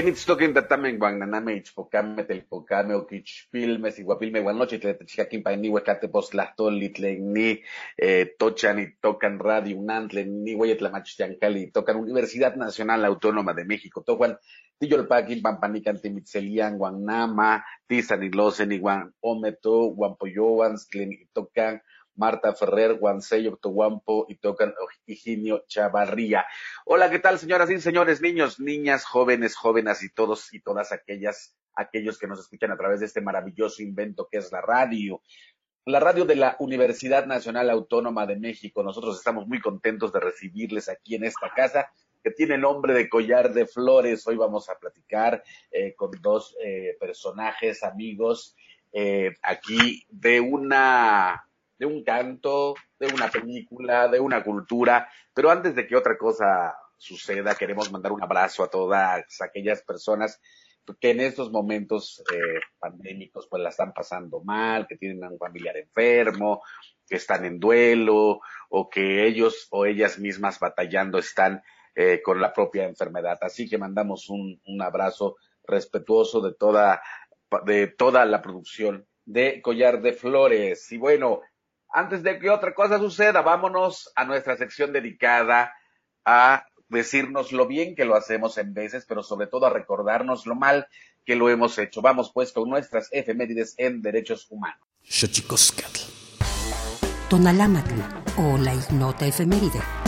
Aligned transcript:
Kenitztokin 0.00 0.54
tatamen 0.56 0.96
guananame 0.96 1.52
ichpocame 1.60 2.22
telpocame 2.24 2.94
oquichpilme 2.96 3.90
siguapilme 3.92 4.40
guanoche 4.40 4.78
tletechcaquin 4.80 5.42
painiwe 5.44 5.82
catepostlastoli 5.84 6.88
tlenni 6.88 7.60
eh, 8.00 8.32
tochan 8.38 8.78
y 8.80 8.86
tocan 9.02 9.36
Radio 9.38 9.76
UNAM 9.76 10.08
tlenni 10.08 10.54
hueyetlamachtiancali 10.54 11.66
tocan 11.70 12.00
Universidad 12.00 12.56
Nacional 12.56 13.04
Autónoma 13.04 13.52
de 13.52 13.66
México 13.66 14.00
tocan 14.00 14.38
tiyolpaquin 14.80 15.42
pampanican 15.42 16.00
timitzelian 16.00 16.78
guanama 16.78 17.60
tisanilosen 17.86 18.72
iguan 18.72 19.12
ometo 19.20 19.92
guampoyoan 19.92 20.80
tlen 20.90 21.12
tocan 21.34 21.82
Marta 22.20 22.52
Ferrer, 22.52 22.98
Guancello, 22.98 23.56
Toguampo 23.56 24.26
y 24.28 24.34
tocan 24.34 24.74
Higinio 25.06 25.64
Chavarría. 25.66 26.44
Hola, 26.84 27.08
¿qué 27.08 27.18
tal, 27.18 27.38
señoras 27.38 27.70
y 27.70 27.80
señores, 27.80 28.20
niños, 28.20 28.60
niñas, 28.60 29.06
jóvenes, 29.06 29.56
jóvenes 29.56 30.02
y 30.02 30.10
todos 30.10 30.52
y 30.52 30.60
todas 30.60 30.92
aquellas, 30.92 31.56
aquellos 31.74 32.18
que 32.18 32.26
nos 32.26 32.38
escuchan 32.38 32.72
a 32.72 32.76
través 32.76 33.00
de 33.00 33.06
este 33.06 33.22
maravilloso 33.22 33.82
invento 33.82 34.28
que 34.30 34.36
es 34.36 34.52
la 34.52 34.60
radio? 34.60 35.22
La 35.86 35.98
radio 35.98 36.26
de 36.26 36.36
la 36.36 36.56
Universidad 36.58 37.24
Nacional 37.24 37.70
Autónoma 37.70 38.26
de 38.26 38.36
México. 38.36 38.82
Nosotros 38.82 39.16
estamos 39.16 39.46
muy 39.46 39.58
contentos 39.58 40.12
de 40.12 40.20
recibirles 40.20 40.90
aquí 40.90 41.14
en 41.14 41.24
esta 41.24 41.50
casa 41.56 41.90
que 42.22 42.32
tiene 42.32 42.58
nombre 42.58 42.92
de 42.92 43.08
collar 43.08 43.54
de 43.54 43.66
flores. 43.66 44.26
Hoy 44.26 44.36
vamos 44.36 44.68
a 44.68 44.78
platicar 44.78 45.42
eh, 45.70 45.94
con 45.94 46.10
dos 46.20 46.54
eh, 46.62 46.98
personajes, 47.00 47.82
amigos, 47.82 48.54
eh, 48.92 49.32
aquí 49.42 50.04
de 50.10 50.40
una 50.40 51.46
de 51.80 51.86
un 51.86 52.04
canto, 52.04 52.74
de 52.98 53.06
una 53.06 53.30
película, 53.30 54.06
de 54.06 54.20
una 54.20 54.44
cultura. 54.44 55.08
Pero 55.32 55.50
antes 55.50 55.74
de 55.74 55.86
que 55.86 55.96
otra 55.96 56.18
cosa 56.18 56.76
suceda, 56.98 57.54
queremos 57.54 57.90
mandar 57.90 58.12
un 58.12 58.22
abrazo 58.22 58.62
a 58.62 58.68
todas 58.68 59.24
aquellas 59.40 59.80
personas 59.82 60.38
que 61.00 61.10
en 61.10 61.20
estos 61.20 61.50
momentos 61.50 62.22
eh, 62.34 62.60
pandémicos 62.78 63.46
pues 63.48 63.62
la 63.62 63.70
están 63.70 63.94
pasando 63.94 64.42
mal, 64.42 64.86
que 64.86 64.96
tienen 64.96 65.24
a 65.24 65.30
un 65.30 65.38
familiar 65.38 65.76
enfermo, 65.78 66.62
que 67.06 67.16
están 67.16 67.46
en 67.46 67.58
duelo 67.58 68.40
o 68.68 68.90
que 68.90 69.26
ellos 69.26 69.68
o 69.70 69.86
ellas 69.86 70.18
mismas 70.18 70.58
batallando 70.58 71.18
están 71.18 71.62
eh, 71.94 72.20
con 72.22 72.42
la 72.42 72.52
propia 72.52 72.84
enfermedad. 72.84 73.38
Así 73.40 73.70
que 73.70 73.78
mandamos 73.78 74.28
un, 74.28 74.60
un 74.66 74.82
abrazo 74.82 75.36
respetuoso 75.64 76.42
de 76.42 76.52
toda, 76.52 77.00
de 77.64 77.86
toda 77.86 78.26
la 78.26 78.42
producción 78.42 79.06
de 79.24 79.62
Collar 79.62 80.02
de 80.02 80.12
Flores. 80.12 80.90
Y 80.92 80.98
bueno, 80.98 81.40
antes 81.92 82.22
de 82.22 82.38
que 82.38 82.50
otra 82.50 82.74
cosa 82.74 82.98
suceda, 82.98 83.42
vámonos 83.42 84.12
a 84.14 84.24
nuestra 84.24 84.56
sección 84.56 84.92
dedicada 84.92 85.74
a 86.24 86.66
decirnos 86.88 87.52
lo 87.52 87.66
bien 87.66 87.94
que 87.94 88.04
lo 88.04 88.16
hacemos 88.16 88.58
en 88.58 88.74
veces, 88.74 89.06
pero 89.08 89.22
sobre 89.22 89.46
todo 89.46 89.66
a 89.66 89.70
recordarnos 89.70 90.46
lo 90.46 90.54
mal 90.54 90.88
que 91.24 91.36
lo 91.36 91.48
hemos 91.48 91.78
hecho. 91.78 92.02
Vamos 92.02 92.32
pues 92.32 92.52
con 92.52 92.68
nuestras 92.68 93.08
efemérides 93.12 93.74
en 93.78 94.02
derechos 94.02 94.46
humanos. 94.50 94.80
Tonalámatl 97.28 98.00
o 98.36 98.58
la 98.58 98.74
ignota 98.74 99.26
efeméride. 99.26 99.99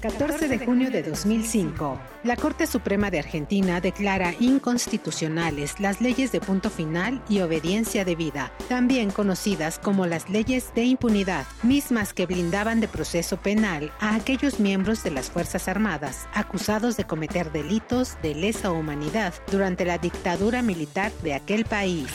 14 0.00 0.48
de 0.48 0.58
junio 0.58 0.90
de 0.90 1.02
2005, 1.02 1.98
la 2.22 2.36
Corte 2.36 2.66
Suprema 2.66 3.10
de 3.10 3.18
Argentina 3.18 3.80
declara 3.80 4.34
inconstitucionales 4.38 5.80
las 5.80 6.00
leyes 6.00 6.32
de 6.32 6.40
punto 6.40 6.70
final 6.70 7.22
y 7.28 7.40
obediencia 7.40 8.04
debida, 8.04 8.52
también 8.68 9.10
conocidas 9.10 9.78
como 9.78 10.06
las 10.06 10.28
leyes 10.28 10.72
de 10.74 10.84
impunidad, 10.84 11.46
mismas 11.62 12.12
que 12.12 12.26
blindaban 12.26 12.80
de 12.80 12.88
proceso 12.88 13.38
penal 13.38 13.90
a 13.98 14.14
aquellos 14.14 14.60
miembros 14.60 15.02
de 15.02 15.12
las 15.12 15.30
Fuerzas 15.30 15.66
Armadas 15.66 16.28
acusados 16.34 16.96
de 16.96 17.04
cometer 17.04 17.50
delitos 17.50 18.16
de 18.22 18.34
lesa 18.34 18.72
humanidad 18.72 19.32
durante 19.50 19.84
la 19.84 19.98
dictadura 19.98 20.62
militar 20.62 21.10
de 21.22 21.34
aquel 21.34 21.64
país. 21.64 22.08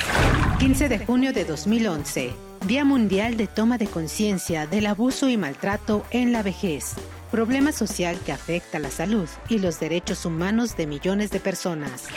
15 0.59 0.87
de 0.87 1.05
junio 1.05 1.33
de 1.33 1.45
2011, 1.45 2.31
Día 2.67 2.85
Mundial 2.85 3.37
de 3.37 3.47
Toma 3.47 3.79
de 3.79 3.87
Conciencia 3.87 4.67
del 4.67 4.85
Abuso 4.85 5.29
y 5.29 5.37
Maltrato 5.37 6.05
en 6.11 6.31
la 6.31 6.43
Vejez 6.43 6.95
problema 7.31 7.71
social 7.71 8.19
que 8.25 8.33
afecta 8.33 8.77
la 8.77 8.91
salud 8.91 9.27
y 9.47 9.59
los 9.59 9.79
derechos 9.79 10.25
humanos 10.25 10.75
de 10.75 10.85
millones 10.85 11.31
de 11.31 11.39
personas. 11.39 12.07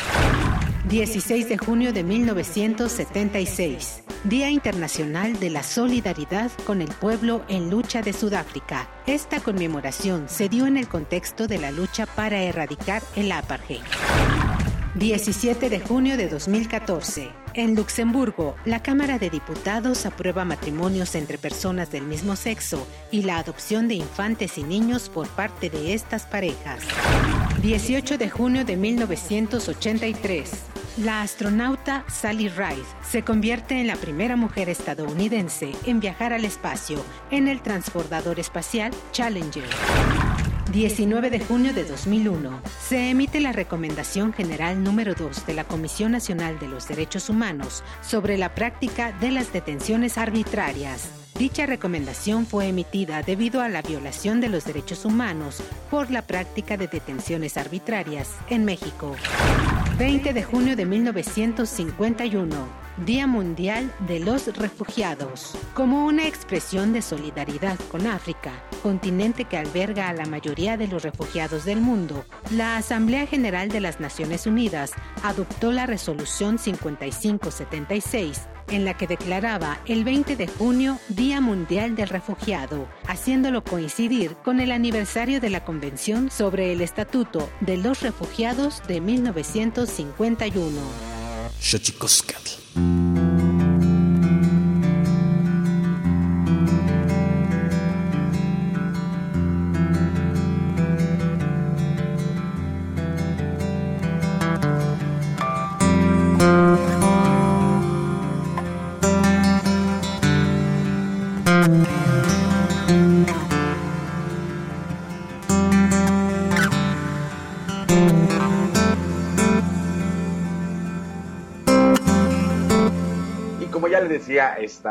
16 0.88 1.48
de 1.48 1.56
junio 1.56 1.94
de 1.94 2.02
1976, 2.02 4.02
Día 4.24 4.50
Internacional 4.50 5.38
de 5.40 5.48
la 5.48 5.62
Solidaridad 5.62 6.50
con 6.66 6.82
el 6.82 6.88
Pueblo 6.88 7.42
en 7.48 7.70
Lucha 7.70 8.02
de 8.02 8.12
Sudáfrica. 8.12 8.88
Esta 9.06 9.40
conmemoración 9.40 10.28
se 10.28 10.48
dio 10.48 10.66
en 10.66 10.76
el 10.76 10.88
contexto 10.88 11.46
de 11.46 11.58
la 11.58 11.70
lucha 11.70 12.04
para 12.04 12.42
erradicar 12.42 13.02
el 13.16 13.32
apartheid. 13.32 13.80
17 14.96 15.70
de 15.70 15.80
junio 15.80 16.16
de 16.16 16.28
2014. 16.28 17.43
En 17.56 17.76
Luxemburgo, 17.76 18.56
la 18.64 18.82
Cámara 18.82 19.20
de 19.20 19.30
Diputados 19.30 20.06
aprueba 20.06 20.44
matrimonios 20.44 21.14
entre 21.14 21.38
personas 21.38 21.88
del 21.92 22.02
mismo 22.02 22.34
sexo 22.34 22.84
y 23.12 23.22
la 23.22 23.38
adopción 23.38 23.86
de 23.86 23.94
infantes 23.94 24.58
y 24.58 24.64
niños 24.64 25.08
por 25.08 25.28
parte 25.28 25.70
de 25.70 25.94
estas 25.94 26.26
parejas. 26.26 26.80
18 27.62 28.18
de 28.18 28.28
junio 28.28 28.64
de 28.64 28.76
1983. 28.76 30.50
La 30.98 31.22
astronauta 31.22 32.04
Sally 32.08 32.48
Ride 32.48 32.82
se 33.08 33.22
convierte 33.22 33.80
en 33.80 33.86
la 33.86 33.96
primera 33.96 34.34
mujer 34.34 34.68
estadounidense 34.68 35.70
en 35.86 36.00
viajar 36.00 36.32
al 36.32 36.44
espacio 36.44 37.04
en 37.30 37.46
el 37.46 37.62
transbordador 37.62 38.40
espacial 38.40 38.92
Challenger. 39.12 39.64
19 40.74 41.30
de 41.30 41.38
junio 41.38 41.72
de 41.72 41.84
2001, 41.84 42.60
se 42.80 43.10
emite 43.10 43.38
la 43.38 43.52
Recomendación 43.52 44.32
General 44.32 44.82
número 44.82 45.14
2 45.14 45.46
de 45.46 45.54
la 45.54 45.62
Comisión 45.62 46.10
Nacional 46.10 46.58
de 46.58 46.66
los 46.66 46.88
Derechos 46.88 47.30
Humanos 47.30 47.84
sobre 48.02 48.36
la 48.38 48.56
práctica 48.56 49.12
de 49.12 49.30
las 49.30 49.52
detenciones 49.52 50.18
arbitrarias. 50.18 51.10
Dicha 51.38 51.66
recomendación 51.66 52.44
fue 52.44 52.66
emitida 52.66 53.22
debido 53.22 53.60
a 53.60 53.68
la 53.68 53.82
violación 53.82 54.40
de 54.40 54.48
los 54.48 54.64
derechos 54.64 55.04
humanos 55.04 55.62
por 55.92 56.10
la 56.10 56.22
práctica 56.22 56.76
de 56.76 56.88
detenciones 56.88 57.56
arbitrarias 57.56 58.30
en 58.50 58.64
México. 58.64 59.14
20 59.96 60.32
de 60.32 60.42
junio 60.42 60.74
de 60.74 60.86
1951. 60.86 62.83
Día 62.98 63.26
Mundial 63.26 63.92
de 64.06 64.20
los 64.20 64.56
Refugiados, 64.56 65.56
como 65.74 66.06
una 66.06 66.28
expresión 66.28 66.92
de 66.92 67.02
solidaridad 67.02 67.76
con 67.90 68.06
África, 68.06 68.52
continente 68.84 69.46
que 69.46 69.56
alberga 69.56 70.08
a 70.08 70.12
la 70.12 70.26
mayoría 70.26 70.76
de 70.76 70.86
los 70.86 71.02
refugiados 71.02 71.64
del 71.64 71.80
mundo, 71.80 72.24
la 72.52 72.76
Asamblea 72.76 73.26
General 73.26 73.68
de 73.68 73.80
las 73.80 73.98
Naciones 73.98 74.46
Unidas 74.46 74.92
adoptó 75.24 75.72
la 75.72 75.86
Resolución 75.86 76.58
5576 76.58 78.42
en 78.68 78.84
la 78.84 78.96
que 78.96 79.08
declaraba 79.08 79.80
el 79.86 80.04
20 80.04 80.36
de 80.36 80.46
junio 80.46 80.98
Día 81.08 81.40
Mundial 81.40 81.96
del 81.96 82.08
Refugiado, 82.08 82.86
haciéndolo 83.08 83.64
coincidir 83.64 84.36
con 84.36 84.60
el 84.60 84.70
aniversario 84.70 85.40
de 85.40 85.50
la 85.50 85.64
Convención 85.64 86.30
sobre 86.30 86.72
el 86.72 86.80
Estatuto 86.80 87.50
de 87.60 87.76
los 87.76 88.02
Refugiados 88.02 88.82
de 88.86 89.00
1951. 89.00 91.13
Xochicoscatl. 91.64 92.52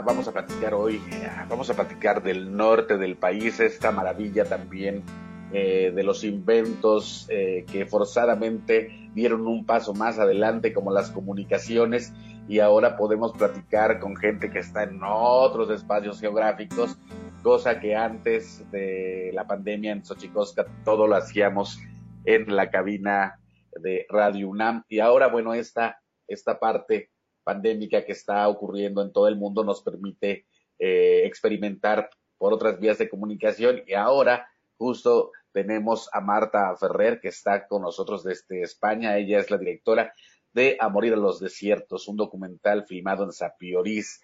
Vamos 0.03 0.27
a 0.27 0.31
platicar 0.31 0.73
hoy, 0.73 1.01
vamos 1.49 1.69
a 1.69 1.73
platicar 1.73 2.21
del 2.23 2.55
norte 2.55 2.97
del 2.97 3.15
país, 3.15 3.59
esta 3.59 3.91
maravilla 3.91 4.45
también 4.45 5.03
eh, 5.51 5.91
de 5.93 6.03
los 6.03 6.23
inventos 6.23 7.27
eh, 7.29 7.65
que 7.71 7.85
forzadamente 7.85 9.09
dieron 9.13 9.45
un 9.45 9.65
paso 9.65 9.93
más 9.93 10.17
adelante, 10.17 10.73
como 10.73 10.91
las 10.91 11.11
comunicaciones, 11.11 12.11
y 12.47 12.59
ahora 12.59 12.97
podemos 12.97 13.33
platicar 13.33 13.99
con 13.99 14.15
gente 14.15 14.49
que 14.49 14.59
está 14.59 14.83
en 14.83 14.99
otros 15.03 15.69
espacios 15.69 16.19
geográficos, 16.19 16.97
cosa 17.43 17.79
que 17.79 17.95
antes 17.95 18.69
de 18.71 19.31
la 19.33 19.45
pandemia 19.45 19.91
en 19.91 20.03
Xochicosca 20.03 20.65
todo 20.83 21.05
lo 21.05 21.15
hacíamos 21.15 21.79
en 22.25 22.55
la 22.55 22.71
cabina 22.71 23.39
de 23.79 24.05
Radio 24.09 24.49
UNAM. 24.49 24.83
Y 24.89 24.99
ahora, 24.99 25.27
bueno, 25.27 25.53
esta, 25.53 26.01
esta 26.27 26.59
parte 26.59 27.11
pandémica 27.43 28.05
que 28.05 28.13
está 28.13 28.47
ocurriendo 28.47 29.01
en 29.01 29.11
todo 29.11 29.27
el 29.27 29.35
mundo 29.35 29.63
nos 29.63 29.81
permite 29.81 30.45
eh, 30.79 31.23
experimentar 31.25 32.09
por 32.37 32.53
otras 32.53 32.79
vías 32.79 32.97
de 32.97 33.09
comunicación 33.09 33.83
y 33.87 33.93
ahora 33.93 34.47
justo 34.77 35.31
tenemos 35.53 36.09
a 36.11 36.19
Marta 36.19 36.75
Ferrer, 36.75 37.19
que 37.21 37.29
está 37.29 37.67
con 37.67 37.83
nosotros 37.83 38.23
desde 38.23 38.63
España. 38.63 39.17
Ella 39.17 39.39
es 39.39 39.51
la 39.51 39.57
directora 39.57 40.13
de 40.51 40.77
A 40.79 40.89
Morir 40.89 41.13
a 41.13 41.17
los 41.17 41.39
Desiertos, 41.39 42.07
un 42.07 42.17
documental 42.17 42.85
filmado 42.85 43.23
en 43.23 43.31
Sapiorís 43.31 44.21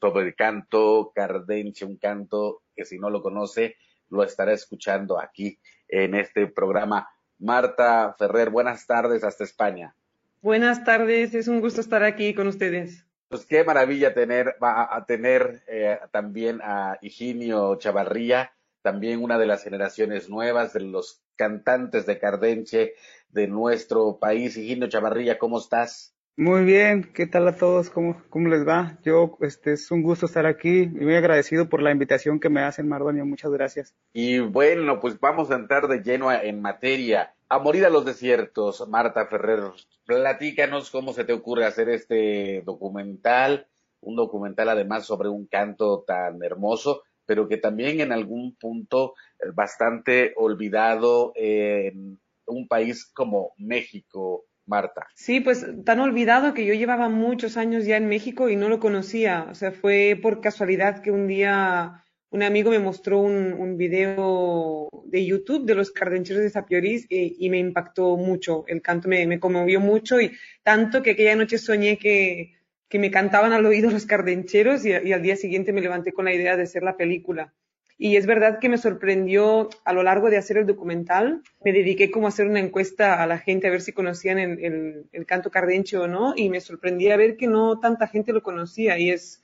sobre 0.00 0.26
el 0.26 0.34
canto 0.34 1.12
cardenche, 1.14 1.84
un 1.84 1.96
canto 1.96 2.62
que 2.74 2.84
si 2.84 2.98
no 2.98 3.10
lo 3.10 3.22
conoce, 3.22 3.76
lo 4.08 4.22
estará 4.22 4.52
escuchando 4.52 5.20
aquí 5.20 5.58
en 5.88 6.14
este 6.14 6.46
programa. 6.46 7.08
Marta 7.38 8.14
Ferrer, 8.18 8.50
buenas 8.50 8.86
tardes 8.86 9.22
hasta 9.22 9.44
España. 9.44 9.94
Buenas 10.42 10.84
tardes, 10.84 11.34
es 11.34 11.48
un 11.48 11.60
gusto 11.60 11.82
estar 11.82 12.02
aquí 12.02 12.32
con 12.32 12.46
ustedes. 12.46 13.04
Pues 13.28 13.44
qué 13.44 13.62
maravilla 13.62 14.14
tener, 14.14 14.56
va 14.62 14.88
a 14.90 15.04
tener 15.04 15.62
eh, 15.68 15.98
también 16.12 16.60
a 16.62 16.96
Higinio 17.02 17.76
Chavarría, 17.76 18.50
también 18.80 19.22
una 19.22 19.36
de 19.36 19.44
las 19.44 19.62
generaciones 19.62 20.30
nuevas 20.30 20.72
de 20.72 20.80
los 20.80 21.22
cantantes 21.36 22.06
de 22.06 22.18
Cardenche 22.18 22.94
de 23.28 23.48
nuestro 23.48 24.18
país. 24.18 24.56
Higinio 24.56 24.88
Chavarría, 24.88 25.38
¿cómo 25.38 25.58
estás? 25.58 26.14
Muy 26.36 26.64
bien, 26.64 27.12
¿qué 27.12 27.26
tal 27.26 27.46
a 27.46 27.56
todos? 27.56 27.90
¿Cómo, 27.90 28.22
cómo 28.30 28.48
les 28.48 28.66
va? 28.66 28.98
Yo, 29.02 29.36
este, 29.42 29.74
es 29.74 29.90
un 29.90 30.02
gusto 30.02 30.24
estar 30.24 30.46
aquí 30.46 30.84
y 30.84 30.88
muy 30.88 31.16
agradecido 31.16 31.68
por 31.68 31.82
la 31.82 31.90
invitación 31.90 32.40
que 32.40 32.48
me 32.48 32.62
hacen, 32.62 32.88
Mardonio. 32.88 33.26
Muchas 33.26 33.50
gracias. 33.50 33.94
Y 34.14 34.38
bueno, 34.38 35.00
pues 35.00 35.20
vamos 35.20 35.50
a 35.50 35.56
entrar 35.56 35.86
de 35.86 36.02
lleno 36.02 36.32
en 36.32 36.62
materia. 36.62 37.34
A 37.50 37.58
morir 37.58 37.84
a 37.84 37.90
los 37.90 38.04
desiertos, 38.04 38.88
Marta 38.88 39.26
Ferrer, 39.26 39.60
platícanos 40.06 40.90
cómo 40.90 41.12
se 41.12 41.24
te 41.24 41.34
ocurre 41.34 41.66
hacer 41.66 41.90
este 41.90 42.62
documental, 42.64 43.66
un 44.00 44.16
documental 44.16 44.70
además 44.70 45.04
sobre 45.04 45.28
un 45.28 45.46
canto 45.46 46.04
tan 46.06 46.42
hermoso 46.42 47.02
pero 47.30 47.46
que 47.46 47.58
también 47.58 48.00
en 48.00 48.10
algún 48.10 48.56
punto 48.56 49.14
eh, 49.38 49.52
bastante 49.54 50.32
olvidado 50.34 51.32
en 51.36 52.18
un 52.44 52.66
país 52.66 53.06
como 53.14 53.52
México, 53.56 54.46
Marta. 54.66 55.06
Sí, 55.14 55.38
pues 55.38 55.64
tan 55.84 56.00
olvidado 56.00 56.54
que 56.54 56.66
yo 56.66 56.74
llevaba 56.74 57.08
muchos 57.08 57.56
años 57.56 57.86
ya 57.86 57.98
en 57.98 58.08
México 58.08 58.48
y 58.48 58.56
no 58.56 58.68
lo 58.68 58.80
conocía. 58.80 59.46
O 59.48 59.54
sea, 59.54 59.70
fue 59.70 60.18
por 60.20 60.40
casualidad 60.40 61.02
que 61.02 61.12
un 61.12 61.28
día 61.28 62.04
un 62.30 62.42
amigo 62.42 62.70
me 62.70 62.78
mostró 62.78 63.20
un, 63.20 63.52
un 63.52 63.76
video 63.76 64.88
de 65.10 65.24
YouTube 65.24 65.66
de 65.66 65.74
los 65.74 65.90
cardencheros 65.90 66.42
de 66.42 66.50
Sapiorís 66.50 67.06
y, 67.08 67.50
me 67.50 67.58
impactó 67.58 68.16
mucho. 68.16 68.64
El 68.68 68.80
canto 68.80 69.08
me, 69.08 69.40
conmovió 69.40 69.80
mucho 69.80 70.20
y 70.20 70.32
tanto 70.62 71.02
que 71.02 71.10
aquella 71.10 71.36
noche 71.36 71.58
soñé 71.58 71.98
que, 71.98 72.56
me 72.92 73.10
cantaban 73.10 73.52
al 73.52 73.66
oído 73.66 73.90
los 73.90 74.06
cardencheros 74.06 74.84
y, 74.84 74.92
al 74.92 75.22
día 75.22 75.36
siguiente 75.36 75.72
me 75.72 75.80
levanté 75.80 76.12
con 76.12 76.24
la 76.24 76.34
idea 76.34 76.56
de 76.56 76.62
hacer 76.62 76.82
la 76.82 76.96
película. 76.96 77.52
Y 77.98 78.16
es 78.16 78.24
verdad 78.24 78.60
que 78.60 78.70
me 78.70 78.78
sorprendió 78.78 79.68
a 79.84 79.92
lo 79.92 80.02
largo 80.02 80.30
de 80.30 80.38
hacer 80.38 80.56
el 80.56 80.66
documental. 80.66 81.42
Me 81.62 81.72
dediqué 81.72 82.10
como 82.10 82.26
a 82.26 82.28
hacer 82.30 82.46
una 82.46 82.60
encuesta 82.60 83.22
a 83.22 83.26
la 83.26 83.36
gente 83.36 83.66
a 83.66 83.70
ver 83.70 83.82
si 83.82 83.92
conocían 83.92 84.38
el, 84.38 85.26
canto 85.26 85.50
cardenche 85.50 85.98
o 85.98 86.06
no. 86.06 86.32
Y 86.34 86.48
me 86.48 86.62
sorprendí 86.62 87.10
a 87.10 87.18
ver 87.18 87.36
que 87.36 87.46
no 87.46 87.78
tanta 87.78 88.06
gente 88.06 88.32
lo 88.32 88.42
conocía. 88.42 88.98
Y 88.98 89.10
es 89.10 89.39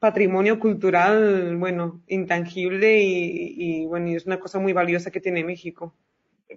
patrimonio 0.00 0.58
cultural, 0.58 1.56
bueno, 1.56 2.02
intangible 2.08 3.00
y, 3.00 3.54
y 3.56 3.86
bueno, 3.86 4.08
y 4.08 4.16
es 4.16 4.26
una 4.26 4.40
cosa 4.40 4.58
muy 4.58 4.72
valiosa 4.72 5.10
que 5.10 5.20
tiene 5.20 5.44
México. 5.44 5.94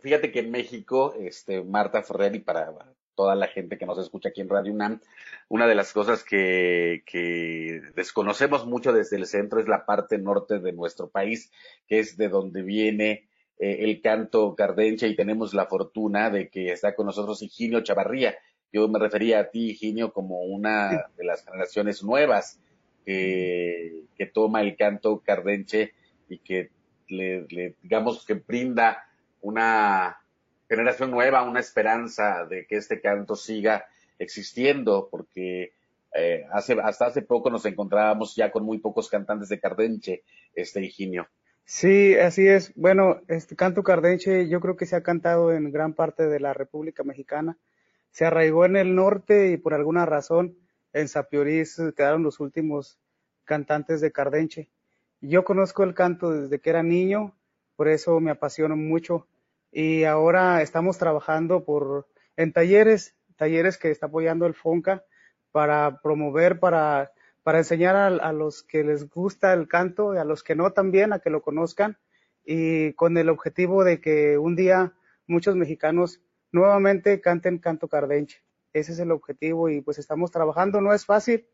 Fíjate 0.01 0.31
que 0.31 0.39
en 0.39 0.49
México, 0.49 1.13
este, 1.19 1.61
Marta 1.61 2.01
Ferrer, 2.01 2.35
y 2.35 2.39
para 2.39 2.73
toda 3.15 3.35
la 3.35 3.47
gente 3.47 3.77
que 3.77 3.85
nos 3.85 3.99
escucha 3.99 4.29
aquí 4.29 4.41
en 4.41 4.49
Radio 4.49 4.73
UNAM, 4.73 5.01
una 5.49 5.67
de 5.67 5.75
las 5.75 5.93
cosas 5.93 6.23
que, 6.23 7.03
que, 7.05 7.81
desconocemos 7.95 8.65
mucho 8.65 8.91
desde 8.91 9.17
el 9.17 9.27
centro 9.27 9.59
es 9.59 9.67
la 9.67 9.85
parte 9.85 10.17
norte 10.17 10.59
de 10.59 10.73
nuestro 10.73 11.09
país, 11.09 11.51
que 11.87 11.99
es 11.99 12.17
de 12.17 12.29
donde 12.29 12.63
viene 12.63 13.27
eh, 13.59 13.77
el 13.81 14.01
canto 14.01 14.55
cardenche 14.55 15.07
y 15.07 15.15
tenemos 15.15 15.53
la 15.53 15.67
fortuna 15.67 16.31
de 16.31 16.49
que 16.49 16.71
está 16.71 16.95
con 16.95 17.05
nosotros 17.05 17.41
Higinio 17.43 17.81
Chavarría. 17.81 18.35
Yo 18.71 18.87
me 18.87 18.97
refería 18.97 19.39
a 19.39 19.49
ti, 19.51 19.69
Higinio, 19.71 20.11
como 20.11 20.41
una 20.41 21.07
de 21.15 21.23
las 21.23 21.45
generaciones 21.45 22.03
nuevas 22.03 22.59
que, 23.05 24.03
que 24.15 24.25
toma 24.25 24.61
el 24.61 24.75
canto 24.75 25.21
cardenche 25.25 25.93
y 26.29 26.39
que 26.39 26.69
le, 27.07 27.45
le 27.49 27.75
digamos 27.81 28.25
que 28.25 28.35
brinda 28.35 29.05
una 29.41 30.17
generación 30.69 31.11
nueva, 31.11 31.43
una 31.43 31.59
esperanza 31.59 32.45
de 32.45 32.65
que 32.65 32.77
este 32.77 33.01
canto 33.01 33.35
siga 33.35 33.85
existiendo, 34.17 35.09
porque 35.11 35.73
eh, 36.15 36.45
hace, 36.51 36.77
hasta 36.81 37.07
hace 37.07 37.21
poco 37.21 37.49
nos 37.49 37.65
encontrábamos 37.65 38.35
ya 38.35 38.51
con 38.51 38.63
muy 38.63 38.79
pocos 38.79 39.09
cantantes 39.09 39.49
de 39.49 39.59
Cardenche, 39.59 40.23
este 40.55 40.81
Higinio. 40.81 41.27
Sí, 41.65 42.15
así 42.15 42.47
es. 42.47 42.73
Bueno, 42.75 43.21
este 43.27 43.55
canto 43.55 43.83
Cardenche 43.83 44.47
yo 44.49 44.59
creo 44.59 44.75
que 44.75 44.85
se 44.85 44.95
ha 44.95 45.03
cantado 45.03 45.53
en 45.53 45.71
gran 45.71 45.93
parte 45.93 46.27
de 46.27 46.39
la 46.39 46.53
República 46.53 47.03
Mexicana. 47.03 47.57
Se 48.11 48.25
arraigó 48.25 48.65
en 48.65 48.75
el 48.75 48.95
norte 48.95 49.51
y 49.51 49.57
por 49.57 49.73
alguna 49.73 50.05
razón 50.05 50.57
en 50.93 51.07
Sapiorís 51.07 51.81
quedaron 51.95 52.23
los 52.23 52.39
últimos 52.39 52.99
cantantes 53.43 53.99
de 54.01 54.11
Cardenche. 54.11 54.69
Yo 55.19 55.43
conozco 55.43 55.83
el 55.83 55.93
canto 55.93 56.31
desde 56.31 56.59
que 56.59 56.69
era 56.69 56.83
niño, 56.83 57.35
por 57.75 57.87
eso 57.87 58.19
me 58.19 58.31
apasiona 58.31 58.75
mucho 58.75 59.27
y 59.71 60.03
ahora 60.03 60.61
estamos 60.61 60.97
trabajando 60.97 61.65
por 61.65 62.07
en 62.35 62.53
talleres, 62.53 63.15
talleres 63.35 63.77
que 63.77 63.91
está 63.91 64.07
apoyando 64.07 64.45
el 64.45 64.53
FONCA 64.53 65.03
para 65.51 65.99
promover, 66.01 66.59
para, 66.59 67.11
para 67.43 67.59
enseñar 67.59 67.95
a, 67.95 68.33
los 68.33 68.63
que 68.63 68.83
les 68.83 69.09
gusta 69.09 69.53
el 69.53 69.67
canto 69.67 70.13
y 70.13 70.17
a 70.17 70.23
los 70.23 70.43
que 70.43 70.55
no 70.55 70.71
también, 70.71 71.13
a 71.13 71.19
que 71.19 71.29
lo 71.29 71.41
conozcan 71.41 71.97
y 72.45 72.93
con 72.93 73.17
el 73.17 73.29
objetivo 73.29 73.83
de 73.83 74.01
que 74.01 74.37
un 74.37 74.55
día 74.55 74.93
muchos 75.27 75.55
mexicanos 75.55 76.21
nuevamente 76.51 77.21
canten 77.21 77.59
canto 77.59 77.87
cardenche. 77.87 78.43
Ese 78.73 78.91
es 78.93 78.99
el 78.99 79.11
objetivo 79.11 79.69
y 79.69 79.81
pues 79.81 79.99
estamos 79.99 80.31
trabajando, 80.31 80.81
no 80.81 80.93
es 80.93 81.05
fácil, 81.05 81.47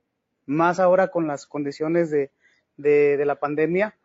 más 0.45 0.79
ahora 0.79 1.09
con 1.09 1.27
las 1.27 1.45
condiciones 1.45 2.09
de, 2.09 2.31
de, 2.77 3.17
de 3.17 3.25
la 3.25 3.39
pandemia, 3.39 3.95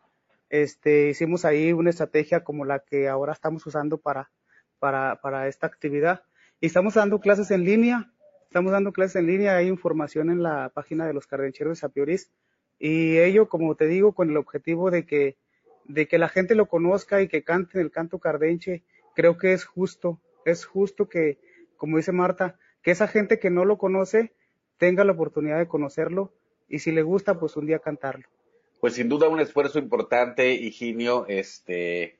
este, 0.49 1.09
hicimos 1.09 1.45
ahí 1.45 1.73
una 1.73 1.89
estrategia 1.89 2.43
como 2.43 2.65
la 2.65 2.79
que 2.79 3.07
ahora 3.07 3.33
estamos 3.33 3.65
usando 3.65 3.97
para, 3.97 4.31
para, 4.79 5.19
para 5.21 5.47
esta 5.47 5.67
actividad. 5.67 6.23
Y 6.61 6.67
estamos 6.67 6.93
dando 6.93 7.19
clases 7.19 7.51
en 7.51 7.63
línea, 7.63 8.11
estamos 8.43 8.71
dando 8.71 8.93
clases 8.93 9.17
en 9.17 9.27
línea, 9.27 9.57
hay 9.57 9.67
información 9.67 10.29
en 10.29 10.43
la 10.43 10.69
página 10.69 11.05
de 11.07 11.13
los 11.13 11.27
cardencheros 11.27 11.77
de 11.77 11.81
Sapioris. 11.81 12.31
Y 12.77 13.17
ello, 13.17 13.49
como 13.49 13.75
te 13.75 13.87
digo, 13.87 14.13
con 14.13 14.29
el 14.29 14.37
objetivo 14.37 14.91
de 14.91 15.05
que, 15.05 15.37
de 15.85 16.07
que 16.07 16.17
la 16.17 16.29
gente 16.29 16.55
lo 16.55 16.67
conozca 16.67 17.21
y 17.21 17.27
que 17.27 17.43
cante 17.43 17.81
el 17.81 17.91
canto 17.91 18.19
cardenche, 18.19 18.83
creo 19.15 19.37
que 19.37 19.53
es 19.53 19.65
justo, 19.65 20.21
es 20.45 20.65
justo 20.65 21.09
que, 21.09 21.39
como 21.77 21.97
dice 21.97 22.11
Marta, 22.11 22.59
que 22.85 22.91
esa 22.91 23.09
gente 23.09 23.37
que 23.39 23.49
no 23.49 23.65
lo 23.65 23.77
conoce 23.77 24.31
tenga 24.77 25.03
la 25.03 25.11
oportunidad 25.11 25.57
de 25.57 25.67
conocerlo 25.67 26.31
y 26.69 26.79
si 26.79 26.93
le 26.93 27.01
gusta, 27.01 27.37
pues 27.37 27.57
un 27.57 27.65
día 27.65 27.79
cantarlo 27.79 28.29
pues 28.85 28.93
sin 28.93 29.09
duda 29.09 29.29
un 29.29 29.39
esfuerzo 29.39 29.79
importante, 29.79 30.53
Higinio, 30.53 31.25
este, 31.27 32.19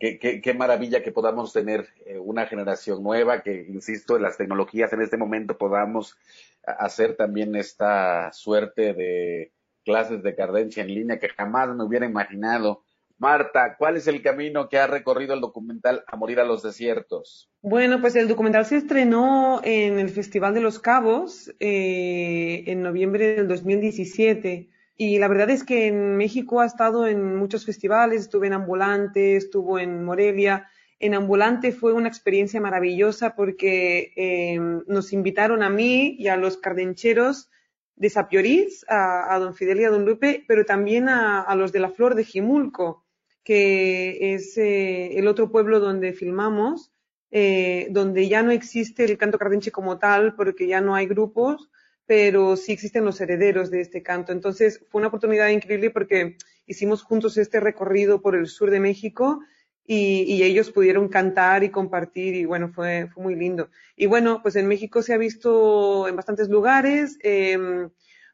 qué, 0.00 0.40
qué, 0.42 0.54
maravilla 0.54 1.04
que 1.04 1.12
podamos 1.12 1.52
tener 1.52 1.86
eh, 2.04 2.18
una 2.18 2.46
generación 2.46 3.00
nueva, 3.04 3.42
que, 3.42 3.66
insisto, 3.68 4.16
en 4.16 4.22
las 4.22 4.36
tecnologías 4.36 4.92
en 4.92 5.02
este 5.02 5.16
momento 5.16 5.56
podamos 5.56 6.16
hacer 6.64 7.14
también 7.14 7.54
esta 7.54 8.32
suerte 8.32 8.92
de 8.92 9.52
clases 9.84 10.24
de 10.24 10.34
cardencia 10.34 10.82
en 10.82 10.94
línea 10.94 11.20
que 11.20 11.28
jamás 11.28 11.68
me 11.76 11.84
hubiera 11.84 12.06
imaginado. 12.06 12.82
Marta, 13.20 13.76
¿cuál 13.78 13.98
es 13.98 14.06
el 14.06 14.22
camino 14.22 14.70
que 14.70 14.78
ha 14.78 14.86
recorrido 14.86 15.34
el 15.34 15.42
documental 15.42 16.04
A 16.06 16.16
Morir 16.16 16.40
a 16.40 16.44
los 16.44 16.62
Desiertos? 16.62 17.50
Bueno, 17.60 18.00
pues 18.00 18.16
el 18.16 18.28
documental 18.28 18.64
se 18.64 18.78
estrenó 18.78 19.60
en 19.62 19.98
el 19.98 20.08
Festival 20.08 20.54
de 20.54 20.62
los 20.62 20.78
Cabos 20.78 21.54
eh, 21.60 22.64
en 22.66 22.82
noviembre 22.82 23.36
del 23.36 23.46
2017 23.46 24.70
y 24.96 25.18
la 25.18 25.28
verdad 25.28 25.50
es 25.50 25.64
que 25.64 25.86
en 25.86 26.16
México 26.16 26.62
ha 26.62 26.66
estado 26.66 27.06
en 27.06 27.36
muchos 27.36 27.66
festivales, 27.66 28.22
estuve 28.22 28.46
en 28.46 28.54
Ambulante, 28.54 29.36
estuvo 29.36 29.78
en 29.78 30.02
Morelia. 30.02 30.70
En 30.98 31.12
Ambulante 31.12 31.72
fue 31.72 31.92
una 31.92 32.08
experiencia 32.08 32.58
maravillosa 32.58 33.34
porque 33.34 34.14
em, 34.16 34.82
nos 34.86 35.12
invitaron 35.12 35.62
a 35.62 35.68
mí 35.68 36.16
y 36.18 36.28
a 36.28 36.38
los 36.38 36.56
cardencheros 36.56 37.50
de 37.96 38.08
Sapiorís, 38.08 38.86
a, 38.88 39.38
don 39.38 39.54
Fidel 39.54 39.80
y 39.80 39.84
a 39.84 39.90
don 39.90 40.06
Lupe, 40.06 40.42
pero 40.48 40.64
también 40.64 41.10
a, 41.10 41.54
los 41.54 41.70
de 41.70 41.80
la 41.80 41.90
Flor 41.90 42.14
de 42.14 42.24
Jimulco, 42.24 43.04
que 43.50 44.32
es 44.32 44.56
eh, 44.58 45.18
el 45.18 45.26
otro 45.26 45.50
pueblo 45.50 45.80
donde 45.80 46.12
filmamos, 46.12 46.92
eh, 47.32 47.88
donde 47.90 48.28
ya 48.28 48.44
no 48.44 48.52
existe 48.52 49.04
el 49.04 49.18
canto 49.18 49.40
cardenche 49.40 49.72
como 49.72 49.98
tal, 49.98 50.36
porque 50.36 50.68
ya 50.68 50.80
no 50.80 50.94
hay 50.94 51.06
grupos, 51.06 51.68
pero 52.06 52.54
sí 52.54 52.70
existen 52.70 53.04
los 53.04 53.20
herederos 53.20 53.72
de 53.72 53.80
este 53.80 54.04
canto. 54.04 54.30
Entonces 54.30 54.86
fue 54.88 55.00
una 55.00 55.08
oportunidad 55.08 55.48
increíble 55.48 55.90
porque 55.90 56.36
hicimos 56.64 57.02
juntos 57.02 57.38
este 57.38 57.58
recorrido 57.58 58.22
por 58.22 58.36
el 58.36 58.46
sur 58.46 58.70
de 58.70 58.78
México 58.78 59.40
y, 59.84 60.44
ellos 60.44 60.70
pudieron 60.70 61.08
cantar 61.08 61.64
y 61.64 61.70
compartir 61.70 62.36
y 62.36 62.44
bueno, 62.44 62.70
fue, 62.72 63.08
fue 63.12 63.20
muy 63.20 63.34
lindo. 63.34 63.68
Y 63.96 64.06
bueno, 64.06 64.42
pues 64.44 64.54
en 64.54 64.68
México 64.68 65.02
se 65.02 65.12
ha 65.12 65.18
visto 65.18 66.06
en 66.06 66.14
bastantes 66.14 66.48
lugares. 66.48 67.18
Em, 67.24 67.90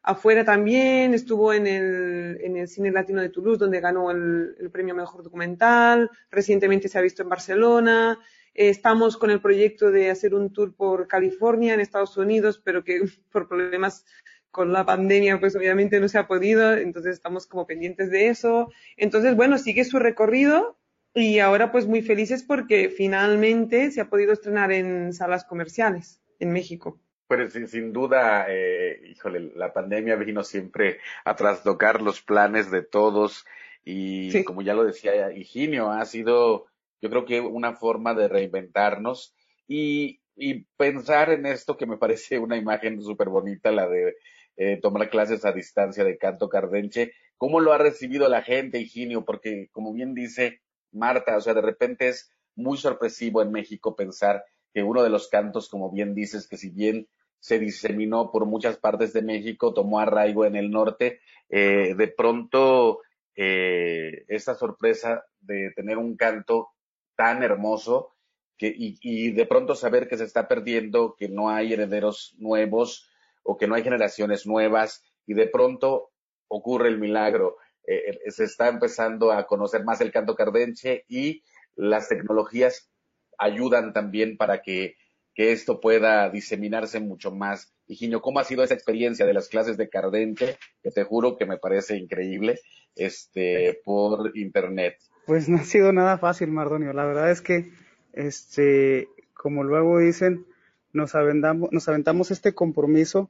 afuera 0.07 0.45
también, 0.45 1.13
estuvo 1.13 1.53
en 1.53 1.67
el, 1.67 2.39
en 2.41 2.57
el 2.57 2.67
Cine 2.67 2.91
Latino 2.91 3.21
de 3.21 3.29
Toulouse, 3.29 3.59
donde 3.59 3.81
ganó 3.81 4.09
el, 4.09 4.55
el, 4.59 4.71
premio 4.71 4.95
Mejor 4.95 5.21
Documental, 5.21 6.09
recientemente 6.31 6.87
se 6.87 6.97
ha 6.97 7.01
visto 7.01 7.23
en 7.23 7.29
Barcelona, 7.29 8.19
estamos 8.53 9.17
con 9.17 9.31
el 9.31 9.41
proyecto 9.41 9.91
de 9.91 10.09
hacer 10.09 10.33
un 10.33 10.51
tour 10.51 10.73
por 10.75 11.07
California, 11.07 11.73
en 11.73 11.81
Estados 11.81 12.17
Unidos, 12.17 12.61
pero 12.63 12.83
que 12.83 13.01
por 13.31 13.47
problemas 13.47 14.05
con 14.49 14.73
la 14.73 14.85
pandemia, 14.85 15.39
pues 15.39 15.55
obviamente 15.55 15.99
no 15.99 16.07
se 16.07 16.17
ha 16.17 16.27
podido, 16.27 16.73
entonces 16.75 17.13
estamos 17.13 17.45
como 17.45 17.67
pendientes 17.67 18.09
de 18.09 18.29
eso. 18.29 18.71
Entonces, 18.95 19.35
bueno, 19.35 19.57
sigue 19.57 19.85
su 19.85 19.99
recorrido 19.99 20.79
y 21.13 21.39
ahora 21.39 21.71
pues 21.71 21.85
muy 21.85 22.01
felices 22.01 22.43
porque 22.43 22.89
finalmente 22.89 23.91
se 23.91 24.01
ha 24.01 24.09
podido 24.09 24.33
estrenar 24.33 24.71
en 24.71 25.13
salas 25.13 25.45
comerciales 25.45 26.21
en 26.39 26.51
México. 26.53 26.99
Pues 27.27 27.53
sin, 27.53 27.91
duda, 27.91 28.45
eh, 28.47 29.01
híjole, 29.09 29.51
la 29.55 29.73
pandemia 29.73 30.15
vino 30.15 30.43
siempre 30.43 30.99
a 31.25 31.35
trastocar 31.35 32.01
los 32.01 32.21
planes 32.21 32.71
de 32.71 32.83
todos 32.83 33.45
y 33.83 34.43
como 34.43 34.61
ya 34.61 34.73
lo 34.73 34.83
decía 34.83 35.31
Higinio, 35.31 35.91
ha 35.91 36.05
sido 36.05 36.67
yo 37.01 37.09
creo 37.09 37.25
que 37.25 37.39
una 37.41 37.73
forma 37.73 38.13
de 38.13 38.27
reinventarnos 38.27 39.35
y, 39.67 40.21
y 40.35 40.65
pensar 40.77 41.29
en 41.31 41.45
esto 41.45 41.77
que 41.77 41.85
me 41.85 41.97
parece 41.97 42.39
una 42.39 42.57
imagen 42.57 43.01
súper 43.01 43.29
bonita, 43.29 43.71
la 43.71 43.87
de 43.87 44.15
eh, 44.55 44.79
tomar 44.81 45.09
clases 45.09 45.45
a 45.45 45.51
distancia 45.51 46.03
de 46.03 46.17
canto 46.17 46.49
cardenche. 46.49 47.13
¿Cómo 47.37 47.59
lo 47.59 47.73
ha 47.73 47.77
recibido 47.77 48.27
la 48.27 48.41
gente, 48.41 48.79
Higinio? 48.79 49.25
Porque 49.25 49.69
como 49.71 49.93
bien 49.93 50.13
dice 50.15 50.61
Marta, 50.91 51.37
o 51.37 51.41
sea, 51.41 51.53
de 51.53 51.61
repente 51.61 52.07
es 52.07 52.31
muy 52.55 52.77
sorpresivo 52.77 53.41
en 53.41 53.51
México 53.51 53.95
pensar 53.95 54.43
que 54.73 54.81
uno 54.81 55.03
de 55.03 55.09
los 55.09 55.27
cantos, 55.27 55.69
como 55.69 55.91
bien 55.91 56.15
dices, 56.15 56.47
que 56.47 56.57
si 56.57 56.69
bien 56.69 57.07
se 57.39 57.59
diseminó 57.59 58.31
por 58.31 58.45
muchas 58.45 58.77
partes 58.77 59.13
de 59.13 59.21
México, 59.21 59.73
tomó 59.73 59.99
arraigo 59.99 60.45
en 60.45 60.55
el 60.55 60.71
norte. 60.71 61.19
Eh, 61.49 61.95
de 61.95 62.07
pronto, 62.07 63.01
eh, 63.35 64.25
esta 64.27 64.55
sorpresa 64.55 65.25
de 65.39 65.71
tener 65.75 65.97
un 65.97 66.15
canto 66.17 66.69
tan 67.15 67.43
hermoso 67.43 68.13
que, 68.57 68.67
y, 68.67 68.97
y, 69.01 69.31
de 69.31 69.45
pronto 69.45 69.75
saber 69.75 70.07
que 70.07 70.17
se 70.17 70.23
está 70.23 70.47
perdiendo, 70.47 71.15
que 71.15 71.29
no 71.29 71.49
hay 71.49 71.73
herederos 71.73 72.35
nuevos 72.37 73.09
o 73.43 73.57
que 73.57 73.67
no 73.67 73.75
hay 73.75 73.83
generaciones 73.83 74.45
nuevas 74.45 75.03
y 75.25 75.33
de 75.33 75.47
pronto 75.47 76.11
ocurre 76.47 76.89
el 76.89 76.97
milagro. 76.97 77.57
Eh, 77.85 78.19
se 78.31 78.43
está 78.43 78.67
empezando 78.67 79.31
a 79.31 79.47
conocer 79.47 79.83
más 79.83 80.01
el 80.01 80.11
canto 80.11 80.35
cardenche 80.35 81.05
y 81.07 81.43
las 81.75 82.09
tecnologías 82.09 82.89
ayudan 83.37 83.93
también 83.93 84.35
para 84.35 84.61
que 84.61 84.97
que 85.37 85.51
esto 85.51 85.79
pueda 85.79 86.31
diseminarse 86.31 86.99
mucho 86.99 87.29
más. 87.29 87.71
Higinio, 87.85 88.21
¿cómo 88.23 88.39
ha 88.39 88.43
sido 88.43 88.63
esa 88.63 88.73
experiencia 88.73 89.23
de 89.23 89.35
las 89.35 89.49
clases 89.49 89.77
de 89.77 89.87
Cardente? 89.87 90.57
Que 90.81 90.89
te 90.89 91.03
juro 91.03 91.37
que 91.37 91.45
me 91.45 91.59
parece 91.59 91.95
increíble, 91.95 92.59
este, 92.95 93.79
por 93.85 94.35
internet. 94.35 94.97
Pues 95.27 95.47
no 95.47 95.57
ha 95.57 95.63
sido 95.63 95.93
nada 95.93 96.17
fácil, 96.17 96.49
Mardonio. 96.49 96.91
La 96.91 97.05
verdad 97.05 97.29
es 97.29 97.41
que, 97.41 97.71
este, 98.13 99.09
como 99.35 99.63
luego 99.63 99.99
dicen, 99.99 100.47
nos 100.91 101.13
aventamos, 101.13 101.71
nos 101.71 101.87
aventamos 101.87 102.31
este 102.31 102.55
compromiso 102.55 103.29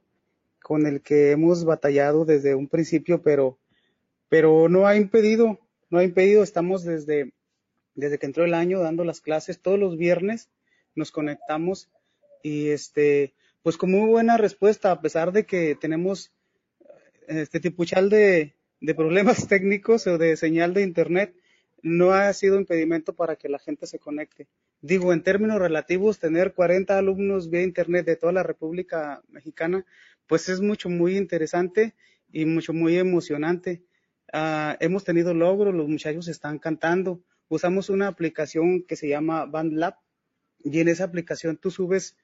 con 0.62 0.86
el 0.86 1.02
que 1.02 1.32
hemos 1.32 1.66
batallado 1.66 2.24
desde 2.24 2.54
un 2.54 2.68
principio, 2.68 3.20
pero, 3.20 3.58
pero 4.30 4.70
no 4.70 4.86
ha 4.86 4.96
impedido, 4.96 5.58
no 5.90 5.98
ha 5.98 6.04
impedido, 6.04 6.42
estamos 6.42 6.84
desde, 6.84 7.34
desde 7.94 8.18
que 8.18 8.24
entró 8.24 8.46
el 8.46 8.54
año 8.54 8.80
dando 8.80 9.04
las 9.04 9.20
clases 9.20 9.60
todos 9.60 9.78
los 9.78 9.98
viernes, 9.98 10.48
nos 10.94 11.12
conectamos 11.12 11.90
y 12.42 12.68
este, 12.68 13.34
pues 13.62 13.76
con 13.76 13.90
muy 13.90 14.08
buena 14.08 14.36
respuesta, 14.36 14.90
a 14.90 15.00
pesar 15.00 15.32
de 15.32 15.46
que 15.46 15.74
tenemos 15.74 16.32
este 17.26 17.60
tipuchal 17.60 18.08
de, 18.10 18.54
de 18.80 18.94
problemas 18.94 19.46
técnicos 19.48 20.06
o 20.06 20.18
de 20.18 20.36
señal 20.36 20.74
de 20.74 20.82
internet, 20.82 21.34
no 21.82 22.12
ha 22.12 22.32
sido 22.32 22.58
impedimento 22.58 23.14
para 23.14 23.36
que 23.36 23.48
la 23.48 23.58
gente 23.58 23.86
se 23.86 23.98
conecte. 23.98 24.48
Digo, 24.80 25.12
en 25.12 25.22
términos 25.22 25.58
relativos, 25.58 26.18
tener 26.18 26.54
40 26.54 26.98
alumnos 26.98 27.50
vía 27.50 27.62
internet 27.62 28.06
de 28.06 28.16
toda 28.16 28.32
la 28.32 28.42
República 28.42 29.22
Mexicana, 29.28 29.84
pues 30.26 30.48
es 30.48 30.60
mucho, 30.60 30.88
muy 30.88 31.16
interesante 31.16 31.94
y 32.32 32.44
mucho, 32.44 32.72
muy 32.72 32.96
emocionante. 32.98 33.82
Uh, 34.32 34.76
hemos 34.80 35.04
tenido 35.04 35.32
logros, 35.34 35.74
los 35.74 35.88
muchachos 35.88 36.28
están 36.28 36.58
cantando. 36.58 37.22
Usamos 37.48 37.88
una 37.88 38.08
aplicación 38.08 38.82
que 38.82 38.96
se 38.96 39.08
llama 39.08 39.46
BandLab 39.46 39.96
y 40.58 40.80
en 40.80 40.88
esa 40.88 41.04
aplicación 41.04 41.56
tú 41.56 41.70
subes 41.70 42.16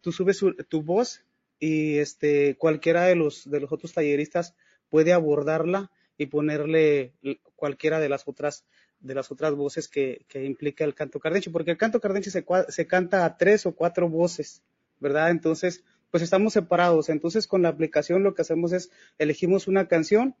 tú 0.00 0.12
subes 0.12 0.40
tu 0.68 0.82
voz 0.82 1.24
y 1.58 1.98
este 1.98 2.56
cualquiera 2.56 3.04
de 3.04 3.16
los 3.16 3.48
de 3.50 3.60
los 3.60 3.72
otros 3.72 3.92
talleristas 3.92 4.54
puede 4.88 5.12
abordarla 5.12 5.90
y 6.16 6.26
ponerle 6.26 7.14
cualquiera 7.54 8.00
de 8.00 8.08
las 8.08 8.26
otras 8.26 8.64
de 9.00 9.14
las 9.14 9.30
otras 9.30 9.54
voces 9.54 9.88
que, 9.88 10.24
que 10.28 10.44
implica 10.44 10.84
el 10.84 10.94
canto 10.94 11.20
cardenche, 11.20 11.50
porque 11.50 11.70
el 11.70 11.78
canto 11.78 12.00
cardenche 12.00 12.30
se, 12.30 12.44
se 12.68 12.86
canta 12.86 13.24
a 13.24 13.36
tres 13.38 13.64
o 13.64 13.74
cuatro 13.74 14.08
voces, 14.08 14.62
¿verdad? 14.98 15.30
Entonces, 15.30 15.84
pues 16.10 16.22
estamos 16.22 16.52
separados. 16.52 17.08
Entonces, 17.08 17.46
con 17.46 17.62
la 17.62 17.70
aplicación 17.70 18.22
lo 18.22 18.34
que 18.34 18.42
hacemos 18.42 18.72
es 18.72 18.90
elegimos 19.18 19.68
una 19.68 19.88
canción, 19.88 20.36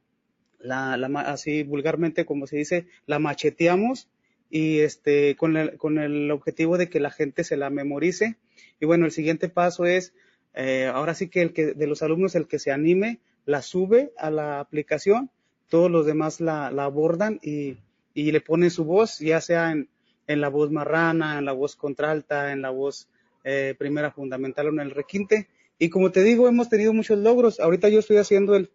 la, 0.58 0.98
la, 0.98 1.06
así 1.20 1.62
vulgarmente 1.62 2.26
como 2.26 2.46
se 2.46 2.58
dice, 2.58 2.86
la 3.06 3.18
macheteamos 3.18 4.08
y 4.50 4.80
este, 4.80 5.36
con 5.36 5.56
el, 5.56 5.78
con 5.78 5.98
el 5.98 6.30
objetivo 6.30 6.76
de 6.76 6.90
que 6.90 7.00
la 7.00 7.10
gente 7.10 7.44
se 7.44 7.56
la 7.56 7.70
memorice 7.70 8.36
y 8.80 8.86
bueno, 8.86 9.04
el 9.04 9.12
siguiente 9.12 9.48
paso 9.48 9.84
es, 9.84 10.14
eh, 10.54 10.90
ahora 10.92 11.14
sí 11.14 11.28
que 11.28 11.42
el 11.42 11.52
que 11.52 11.74
de 11.74 11.86
los 11.86 12.02
alumnos 12.02 12.34
el 12.34 12.48
que 12.48 12.58
se 12.58 12.72
anime, 12.72 13.20
la 13.44 13.62
sube 13.62 14.12
a 14.16 14.30
la 14.30 14.58
aplicación, 14.58 15.30
todos 15.68 15.90
los 15.90 16.06
demás 16.06 16.40
la, 16.40 16.66
abordan 16.66 17.38
y, 17.42 17.76
y, 18.14 18.32
le 18.32 18.40
ponen 18.40 18.70
su 18.70 18.84
voz, 18.84 19.18
ya 19.18 19.40
sea 19.40 19.70
en, 19.70 19.88
en, 20.26 20.40
la 20.40 20.48
voz 20.48 20.70
marrana, 20.70 21.38
en 21.38 21.44
la 21.44 21.52
voz 21.52 21.76
contralta, 21.76 22.52
en 22.52 22.62
la 22.62 22.70
voz 22.70 23.08
eh, 23.44 23.74
primera 23.78 24.10
fundamental 24.10 24.66
o 24.66 24.70
en 24.70 24.80
el 24.80 24.90
requinte. 24.90 25.48
Y 25.78 25.90
como 25.90 26.10
te 26.10 26.22
digo, 26.22 26.48
hemos 26.48 26.68
tenido 26.68 26.92
muchos 26.92 27.18
logros. 27.18 27.60
Ahorita 27.60 27.88
yo 27.88 28.00
estoy 28.00 28.16
haciendo 28.16 28.56
el, 28.56 28.70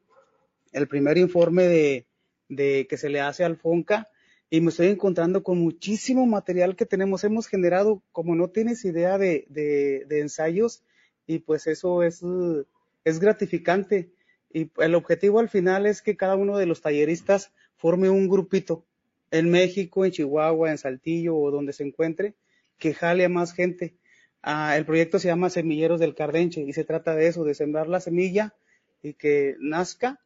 el 0.71 0.87
primer 0.87 1.17
informe 1.17 1.63
de, 1.63 2.05
de 2.47 2.87
que 2.89 2.97
se 2.97 3.09
le 3.09 3.19
hace 3.19 3.43
al 3.43 3.57
FONCA 3.57 4.07
y 4.49 4.61
me 4.61 4.69
estoy 4.69 4.87
encontrando 4.87 5.43
con 5.43 5.57
muchísimo 5.59 6.25
material 6.25 6.75
que 6.75 6.85
tenemos. 6.85 7.23
Hemos 7.23 7.47
generado, 7.47 8.01
como 8.11 8.35
no 8.35 8.49
tienes 8.49 8.85
idea, 8.85 9.17
de, 9.17 9.45
de, 9.49 10.19
ensayos 10.19 10.83
y 11.25 11.39
pues 11.39 11.67
eso 11.67 12.03
es, 12.03 12.21
es 13.03 13.19
gratificante. 13.19 14.11
Y 14.53 14.71
el 14.77 14.95
objetivo 14.95 15.39
al 15.39 15.49
final 15.49 15.85
es 15.85 16.01
que 16.01 16.15
cada 16.15 16.35
uno 16.35 16.57
de 16.57 16.65
los 16.65 16.81
talleristas 16.81 17.51
forme 17.75 18.09
un 18.09 18.29
grupito 18.29 18.85
en 19.31 19.49
México, 19.49 20.05
en 20.05 20.11
Chihuahua, 20.11 20.71
en 20.71 20.77
Saltillo 20.77 21.35
o 21.35 21.51
donde 21.51 21.73
se 21.73 21.83
encuentre, 21.83 22.35
que 22.77 22.93
jale 22.93 23.25
a 23.25 23.29
más 23.29 23.53
gente. 23.53 23.95
Ah, 24.41 24.77
el 24.77 24.85
proyecto 24.85 25.17
se 25.19 25.27
llama 25.27 25.49
Semilleros 25.49 25.99
del 25.99 26.15
Cardenche 26.15 26.61
y 26.61 26.71
se 26.71 26.83
trata 26.83 27.15
de 27.15 27.27
eso, 27.27 27.43
de 27.43 27.55
sembrar 27.55 27.87
la 27.87 27.99
semilla 27.99 28.53
y 29.01 29.13
que 29.13 29.55
nazca, 29.59 30.19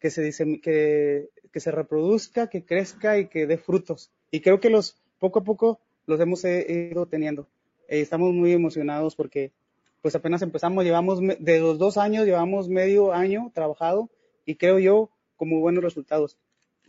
que 0.00 0.10
se, 0.10 0.22
dice, 0.22 0.60
que 0.60 1.28
que 1.52 1.60
se 1.60 1.70
reproduzca, 1.70 2.48
que 2.48 2.64
crezca 2.64 3.18
y 3.18 3.28
que 3.28 3.46
dé 3.46 3.58
frutos. 3.58 4.10
Y 4.30 4.40
creo 4.40 4.60
que 4.60 4.70
los 4.70 4.96
poco 5.18 5.40
a 5.40 5.44
poco 5.44 5.80
los 6.06 6.20
hemos 6.20 6.44
eh, 6.44 6.90
ido 6.92 7.06
teniendo. 7.06 7.48
Eh, 7.88 8.00
estamos 8.00 8.32
muy 8.32 8.52
emocionados 8.52 9.16
porque 9.16 9.52
pues 10.00 10.14
apenas 10.14 10.42
empezamos, 10.42 10.84
llevamos 10.84 11.20
de 11.20 11.60
los 11.60 11.78
dos 11.78 11.98
años, 11.98 12.24
llevamos 12.24 12.68
medio 12.68 13.12
año 13.12 13.50
trabajado 13.54 14.08
y 14.46 14.54
creo 14.56 14.78
yo 14.78 15.10
como 15.36 15.60
buenos 15.60 15.84
resultados. 15.84 16.38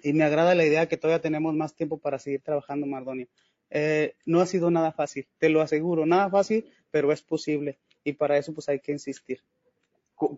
Y 0.03 0.13
me 0.13 0.23
agrada 0.23 0.55
la 0.55 0.65
idea 0.65 0.87
que 0.87 0.97
todavía 0.97 1.21
tenemos 1.21 1.53
más 1.53 1.75
tiempo 1.75 1.97
para 1.97 2.19
seguir 2.19 2.41
trabajando, 2.41 2.87
Mardonio. 2.87 3.27
Eh, 3.69 4.15
no 4.25 4.39
ha 4.39 4.45
sido 4.45 4.71
nada 4.71 4.91
fácil, 4.91 5.27
te 5.37 5.49
lo 5.49 5.61
aseguro, 5.61 6.05
nada 6.05 6.29
fácil, 6.29 6.65
pero 6.89 7.11
es 7.11 7.21
posible. 7.21 7.77
Y 8.03 8.13
para 8.13 8.37
eso 8.37 8.53
pues 8.53 8.69
hay 8.69 8.79
que 8.79 8.91
insistir. 8.91 9.41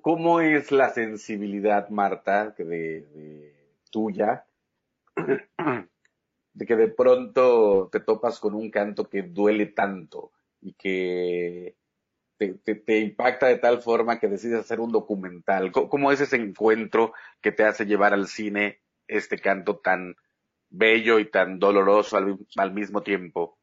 ¿Cómo 0.01 0.39
es 0.39 0.71
la 0.71 0.89
sensibilidad, 0.91 1.89
Marta, 1.89 2.51
de 2.57 3.53
tuya, 3.91 4.45
de 6.53 6.65
que 6.65 6.75
de 6.77 6.87
pronto 6.87 7.89
te 7.91 7.99
topas 7.99 8.39
con 8.39 8.53
un 8.53 8.71
canto 8.71 9.09
que 9.09 9.23
duele 9.23 9.65
tanto 9.65 10.31
y 10.61 10.73
que 10.73 11.75
te, 12.37 12.99
impacta 12.99 13.47
de 13.47 13.57
tal 13.57 13.81
forma 13.81 14.19
que 14.19 14.29
decides 14.29 14.59
hacer 14.59 14.79
un 14.79 14.93
documental. 14.93 15.73
¿Cómo, 15.73 16.13
es 16.13 16.21
ese 16.21 16.37
encuentro 16.37 17.13
que 17.41 17.51
te 17.51 17.65
hace 17.65 17.85
llevar 17.85 18.13
al 18.13 18.27
cine 18.27 18.79
este 19.07 19.37
canto 19.37 19.79
tan 19.79 20.15
bello 20.69 21.19
y 21.19 21.29
tan 21.29 21.59
doloroso 21.59 22.17
al, 22.17 22.73
mismo 22.73 23.03
tiempo? 23.03 23.57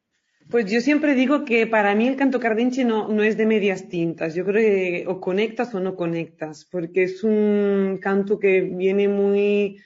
Pues 0.51 0.69
yo 0.69 0.81
siempre 0.81 1.15
digo 1.15 1.45
que 1.45 1.65
para 1.65 1.95
mí 1.95 2.09
el 2.09 2.17
canto 2.17 2.41
cardenche 2.41 2.83
no, 2.83 3.07
no 3.07 3.23
es 3.23 3.37
de 3.37 3.45
medias 3.45 3.87
tintas. 3.87 4.35
Yo 4.35 4.43
creo 4.43 4.55
que 4.61 5.05
o 5.07 5.21
conectas 5.21 5.73
o 5.73 5.79
no 5.79 5.95
conectas, 5.95 6.65
porque 6.69 7.03
es 7.03 7.23
un 7.23 7.99
canto 8.01 8.37
que 8.37 8.59
viene 8.59 9.07
muy 9.07 9.77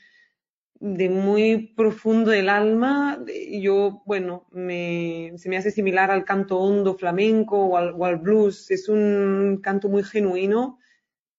de 0.80 1.10
muy 1.10 1.74
profundo 1.76 2.32
del 2.32 2.50
alma. 2.50 3.24
Yo, 3.52 4.02
bueno, 4.08 4.48
se 4.52 5.50
me 5.50 5.58
hace 5.58 5.70
similar 5.70 6.10
al 6.10 6.26
canto 6.26 6.58
hondo 6.58 6.98
flamenco 6.98 7.58
o 7.58 8.06
al 8.06 8.18
blues. 8.18 8.72
Es 8.72 8.90
un 8.90 9.60
canto 9.62 9.88
muy 9.88 10.04
genuino 10.04 10.80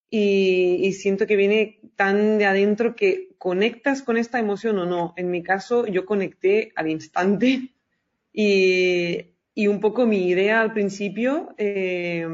y, 0.09 0.93
siento 0.93 1.27
que 1.27 1.35
viene 1.35 1.81
tan 1.97 2.39
de 2.39 2.47
adentro 2.47 2.95
que 2.95 3.35
conectas 3.39 4.03
con 4.03 4.19
esta 4.19 4.39
emoción 4.39 4.79
o 4.79 4.87
no. 4.87 5.15
En 5.17 5.33
mi 5.33 5.43
caso, 5.43 5.85
yo 5.87 6.07
conecté 6.07 6.73
al 6.77 6.89
instante 6.89 7.76
y, 8.39 9.35
y 9.55 9.67
un 9.67 9.81
poco 9.81 10.05
mi 10.05 10.29
idea 10.29 10.61
al 10.61 10.75
principio 10.75 11.55
eh, 11.57 12.29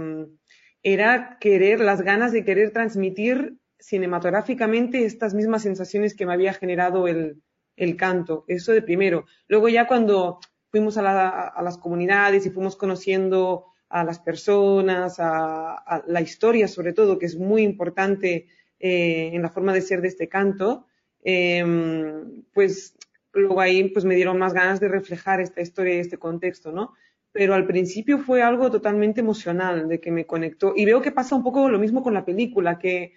era 0.82 1.38
querer, 1.40 1.78
las 1.78 2.02
ganas 2.02 2.32
de 2.32 2.44
querer 2.44 2.72
transmitir 2.72 3.58
cinematográficamente 3.78 5.04
estas 5.04 5.32
mismas 5.32 5.62
sensaciones 5.62 6.16
que 6.16 6.26
me 6.26 6.32
había 6.32 6.54
generado 6.54 7.06
el, 7.06 7.40
el 7.76 7.96
canto. 7.96 8.44
Eso 8.48 8.72
de 8.72 8.82
primero. 8.82 9.26
Luego 9.46 9.68
ya 9.68 9.86
cuando 9.86 10.40
fuimos 10.70 10.98
a, 10.98 11.02
la, 11.02 11.28
a 11.28 11.62
las 11.62 11.78
comunidades 11.78 12.46
y 12.46 12.50
fuimos 12.50 12.74
conociendo 12.74 13.66
a 13.88 14.02
las 14.02 14.18
personas, 14.18 15.20
a, 15.20 16.02
la 16.08 16.20
historia 16.20 16.66
sobre 16.66 16.92
todo, 16.92 17.16
que 17.16 17.26
es 17.26 17.36
muy 17.36 17.62
importante 17.62 18.48
eh, 18.80 19.30
en 19.32 19.42
la 19.42 19.50
forma 19.50 19.72
de 19.72 19.82
ser 19.82 20.00
de 20.00 20.08
este 20.08 20.28
canto, 20.28 20.86
em, 21.22 22.42
pues 22.52 22.96
luego 23.32 23.60
ahí 23.60 23.88
pues 23.88 24.04
me 24.04 24.14
dieron 24.14 24.38
más 24.38 24.52
ganas 24.54 24.80
de 24.80 24.88
reflejar 24.88 25.40
esta 25.40 25.60
historia 25.60 25.94
y 25.94 25.98
este 25.98 26.18
contexto, 26.18 26.72
¿no? 26.72 26.94
Pero 27.32 27.54
al 27.54 27.66
principio 27.66 28.18
fue 28.18 28.42
algo 28.42 28.70
totalmente 28.70 29.20
emocional, 29.20 29.88
de 29.88 30.00
que 30.00 30.10
me 30.10 30.26
conectó. 30.26 30.74
Y 30.76 30.84
veo 30.84 31.00
que 31.00 31.12
pasa 31.12 31.34
un 31.34 31.42
poco 31.42 31.68
lo 31.68 31.78
mismo 31.78 32.02
con 32.02 32.14
la 32.14 32.24
película, 32.24 32.78
que 32.78 33.14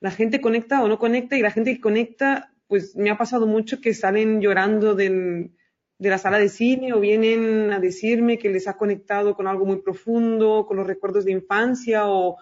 la 0.00 0.10
gente 0.10 0.40
conecta 0.40 0.82
o 0.82 0.88
no 0.88 0.98
conecta 0.98 1.36
y 1.36 1.42
la 1.42 1.50
gente 1.50 1.74
que 1.74 1.80
conecta, 1.80 2.52
pues 2.66 2.96
me 2.96 3.10
ha 3.10 3.18
pasado 3.18 3.46
mucho 3.46 3.80
que 3.80 3.94
salen 3.94 4.40
llorando 4.40 4.94
del, 4.94 5.52
de 5.98 6.10
la 6.10 6.18
sala 6.18 6.38
de 6.38 6.48
cine 6.48 6.92
o 6.92 7.00
vienen 7.00 7.72
a 7.72 7.80
decirme 7.80 8.38
que 8.38 8.50
les 8.50 8.68
ha 8.68 8.76
conectado 8.76 9.34
con 9.34 9.46
algo 9.48 9.66
muy 9.66 9.82
profundo, 9.82 10.64
con 10.66 10.76
los 10.76 10.86
recuerdos 10.86 11.24
de 11.24 11.32
infancia 11.32 12.04
o, 12.06 12.36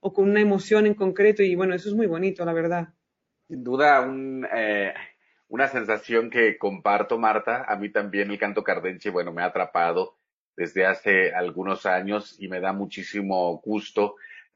con 0.00 0.30
una 0.30 0.40
emoción 0.40 0.86
en 0.86 0.94
concreto 0.94 1.42
y 1.42 1.54
bueno, 1.54 1.74
eso 1.74 1.88
es 1.88 1.94
muy 1.94 2.06
bonito, 2.06 2.44
la 2.44 2.52
verdad. 2.52 2.88
Sin 3.46 3.62
duda, 3.62 4.10
eh, 4.56 4.92
una 5.52 5.68
sensación 5.68 6.30
que 6.30 6.56
comparto, 6.56 7.18
Marta. 7.18 7.66
A 7.68 7.76
mí 7.76 7.90
también 7.90 8.30
el 8.30 8.38
canto 8.38 8.64
cardenche, 8.64 9.10
bueno, 9.10 9.34
me 9.34 9.42
ha 9.42 9.46
atrapado 9.46 10.16
desde 10.56 10.86
hace 10.86 11.34
algunos 11.34 11.84
años 11.84 12.36
y 12.38 12.48
me 12.48 12.58
da 12.58 12.72
muchísimo 12.72 13.60
gusto 13.62 14.14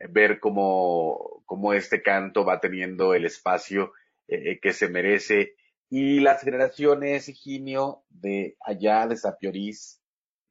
ver 0.09 0.41
cómo, 0.41 1.43
cómo 1.45 1.75
este 1.75 2.01
canto 2.01 2.47
va 2.47 2.61
teniendo 2.61 3.13
el 3.13 3.27
espacio 3.27 3.93
eh, 4.27 4.59
que 4.59 4.73
se 4.73 4.89
merece 4.89 5.57
y 5.91 6.21
las 6.21 6.41
generaciones, 6.41 7.29
Higinio, 7.29 8.03
de 8.09 8.57
allá 8.65 9.07
de 9.07 9.19
Sapiorís, 9.19 10.01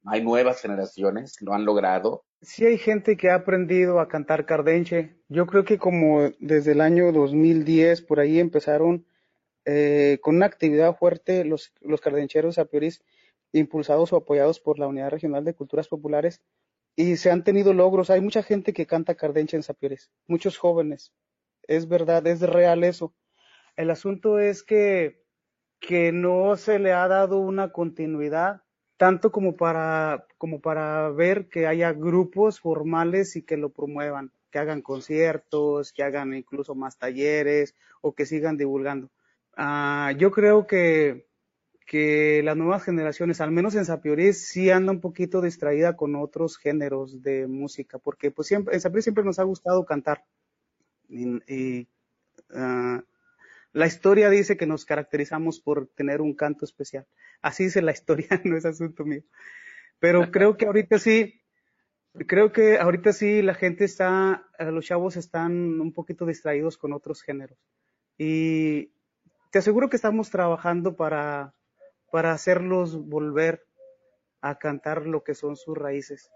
hay 0.04 0.22
nuevas 0.22 0.62
generaciones, 0.62 1.42
lo 1.42 1.54
han 1.54 1.64
logrado. 1.64 2.24
Sí 2.40 2.64
hay 2.64 2.78
gente 2.78 3.16
que 3.16 3.30
ha 3.30 3.34
aprendido 3.34 3.98
a 3.98 4.06
cantar 4.06 4.46
cardenche. 4.46 5.16
Yo 5.28 5.46
creo 5.46 5.64
que 5.64 5.78
como 5.78 6.30
desde 6.38 6.70
el 6.70 6.80
año 6.80 7.10
2010 7.10 8.02
por 8.02 8.20
ahí 8.20 8.38
empezaron 8.38 9.04
eh, 9.66 10.18
con 10.22 10.36
una 10.36 10.46
actividad 10.46 10.96
fuerte 10.96 11.44
los, 11.44 11.72
los 11.82 12.00
cardencheros 12.00 12.56
de 12.56 12.62
Sapiorís, 12.62 13.02
impulsados 13.52 14.12
o 14.12 14.16
apoyados 14.16 14.60
por 14.60 14.78
la 14.78 14.86
Unidad 14.86 15.10
Regional 15.10 15.44
de 15.44 15.54
Culturas 15.54 15.88
Populares, 15.88 16.40
y 16.96 17.16
se 17.16 17.30
han 17.30 17.44
tenido 17.44 17.74
logros. 17.74 18.08
Hay 18.08 18.22
mucha 18.22 18.42
gente 18.42 18.72
que 18.72 18.86
canta 18.86 19.14
cardenche 19.14 19.56
en 19.56 19.62
Sapiorís, 19.62 20.10
muchos 20.26 20.56
jóvenes. 20.56 21.12
Es 21.68 21.88
verdad, 21.88 22.26
es 22.26 22.40
real 22.40 22.84
eso. 22.84 23.14
El 23.76 23.90
asunto 23.90 24.38
es 24.38 24.62
que 24.62 25.26
que 25.80 26.12
no 26.12 26.56
se 26.56 26.78
le 26.78 26.92
ha 26.92 27.06
dado 27.08 27.38
una 27.38 27.72
continuidad 27.72 28.62
tanto 28.96 29.30
como 29.30 29.56
para, 29.56 30.26
como 30.38 30.60
para 30.60 31.10
ver 31.10 31.48
que 31.48 31.66
haya 31.66 31.92
grupos 31.92 32.60
formales 32.60 33.36
y 33.36 33.42
que 33.42 33.58
lo 33.58 33.70
promuevan, 33.70 34.32
que 34.50 34.58
hagan 34.58 34.80
conciertos, 34.80 35.92
que 35.92 36.02
hagan 36.02 36.32
incluso 36.34 36.74
más 36.74 36.98
talleres 36.98 37.74
o 38.00 38.14
que 38.14 38.24
sigan 38.24 38.56
divulgando. 38.56 39.10
Ah, 39.56 40.12
yo 40.18 40.30
creo 40.30 40.66
que, 40.66 41.26
que 41.86 42.42
las 42.44 42.56
nuevas 42.56 42.84
generaciones, 42.84 43.40
al 43.40 43.52
menos 43.52 43.74
en 43.74 43.86
Sapiorís, 43.86 44.48
sí 44.48 44.70
anda 44.70 44.92
un 44.92 45.00
poquito 45.00 45.40
distraída 45.40 45.96
con 45.96 46.14
otros 46.14 46.58
géneros 46.58 47.22
de 47.22 47.46
música, 47.46 47.98
porque 47.98 48.30
pues 48.30 48.48
siempre, 48.48 48.74
en 48.74 48.80
Sapiorís 48.80 49.04
siempre 49.04 49.24
nos 49.24 49.38
ha 49.38 49.44
gustado 49.44 49.86
cantar. 49.86 50.24
Y, 51.08 51.88
ah, 52.50 53.02
la 53.72 53.86
historia 53.86 54.28
dice 54.30 54.56
que 54.56 54.66
nos 54.66 54.84
caracterizamos 54.84 55.60
por 55.60 55.86
tener 55.88 56.20
un 56.20 56.34
canto 56.34 56.64
especial. 56.64 57.06
Así 57.40 57.64
dice 57.64 57.82
la 57.82 57.92
historia, 57.92 58.28
no 58.44 58.56
es 58.56 58.66
asunto 58.66 59.04
mío. 59.04 59.22
Pero 59.98 60.30
creo 60.30 60.56
que 60.56 60.66
ahorita 60.66 60.98
sí, 60.98 61.40
creo 62.26 62.52
que 62.52 62.78
ahorita 62.78 63.12
sí 63.12 63.40
la 63.40 63.54
gente 63.54 63.84
está, 63.84 64.46
los 64.58 64.84
chavos 64.84 65.16
están 65.16 65.80
un 65.80 65.92
poquito 65.92 66.26
distraídos 66.26 66.76
con 66.76 66.92
otros 66.92 67.22
géneros. 67.22 67.58
Y 68.18 68.92
te 69.50 69.58
aseguro 69.58 69.88
que 69.88 69.96
estamos 69.96 70.30
trabajando 70.30 70.96
para, 70.96 71.54
para 72.10 72.32
hacerlos 72.32 72.96
volver 73.08 73.66
a 74.40 74.58
cantar 74.58 75.06
lo 75.06 75.24
que 75.24 75.34
son 75.34 75.56
sus 75.56 75.76
raíces. 75.76 76.30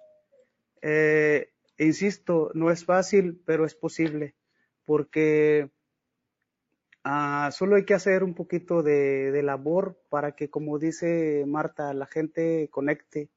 Eh, 0.83 1.51
insisto, 1.79 2.51
no 2.55 2.71
es 2.71 2.85
fácil, 2.85 3.43
pero 3.45 3.65
es 3.65 3.75
posible, 3.75 4.35
porque 4.85 5.71
Ah, 7.03 7.51
solo 7.53 7.77
hay 7.77 7.85
que 7.85 7.95
hacer 7.95 8.23
un 8.23 8.35
poquito 8.35 8.83
de, 8.83 9.41
labor 9.43 9.99
para 10.11 10.33
que, 10.33 10.51
como 10.51 10.79
dice 10.79 11.45
Marta, 11.47 11.95
la 11.95 12.07
gente 12.07 12.69
conecte. 12.71 13.31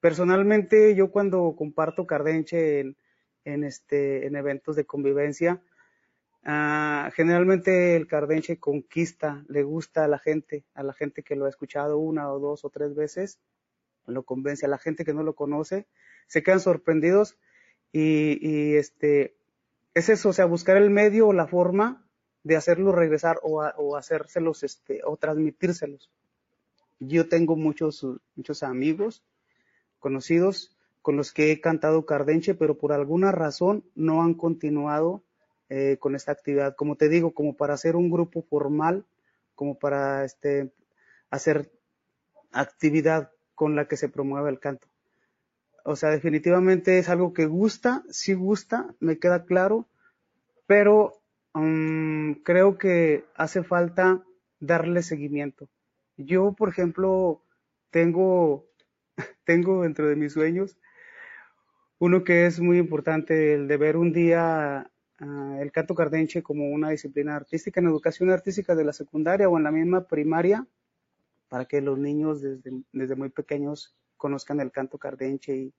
Personalmente, 0.00 0.94
yo 0.94 1.10
cuando 1.10 1.54
comparto 1.56 2.06
Cardenche 2.06 2.80
en, 3.44 3.64
este, 3.64 4.26
en 4.26 4.36
eventos 4.36 4.76
de 4.76 4.86
convivencia, 4.86 5.62
ah, 6.44 7.10
generalmente 7.14 7.96
el 7.96 8.06
Cardenche 8.06 8.58
conquista, 8.58 9.44
le 9.48 9.62
gusta 9.62 10.04
a 10.04 10.08
la 10.08 10.18
gente, 10.18 10.64
a 10.74 10.82
la 10.82 10.92
gente 10.92 11.22
que 11.22 11.36
lo 11.36 11.46
ha 11.46 11.48
escuchado 11.48 11.98
una 11.98 12.32
o 12.32 12.38
dos 12.38 12.64
o 12.64 12.70
tres 12.70 12.94
veces, 12.94 13.38
lo 14.06 14.24
convence 14.24 14.66
a 14.66 14.68
la 14.68 14.78
gente 14.78 15.04
que 15.04 15.14
no 15.14 15.22
lo 15.22 15.34
conoce, 15.34 15.86
se 16.26 16.42
quedan 16.42 16.60
sorprendidos 16.60 17.38
y, 17.92 18.38
y 18.40 18.76
este, 18.76 19.36
es 19.94 20.08
eso, 20.08 20.30
o 20.30 20.32
sea, 20.32 20.46
buscar 20.46 20.76
el 20.76 20.90
medio 20.90 21.28
o 21.28 21.32
la 21.32 21.46
forma 21.46 22.06
de 22.44 22.56
hacerlos 22.56 22.94
regresar 22.94 23.38
o, 23.42 23.62
o 23.62 23.96
hacérselos 23.96 24.62
este, 24.62 25.00
o 25.04 25.16
transmitírselos. 25.16 26.10
Yo 26.98 27.28
tengo 27.28 27.56
muchos, 27.56 28.06
muchos 28.36 28.62
amigos, 28.62 29.24
conocidos, 29.98 30.76
con 31.02 31.16
los 31.16 31.32
que 31.32 31.50
he 31.50 31.60
cantado 31.60 32.06
Cardenche, 32.06 32.54
pero 32.54 32.78
por 32.78 32.92
alguna 32.92 33.32
razón 33.32 33.84
no 33.94 34.22
han 34.22 34.34
continuado 34.34 35.24
eh, 35.74 35.96
con 35.98 36.14
esta 36.14 36.32
actividad. 36.32 36.76
Como 36.76 36.96
te 36.96 37.08
digo, 37.08 37.32
como 37.32 37.56
para 37.56 37.74
hacer 37.74 37.96
un 37.96 38.10
grupo 38.10 38.42
formal, 38.42 39.04
como 39.54 39.78
para 39.78 40.24
este, 40.24 40.72
hacer 41.30 41.70
actividad 42.52 43.30
con 43.54 43.76
la 43.76 43.86
que 43.86 43.96
se 43.96 44.08
promueva 44.08 44.50
el 44.50 44.60
canto. 44.60 44.88
O 45.84 45.96
sea, 45.96 46.10
definitivamente 46.10 46.98
es 46.98 47.08
algo 47.08 47.32
que 47.32 47.46
gusta, 47.46 48.02
sí 48.10 48.34
gusta, 48.34 48.94
me 49.00 49.18
queda 49.18 49.44
claro, 49.44 49.86
pero 50.66 51.22
Um, 51.54 52.34
creo 52.44 52.78
que 52.78 53.24
hace 53.34 53.62
falta 53.62 54.22
darle 54.60 55.02
seguimiento. 55.02 55.68
Yo, 56.16 56.52
por 56.52 56.70
ejemplo, 56.70 57.42
tengo, 57.90 58.66
tengo 59.44 59.82
dentro 59.82 60.08
de 60.08 60.16
mis 60.16 60.32
sueños 60.32 60.76
uno 61.98 62.24
que 62.24 62.46
es 62.46 62.58
muy 62.58 62.78
importante, 62.78 63.54
el 63.54 63.68
de 63.68 63.76
ver 63.76 63.96
un 63.96 64.12
día 64.12 64.90
el 65.60 65.70
canto 65.72 65.94
cardenche 65.94 66.42
como 66.42 66.68
una 66.70 66.90
disciplina 66.90 67.36
artística 67.36 67.80
en 67.80 67.86
educación 67.86 68.30
artística 68.30 68.74
de 68.74 68.84
la 68.84 68.92
secundaria 68.92 69.48
o 69.48 69.56
en 69.56 69.64
la 69.64 69.70
misma 69.70 70.06
primaria, 70.06 70.66
para 71.48 71.66
que 71.66 71.80
los 71.80 71.98
niños 71.98 72.40
desde, 72.40 72.82
desde 72.92 73.14
muy 73.14 73.28
pequeños 73.28 73.94
conozcan 74.16 74.60
el 74.60 74.72
canto 74.72 74.98
cardenche 74.98 75.54
y, 75.54 75.74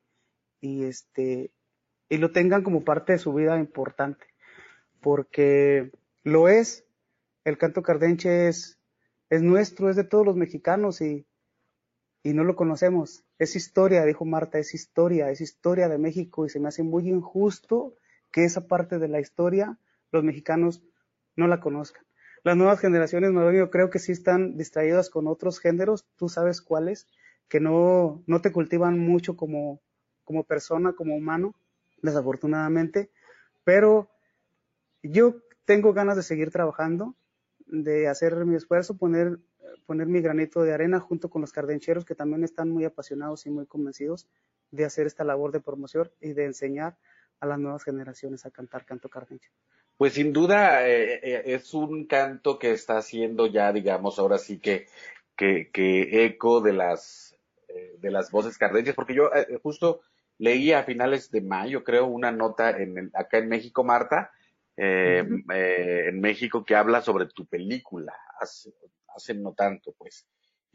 y, 0.62 0.84
este, 0.84 1.52
y 2.10 2.18
lo 2.18 2.32
tengan 2.32 2.64
como 2.64 2.84
parte 2.84 3.14
de 3.14 3.20
su 3.20 3.34
vida 3.34 3.60
importante 3.60 4.26
porque 5.04 5.92
lo 6.24 6.48
es. 6.48 6.86
El 7.44 7.58
canto 7.60 7.84
cardenche 7.84 8.48
es, 8.48 8.80
es 9.30 9.44
nuestro, 9.44 9.90
es 9.90 9.98
de 9.98 10.06
todos 10.06 10.26
los 10.26 10.38
mexicanos 10.38 11.02
y, 11.02 11.28
y 12.24 12.34
no 12.34 12.46
lo 12.46 12.56
conocemos. 12.56 13.26
Es 13.38 13.56
historia, 13.56 14.06
dijo 14.06 14.26
Marta, 14.26 14.58
es 14.58 14.74
historia, 14.74 15.30
es 15.30 15.42
historia 15.42 15.90
de 15.90 15.98
México 15.98 16.46
y 16.46 16.50
se 16.50 16.60
me 16.60 16.70
hace 16.70 16.82
muy 16.82 17.10
injusto 17.10 17.96
que 18.34 18.44
esa 18.44 18.68
parte 18.68 19.00
de 19.00 19.08
la 19.08 19.22
historia 19.22 19.78
los 20.12 20.24
mexicanos 20.24 20.84
no 21.38 21.48
la 21.48 21.62
conozcan. 21.62 22.04
las 22.44 22.58
nuevas 22.58 22.80
generaciones, 22.80 23.32
yo 23.32 23.70
creo 23.70 23.90
que 23.90 24.00
sí 24.00 24.12
están 24.12 24.58
distraídas 24.58 25.10
con 25.10 25.28
otros 25.28 25.60
géneros, 25.60 26.06
tú 26.18 26.28
sabes 26.28 26.62
cuáles, 26.62 27.08
que 27.48 27.62
no, 27.62 28.22
no 28.28 28.42
te 28.42 28.52
cultivan 28.52 29.00
mucho 29.00 29.38
como, 29.38 29.80
como 30.26 30.44
persona, 30.44 30.92
como 30.94 31.16
humano, 31.16 31.56
desafortunadamente, 32.02 33.12
pero 33.64 34.10
yo 35.04 35.36
tengo 35.64 35.94
ganas 35.94 36.18
de 36.18 36.24
seguir 36.24 36.52
trabajando, 36.52 37.16
de 37.68 38.08
hacer 38.08 38.36
mi 38.46 38.56
esfuerzo, 38.56 38.98
poner, 38.98 39.40
poner 39.86 40.08
mi 40.08 40.22
granito 40.22 40.64
de 40.64 40.74
arena 40.74 41.00
junto 41.00 41.30
con 41.30 41.42
los 41.42 41.54
cardencheros 41.54 42.04
que 42.04 42.16
también 42.16 42.44
están 42.44 42.70
muy 42.70 42.84
apasionados 42.84 43.46
y 43.46 43.52
muy 43.52 43.68
convencidos 43.68 44.28
de 44.72 44.86
hacer 44.86 45.06
esta 45.06 45.24
labor 45.24 45.52
de 45.52 45.62
promoción 45.62 46.12
y 46.20 46.34
de 46.34 46.46
enseñar 46.46 46.98
a 47.44 47.48
las 47.48 47.60
nuevas 47.60 47.84
generaciones 47.84 48.46
a 48.46 48.52
cantar 48.52 48.86
canto 48.86 49.10
cardenche. 49.10 49.50
Pues 49.98 50.14
sin 50.14 50.34
duda 50.34 50.88
eh, 50.88 51.20
eh, 51.22 51.44
es 51.46 51.74
un 51.74 52.08
canto 52.08 52.58
que 52.58 52.72
está 52.72 52.98
haciendo 52.98 53.48
ya, 53.48 53.72
digamos, 53.72 54.18
ahora 54.18 54.38
sí 54.38 54.60
que, 54.60 54.88
que, 55.36 55.70
que 55.72 56.26
eco 56.26 56.62
de 56.62 56.74
las, 56.74 57.38
eh, 57.68 57.96
de 58.00 58.12
las 58.12 58.32
voces 58.32 58.58
cardenches, 58.58 58.96
porque 58.96 59.14
yo 59.14 59.30
justo 59.62 60.02
leí 60.38 60.72
a 60.72 60.84
finales 60.84 61.30
de 61.32 61.42
mayo, 61.42 61.84
creo, 61.84 62.06
una 62.06 62.32
nota 62.32 62.72
en 62.72 63.12
acá 63.14 63.38
en 63.38 63.50
México, 63.50 63.84
Marta, 63.84 64.32
eh, 64.76 65.24
eh, 65.54 66.06
en 66.08 66.20
México 66.20 66.66
que 66.66 66.76
habla 66.76 67.02
sobre 67.02 67.28
tu 67.28 67.46
película, 67.46 68.14
hace, 68.40 68.74
hace 69.16 69.34
no 69.36 69.54
tanto, 69.54 69.94
pues. 69.98 70.26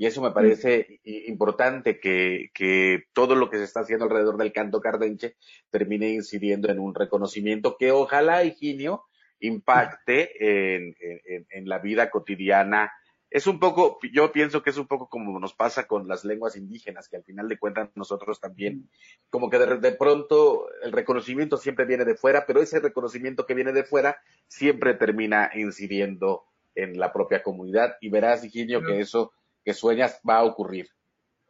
Y 0.00 0.06
eso 0.06 0.22
me 0.22 0.30
parece 0.30 1.00
importante 1.02 1.98
que, 1.98 2.50
que 2.54 3.02
todo 3.12 3.34
lo 3.34 3.50
que 3.50 3.58
se 3.58 3.64
está 3.64 3.80
haciendo 3.80 4.04
alrededor 4.04 4.37
del 4.37 4.52
canto 4.52 4.80
cardenche 4.80 5.34
termine 5.70 6.11
incidiendo 6.11 6.70
en 6.70 6.78
un 6.78 6.94
reconocimiento 6.94 7.76
que 7.76 7.90
ojalá, 7.90 8.44
Higinio, 8.44 9.02
impacte 9.40 10.30
en, 10.76 10.94
en, 11.00 11.46
en 11.50 11.68
la 11.68 11.80
vida 11.80 12.11
cotidiana. 12.11 12.92
Es 13.28 13.48
un 13.48 13.58
poco, 13.58 13.98
yo 14.12 14.30
pienso 14.30 14.62
que 14.62 14.70
es 14.70 14.78
un 14.78 14.87
poco 14.87 15.08
como 15.08 15.40
nos 15.40 15.52
pasa 15.52 15.88
con 15.88 16.06
las 16.06 16.24
lenguas 16.24 16.54
indígenas, 16.54 17.08
que 17.08 17.16
al 17.16 17.24
final 17.24 17.48
de 17.48 17.58
cuentas 17.58 17.90
nosotros 17.96 18.40
también, 18.40 18.88
como 19.30 19.50
que 19.50 19.58
de, 19.58 19.92
pronto 19.92 20.68
el 20.80 20.92
reconocimiento 20.92 21.56
siempre 21.56 21.87
viene 21.87 22.04
de 22.04 22.14
fuera, 22.14 22.46
pero 22.46 22.62
ese 22.62 22.78
reconocimiento 22.78 23.46
que 23.46 23.54
viene 23.54 23.72
de 23.72 23.82
fuera 23.82 24.16
siempre 24.46 24.94
termina 24.94 25.50
incidiendo 25.56 26.44
en 26.76 27.00
la 27.00 27.12
propia 27.12 27.42
comunidad. 27.42 27.96
Y 28.00 28.11
verás, 28.11 28.44
Higinio, 28.44 28.82
que 28.82 29.00
eso 29.00 29.32
que 29.68 29.74
sueñas 29.74 30.18
va 30.26 30.38
a 30.38 30.44
ocurrir. 30.44 30.88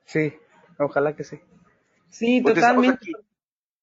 Sí, 0.04 0.34
ojalá 0.76 1.14
que 1.14 1.22
sí. 1.22 1.38
Sí, 2.10 2.40
pues 2.40 2.56
totalmente. 2.56 3.12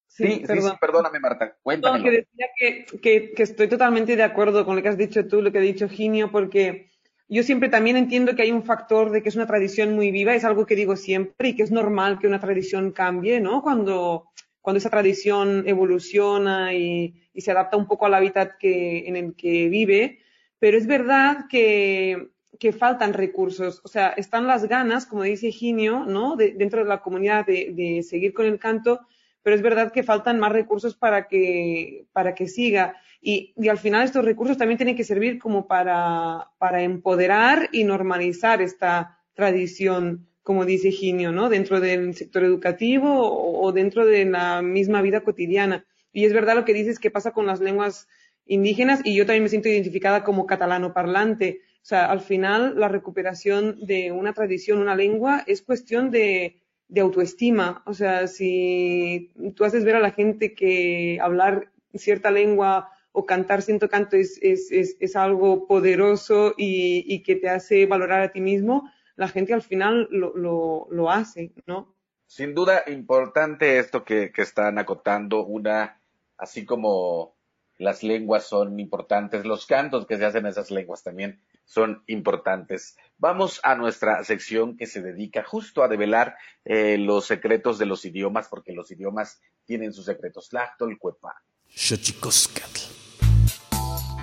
Sí, 0.07 0.43
sí, 0.45 0.59
perdóname, 0.81 1.21
Marta, 1.21 1.55
cuéntame. 1.63 1.99
No, 1.99 2.03
que 2.03 2.11
decía 2.11 2.47
que, 2.57 2.85
que, 3.01 3.31
que 3.31 3.43
estoy 3.43 3.69
totalmente 3.69 4.17
de 4.17 4.23
acuerdo 4.23 4.65
con 4.65 4.75
lo 4.75 4.81
que 4.81 4.89
has 4.89 4.97
dicho 4.97 5.25
tú, 5.25 5.41
lo 5.41 5.53
que 5.53 5.59
ha 5.59 5.61
dicho 5.61 5.87
Ginio, 5.87 6.33
porque 6.33 6.89
yo 7.29 7.43
siempre 7.43 7.69
también 7.69 7.95
entiendo 7.95 8.35
que 8.35 8.41
hay 8.41 8.51
un 8.51 8.65
factor 8.65 9.09
de 9.09 9.23
que 9.23 9.29
es 9.29 9.37
una 9.37 9.47
tradición 9.47 9.95
muy 9.95 10.11
viva, 10.11 10.35
es 10.35 10.43
algo 10.43 10.65
que 10.65 10.75
digo 10.75 10.97
siempre 10.97 11.47
y 11.49 11.55
que 11.55 11.63
es 11.63 11.71
normal 11.71 12.19
que 12.19 12.27
una 12.27 12.41
tradición 12.41 12.91
cambie, 12.91 13.39
¿no? 13.39 13.61
Cuando, 13.61 14.31
cuando 14.59 14.79
esa 14.79 14.89
tradición 14.89 15.63
evoluciona 15.65 16.73
y, 16.73 17.29
y 17.33 17.39
se 17.39 17.51
adapta 17.51 17.77
un 17.77 17.87
poco 17.87 18.05
al 18.05 18.15
hábitat 18.15 18.57
que, 18.59 19.07
en 19.07 19.15
el 19.15 19.33
que 19.33 19.69
vive, 19.69 20.19
pero 20.59 20.77
es 20.77 20.87
verdad 20.87 21.45
que, 21.49 22.34
que 22.59 22.71
faltan 22.71 23.13
recursos, 23.13 23.81
o 23.83 23.87
sea, 23.87 24.09
están 24.09 24.47
las 24.47 24.67
ganas, 24.67 25.05
como 25.05 25.23
dice 25.23 25.51
Ginio, 25.51 26.05
¿no? 26.05 26.35
De, 26.35 26.51
dentro 26.51 26.83
de 26.83 26.89
la 26.89 27.01
comunidad 27.01 27.45
de, 27.45 28.03
seguir 28.07 28.33
con 28.33 28.45
el 28.45 28.59
canto, 28.59 29.01
pero 29.43 29.55
es 29.55 29.61
verdad 29.61 29.91
que 29.91 30.03
faltan 30.03 30.39
más 30.39 30.51
recursos 30.51 30.95
para 30.95 31.27
que, 31.27 32.05
para 32.13 32.33
que 32.33 32.47
siga. 32.47 32.95
Y, 33.21 33.53
al 33.69 33.77
final 33.77 34.03
estos 34.03 34.25
recursos 34.25 34.57
también 34.57 34.77
tienen 34.77 34.95
que 34.95 35.03
servir 35.03 35.39
como 35.39 35.67
para, 35.67 36.51
para 36.57 36.83
empoderar 36.83 37.69
y 37.71 37.83
normalizar 37.83 38.61
esta 38.61 39.19
tradición, 39.33 40.27
como 40.43 40.65
dice 40.65 40.91
Ginio, 40.91 41.31
¿no? 41.31 41.49
Dentro 41.49 41.79
del 41.79 42.15
sector 42.15 42.43
educativo 42.43 43.61
o, 43.61 43.71
dentro 43.71 44.05
de 44.05 44.25
la 44.25 44.61
misma 44.61 45.01
vida 45.01 45.21
cotidiana. 45.21 45.85
Y 46.13 46.25
es 46.25 46.33
verdad 46.33 46.55
lo 46.55 46.65
que 46.65 46.73
dices 46.73 46.99
que 46.99 47.11
pasa 47.11 47.31
con 47.31 47.45
las 47.45 47.59
lenguas 47.59 48.07
indígenas 48.45 49.01
y 49.03 49.15
yo 49.15 49.25
también 49.25 49.43
me 49.43 49.49
siento 49.49 49.69
identificada 49.69 50.23
como 50.23 50.45
catalano 50.45 50.93
parlante. 50.93 51.61
O 51.85 51.87
sea, 51.87 52.09
al 52.09 52.21
final 52.21 52.79
la 52.79 52.87
recuperación 52.87 53.77
de 53.85 54.11
una 54.11 54.33
tradición, 54.33 54.79
una 54.79 54.95
lengua, 54.95 55.43
es 55.45 55.61
cuestión 55.61 56.09
de, 56.09 56.59
autoestima. 56.99 57.83
O 57.85 57.93
sea, 57.93 58.25
si 58.25 59.31
tú 59.55 59.65
haces 59.65 59.85
ver 59.85 59.95
a 59.95 59.99
la 59.99 60.09
gente 60.09 60.55
que 60.55 61.19
hablar 61.21 61.71
cierta 61.93 62.31
lengua 62.31 62.89
o 63.11 63.27
cantar 63.27 63.61
siento 63.61 63.87
canto 63.87 64.15
es, 64.15 64.39
es, 64.41 64.71
es, 64.71 64.97
es 64.99 65.15
algo 65.15 65.67
poderoso 65.67 66.55
y, 66.57 67.05
y, 67.05 67.21
que 67.21 67.35
te 67.35 67.49
hace 67.49 67.85
valorar 67.85 68.21
a 68.21 68.31
ti 68.31 68.41
mismo, 68.41 68.89
la 69.15 69.27
gente 69.27 69.53
al 69.53 69.61
final 69.61 70.07
lo, 70.09 70.35
lo, 70.35 70.87
lo 70.89 71.11
hace, 71.11 71.51
¿no? 71.67 71.93
Sin 72.25 72.55
duda, 72.55 72.81
importante 72.87 73.77
esto 73.77 74.03
que, 74.03 74.31
que 74.31 74.41
están 74.41 74.79
acotando, 74.79 75.45
una, 75.45 76.01
así 76.35 76.65
como 76.65 77.35
las 77.77 78.01
lenguas 78.01 78.47
son 78.47 78.79
importantes, 78.79 79.45
los 79.45 79.67
cantos 79.67 80.07
que 80.07 80.17
se 80.17 80.25
hacen 80.25 80.45
en 80.45 80.49
esas 80.49 80.71
lenguas 80.71 81.03
también 81.03 81.39
son 81.65 82.03
importantes. 82.07 82.95
Vamos 83.17 83.59
a 83.63 83.75
nuestra 83.75 84.23
sección 84.23 84.77
que 84.77 84.85
se 84.85 85.01
dedica 85.01 85.43
justo 85.43 85.83
a 85.83 85.87
develar 85.87 86.35
eh, 86.63 86.97
los 86.97 87.25
secretos 87.25 87.77
de 87.77 87.85
los 87.85 88.05
idiomas, 88.05 88.47
porque 88.47 88.73
los 88.73 88.91
idiomas 88.91 89.41
tienen 89.65 89.93
sus 89.93 90.05
secretos. 90.05 90.49
Tlactol, 90.49 90.97
Cuepa. 90.97 91.35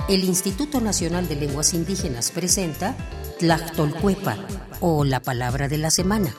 El 0.08 0.24
Instituto 0.24 0.80
Nacional 0.80 1.28
de 1.28 1.36
Lenguas 1.36 1.74
Indígenas 1.74 2.30
presenta 2.30 2.96
Tlactolcuepa 3.38 4.36
o 4.80 5.04
la 5.04 5.20
palabra 5.20 5.68
de 5.68 5.78
la 5.78 5.90
semana. 5.90 6.34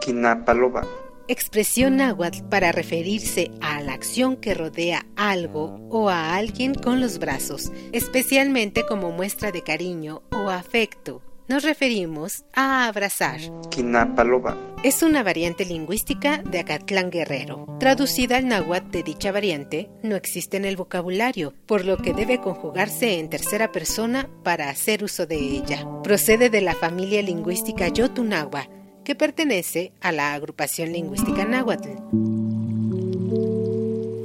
Quinapaloba. 0.00 1.01
Expresión 1.28 1.96
náhuatl 1.96 2.42
para 2.48 2.72
referirse 2.72 3.50
a 3.60 3.80
la 3.80 3.94
acción 3.94 4.36
que 4.36 4.54
rodea 4.54 5.06
algo 5.16 5.80
o 5.90 6.08
a 6.08 6.34
alguien 6.34 6.74
con 6.74 7.00
los 7.00 7.18
brazos, 7.18 7.72
especialmente 7.92 8.84
como 8.86 9.10
muestra 9.10 9.52
de 9.52 9.62
cariño 9.62 10.22
o 10.30 10.50
afecto 10.50 11.22
nos 11.48 11.64
referimos 11.64 12.44
a 12.54 12.86
abrazar. 12.86 13.40
Quinapaloba. 13.68 14.56
Es 14.82 15.02
una 15.02 15.22
variante 15.22 15.66
lingüística 15.66 16.38
de 16.38 16.60
Acatlán 16.60 17.10
Guerrero. 17.10 17.66
Traducida 17.78 18.38
al 18.38 18.48
náhuatl 18.48 18.90
de 18.90 19.02
dicha 19.02 19.32
variante, 19.32 19.90
no 20.02 20.16
existe 20.16 20.56
en 20.56 20.64
el 20.64 20.76
vocabulario, 20.76 21.52
por 21.66 21.84
lo 21.84 21.98
que 21.98 22.14
debe 22.14 22.40
conjugarse 22.40 23.18
en 23.18 23.28
tercera 23.28 23.70
persona 23.70 24.30
para 24.42 24.70
hacer 24.70 25.04
uso 25.04 25.26
de 25.26 25.36
ella. 25.36 25.86
Procede 26.02 26.48
de 26.48 26.62
la 26.62 26.74
familia 26.74 27.20
lingüística 27.22 27.88
Yotunagua, 27.88 28.68
que 29.04 29.14
pertenece 29.14 29.92
a 30.00 30.12
la 30.12 30.34
agrupación 30.34 30.92
lingüística 30.92 31.44
náhuatl. 31.44 31.90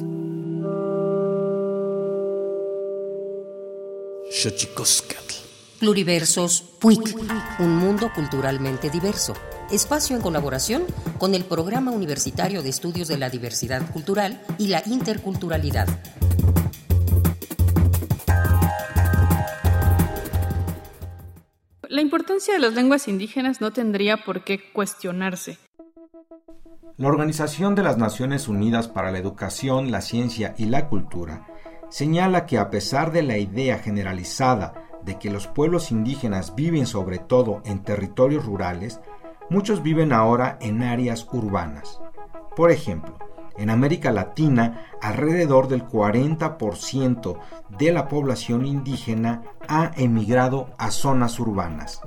Pluriversos 5.80 6.62
PUIC, 6.78 7.16
un 7.58 7.76
mundo 7.76 8.12
culturalmente 8.14 8.88
diverso. 8.88 9.34
Espacio 9.72 10.14
en 10.14 10.22
colaboración 10.22 10.84
con 11.18 11.34
el 11.34 11.44
Programa 11.44 11.90
Universitario 11.90 12.62
de 12.62 12.68
Estudios 12.68 13.08
de 13.08 13.18
la 13.18 13.30
Diversidad 13.30 13.90
Cultural 13.90 14.40
y 14.58 14.68
la 14.68 14.84
Interculturalidad. 14.86 15.88
La 22.00 22.04
importancia 22.04 22.54
de 22.54 22.60
las 22.60 22.72
lenguas 22.72 23.08
indígenas 23.08 23.60
no 23.60 23.74
tendría 23.74 24.24
por 24.24 24.42
qué 24.42 24.72
cuestionarse. 24.72 25.58
La 26.96 27.08
Organización 27.08 27.74
de 27.74 27.82
las 27.82 27.98
Naciones 27.98 28.48
Unidas 28.48 28.88
para 28.88 29.10
la 29.12 29.18
Educación, 29.18 29.90
la 29.90 30.00
Ciencia 30.00 30.54
y 30.56 30.64
la 30.64 30.88
Cultura 30.88 31.46
señala 31.90 32.46
que 32.46 32.56
a 32.56 32.70
pesar 32.70 33.12
de 33.12 33.22
la 33.22 33.36
idea 33.36 33.80
generalizada 33.80 34.72
de 35.04 35.18
que 35.18 35.28
los 35.28 35.46
pueblos 35.46 35.90
indígenas 35.90 36.54
viven 36.54 36.86
sobre 36.86 37.18
todo 37.18 37.60
en 37.66 37.82
territorios 37.82 38.46
rurales, 38.46 38.98
muchos 39.50 39.82
viven 39.82 40.14
ahora 40.14 40.56
en 40.62 40.82
áreas 40.82 41.28
urbanas. 41.30 42.00
Por 42.56 42.70
ejemplo, 42.70 43.18
en 43.60 43.70
América 43.70 44.10
Latina, 44.10 44.86
alrededor 45.02 45.68
del 45.68 45.84
40% 45.84 47.38
de 47.78 47.92
la 47.92 48.08
población 48.08 48.64
indígena 48.64 49.42
ha 49.68 49.92
emigrado 49.96 50.70
a 50.78 50.90
zonas 50.90 51.38
urbanas. 51.38 52.00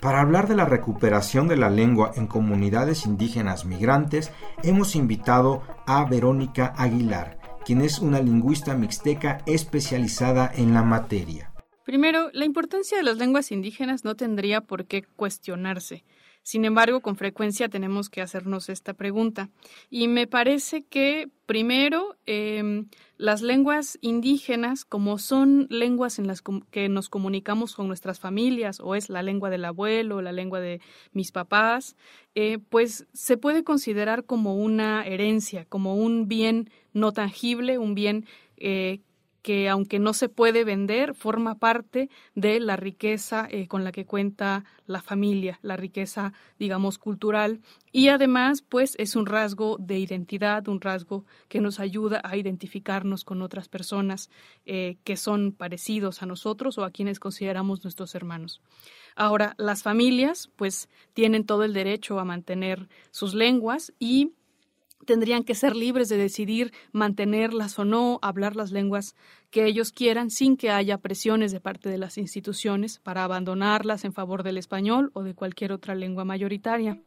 Para 0.00 0.20
hablar 0.20 0.48
de 0.48 0.56
la 0.56 0.64
recuperación 0.64 1.48
de 1.48 1.56
la 1.56 1.70
lengua 1.70 2.12
en 2.16 2.26
comunidades 2.26 3.06
indígenas 3.06 3.64
migrantes, 3.64 4.32
hemos 4.62 4.96
invitado 4.96 5.62
a 5.86 6.04
Verónica 6.04 6.72
Aguilar, 6.76 7.38
quien 7.64 7.80
es 7.80 7.98
una 7.98 8.20
lingüista 8.20 8.74
mixteca 8.74 9.38
especializada 9.46 10.50
en 10.54 10.74
la 10.74 10.82
materia. 10.82 11.52
Primero, 11.84 12.30
la 12.32 12.44
importancia 12.44 12.98
de 12.98 13.02
las 13.02 13.16
lenguas 13.16 13.50
indígenas 13.50 14.04
no 14.04 14.14
tendría 14.14 14.60
por 14.60 14.84
qué 14.84 15.04
cuestionarse. 15.04 16.04
Sin 16.48 16.64
embargo, 16.64 17.02
con 17.02 17.16
frecuencia 17.16 17.68
tenemos 17.68 18.08
que 18.08 18.22
hacernos 18.22 18.70
esta 18.70 18.94
pregunta. 18.94 19.50
Y 19.90 20.08
me 20.08 20.26
parece 20.26 20.82
que, 20.82 21.28
primero, 21.44 22.16
em, 22.24 22.86
las 23.18 23.42
lenguas 23.42 23.98
indígenas, 24.00 24.86
como 24.86 25.18
son 25.18 25.66
lenguas 25.68 26.18
en 26.18 26.26
las 26.26 26.42
que 26.70 26.88
nos 26.88 27.10
comunicamos 27.10 27.74
con 27.74 27.86
nuestras 27.86 28.18
familias, 28.18 28.80
o 28.80 28.94
es 28.94 29.10
la 29.10 29.22
lengua 29.22 29.50
del 29.50 29.66
abuelo, 29.66 30.22
la 30.22 30.32
lengua 30.32 30.58
de 30.58 30.80
mis 31.12 31.32
papás, 31.32 31.96
eh, 32.34 32.56
pues 32.70 33.06
se 33.12 33.36
puede 33.36 33.62
considerar 33.62 34.24
como 34.24 34.56
una 34.56 35.04
herencia, 35.04 35.66
como 35.66 35.96
un 35.96 36.28
bien 36.28 36.70
no 36.94 37.12
tangible, 37.12 37.76
un 37.76 37.94
bien 37.94 38.24
eh, 38.56 39.00
que 39.48 39.66
aunque 39.70 39.98
no 39.98 40.12
se 40.12 40.28
puede 40.28 40.62
vender, 40.62 41.14
forma 41.14 41.54
parte 41.54 42.10
de 42.34 42.60
la 42.60 42.76
riqueza 42.76 43.48
eh, 43.50 43.66
con 43.66 43.82
la 43.82 43.92
que 43.92 44.04
cuenta 44.04 44.66
la 44.84 45.00
familia, 45.00 45.58
la 45.62 45.74
riqueza, 45.74 46.34
digamos, 46.58 46.98
cultural. 46.98 47.62
Y 47.90 48.08
además, 48.08 48.60
pues 48.60 48.94
es 48.98 49.16
un 49.16 49.24
rasgo 49.24 49.78
de 49.80 49.98
identidad, 49.98 50.68
un 50.68 50.82
rasgo 50.82 51.24
que 51.48 51.62
nos 51.62 51.80
ayuda 51.80 52.20
a 52.24 52.36
identificarnos 52.36 53.24
con 53.24 53.40
otras 53.40 53.70
personas 53.70 54.28
eh, 54.66 54.98
que 55.02 55.16
son 55.16 55.52
parecidos 55.52 56.22
a 56.22 56.26
nosotros 56.26 56.76
o 56.76 56.84
a 56.84 56.90
quienes 56.90 57.18
consideramos 57.18 57.82
nuestros 57.84 58.14
hermanos. 58.14 58.60
Ahora, 59.16 59.54
las 59.56 59.82
familias, 59.82 60.50
pues, 60.56 60.90
tienen 61.14 61.46
todo 61.46 61.64
el 61.64 61.72
derecho 61.72 62.18
a 62.18 62.26
mantener 62.26 62.86
sus 63.12 63.32
lenguas 63.32 63.94
y 63.98 64.32
tendrían 65.08 65.42
que 65.42 65.54
ser 65.54 65.74
libres 65.74 66.10
de 66.10 66.18
decidir 66.18 66.70
mantenerlas 66.92 67.78
o 67.78 67.86
no, 67.86 68.18
hablar 68.20 68.56
las 68.56 68.72
lenguas 68.72 69.16
que 69.48 69.64
ellos 69.64 69.90
quieran 69.90 70.28
sin 70.28 70.58
que 70.58 70.68
haya 70.68 70.98
presiones 70.98 71.50
de 71.50 71.60
parte 71.60 71.88
de 71.88 71.96
las 71.96 72.18
instituciones 72.18 72.98
para 72.98 73.24
abandonarlas 73.24 74.04
en 74.04 74.12
favor 74.12 74.42
del 74.42 74.58
español 74.58 75.10
o 75.14 75.22
de 75.22 75.34
cualquier 75.34 75.72
otra 75.72 75.94
lengua 75.94 76.26
mayoritaria. 76.26 77.00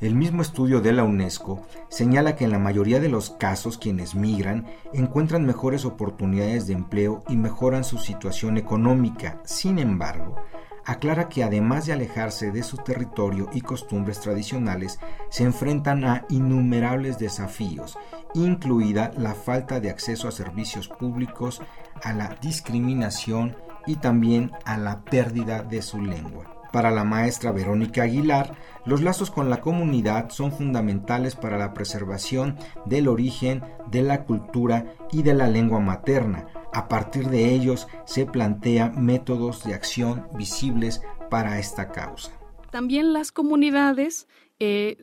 El 0.00 0.14
mismo 0.14 0.40
estudio 0.40 0.80
de 0.80 0.94
la 0.94 1.04
UNESCO 1.04 1.66
señala 1.90 2.34
que 2.34 2.44
en 2.44 2.52
la 2.52 2.58
mayoría 2.58 2.98
de 2.98 3.10
los 3.10 3.28
casos 3.28 3.76
quienes 3.76 4.14
migran 4.14 4.66
encuentran 4.94 5.44
mejores 5.44 5.84
oportunidades 5.84 6.66
de 6.66 6.72
empleo 6.72 7.24
y 7.28 7.36
mejoran 7.36 7.84
su 7.84 7.98
situación 7.98 8.56
económica. 8.56 9.42
Sin 9.44 9.78
embargo, 9.78 10.36
aclara 10.86 11.28
que 11.28 11.44
además 11.44 11.86
de 11.86 11.92
alejarse 11.92 12.50
de 12.50 12.62
su 12.62 12.78
territorio 12.78 13.48
y 13.52 13.60
costumbres 13.60 14.20
tradicionales, 14.20 14.98
se 15.30 15.44
enfrentan 15.44 16.04
a 16.04 16.24
innumerables 16.28 17.18
desafíos, 17.18 17.98
incluida 18.34 19.12
la 19.16 19.34
falta 19.34 19.80
de 19.80 19.90
acceso 19.90 20.28
a 20.28 20.32
servicios 20.32 20.88
públicos, 20.88 21.62
a 22.02 22.12
la 22.12 22.36
discriminación 22.40 23.56
y 23.86 23.96
también 23.96 24.52
a 24.64 24.76
la 24.78 25.02
pérdida 25.02 25.62
de 25.62 25.82
su 25.82 26.00
lengua. 26.00 26.54
Para 26.74 26.90
la 26.90 27.04
maestra 27.04 27.52
Verónica 27.52 28.02
Aguilar, 28.02 28.56
los 28.84 29.00
lazos 29.00 29.30
con 29.30 29.48
la 29.48 29.60
comunidad 29.60 30.30
son 30.30 30.50
fundamentales 30.50 31.36
para 31.36 31.56
la 31.56 31.72
preservación 31.72 32.56
del 32.84 33.06
origen, 33.06 33.62
de 33.92 34.02
la 34.02 34.24
cultura 34.24 34.86
y 35.12 35.22
de 35.22 35.34
la 35.34 35.46
lengua 35.46 35.78
materna, 35.78 36.46
a 36.74 36.88
partir 36.88 37.28
de 37.28 37.54
ellos 37.54 37.86
se 38.04 38.26
plantea 38.26 38.90
métodos 38.90 39.64
de 39.64 39.74
acción 39.74 40.26
visibles 40.34 41.00
para 41.30 41.58
esta 41.58 41.90
causa. 41.92 42.32
También 42.70 43.12
las 43.12 43.32
comunidades 43.32 44.26
eh, 44.58 44.98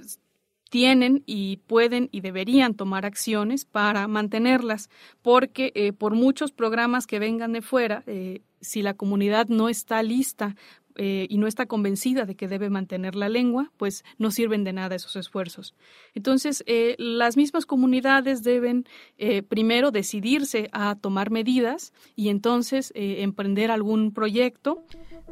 tienen 0.69 1.23
y 1.25 1.57
pueden 1.67 2.09
y 2.11 2.21
deberían 2.21 2.75
tomar 2.75 3.05
acciones 3.05 3.65
para 3.65 4.07
mantenerlas, 4.07 4.89
porque 5.21 5.71
eh, 5.75 5.91
por 5.91 6.15
muchos 6.15 6.51
programas 6.51 7.07
que 7.07 7.19
vengan 7.19 7.51
de 7.51 7.61
fuera, 7.61 8.03
eh, 8.07 8.41
si 8.61 8.81
la 8.81 8.93
comunidad 8.93 9.47
no 9.47 9.69
está 9.69 10.01
lista 10.03 10.55
eh, 10.95 11.27
y 11.29 11.37
no 11.37 11.45
está 11.47 11.65
convencida 11.65 12.25
de 12.25 12.35
que 12.35 12.47
debe 12.47 12.69
mantener 12.69 13.15
la 13.15 13.27
lengua, 13.29 13.71
pues 13.77 14.05
no 14.17 14.31
sirven 14.31 14.63
de 14.63 14.73
nada 14.73 14.95
esos 14.95 15.15
esfuerzos. 15.15 15.75
Entonces, 16.13 16.63
eh, 16.67 16.95
las 16.97 17.37
mismas 17.37 17.65
comunidades 17.65 18.43
deben 18.43 18.85
eh, 19.17 19.41
primero 19.43 19.91
decidirse 19.91 20.69
a 20.71 20.95
tomar 20.95 21.31
medidas 21.31 21.93
y 22.15 22.29
entonces 22.29 22.93
emprender 22.95 23.71
algún 23.71 24.13
proyecto. 24.13 24.83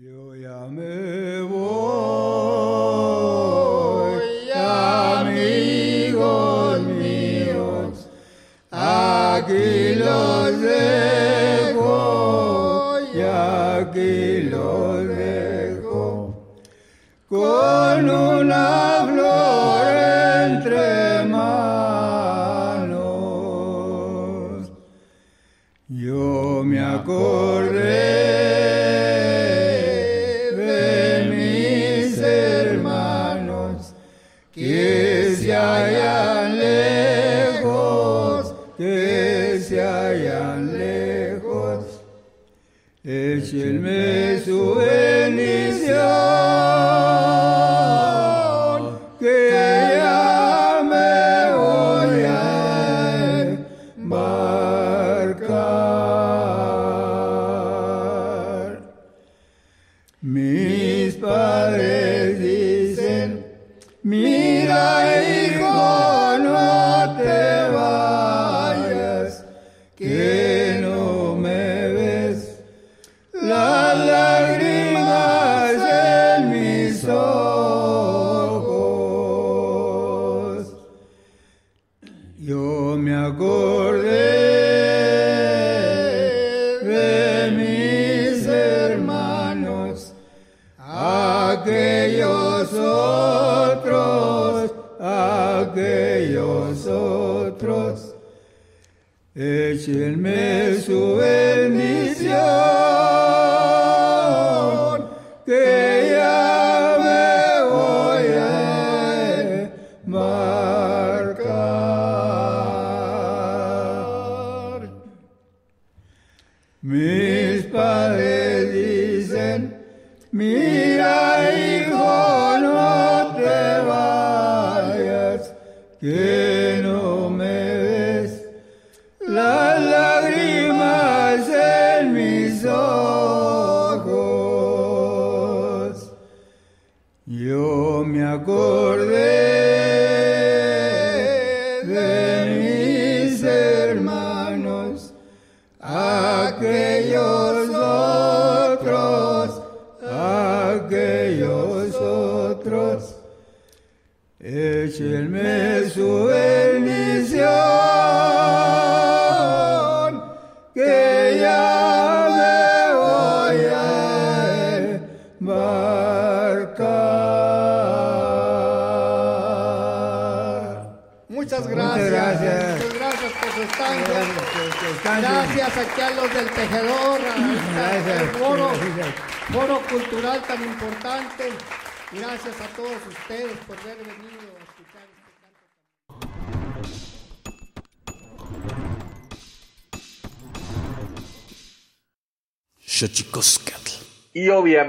Yo 0.00 0.34
ya 0.34 0.66
aquí 9.50 9.94
los 9.96 10.60
dejo, 10.60 11.80
y 13.12 13.20
aquí 13.20 14.29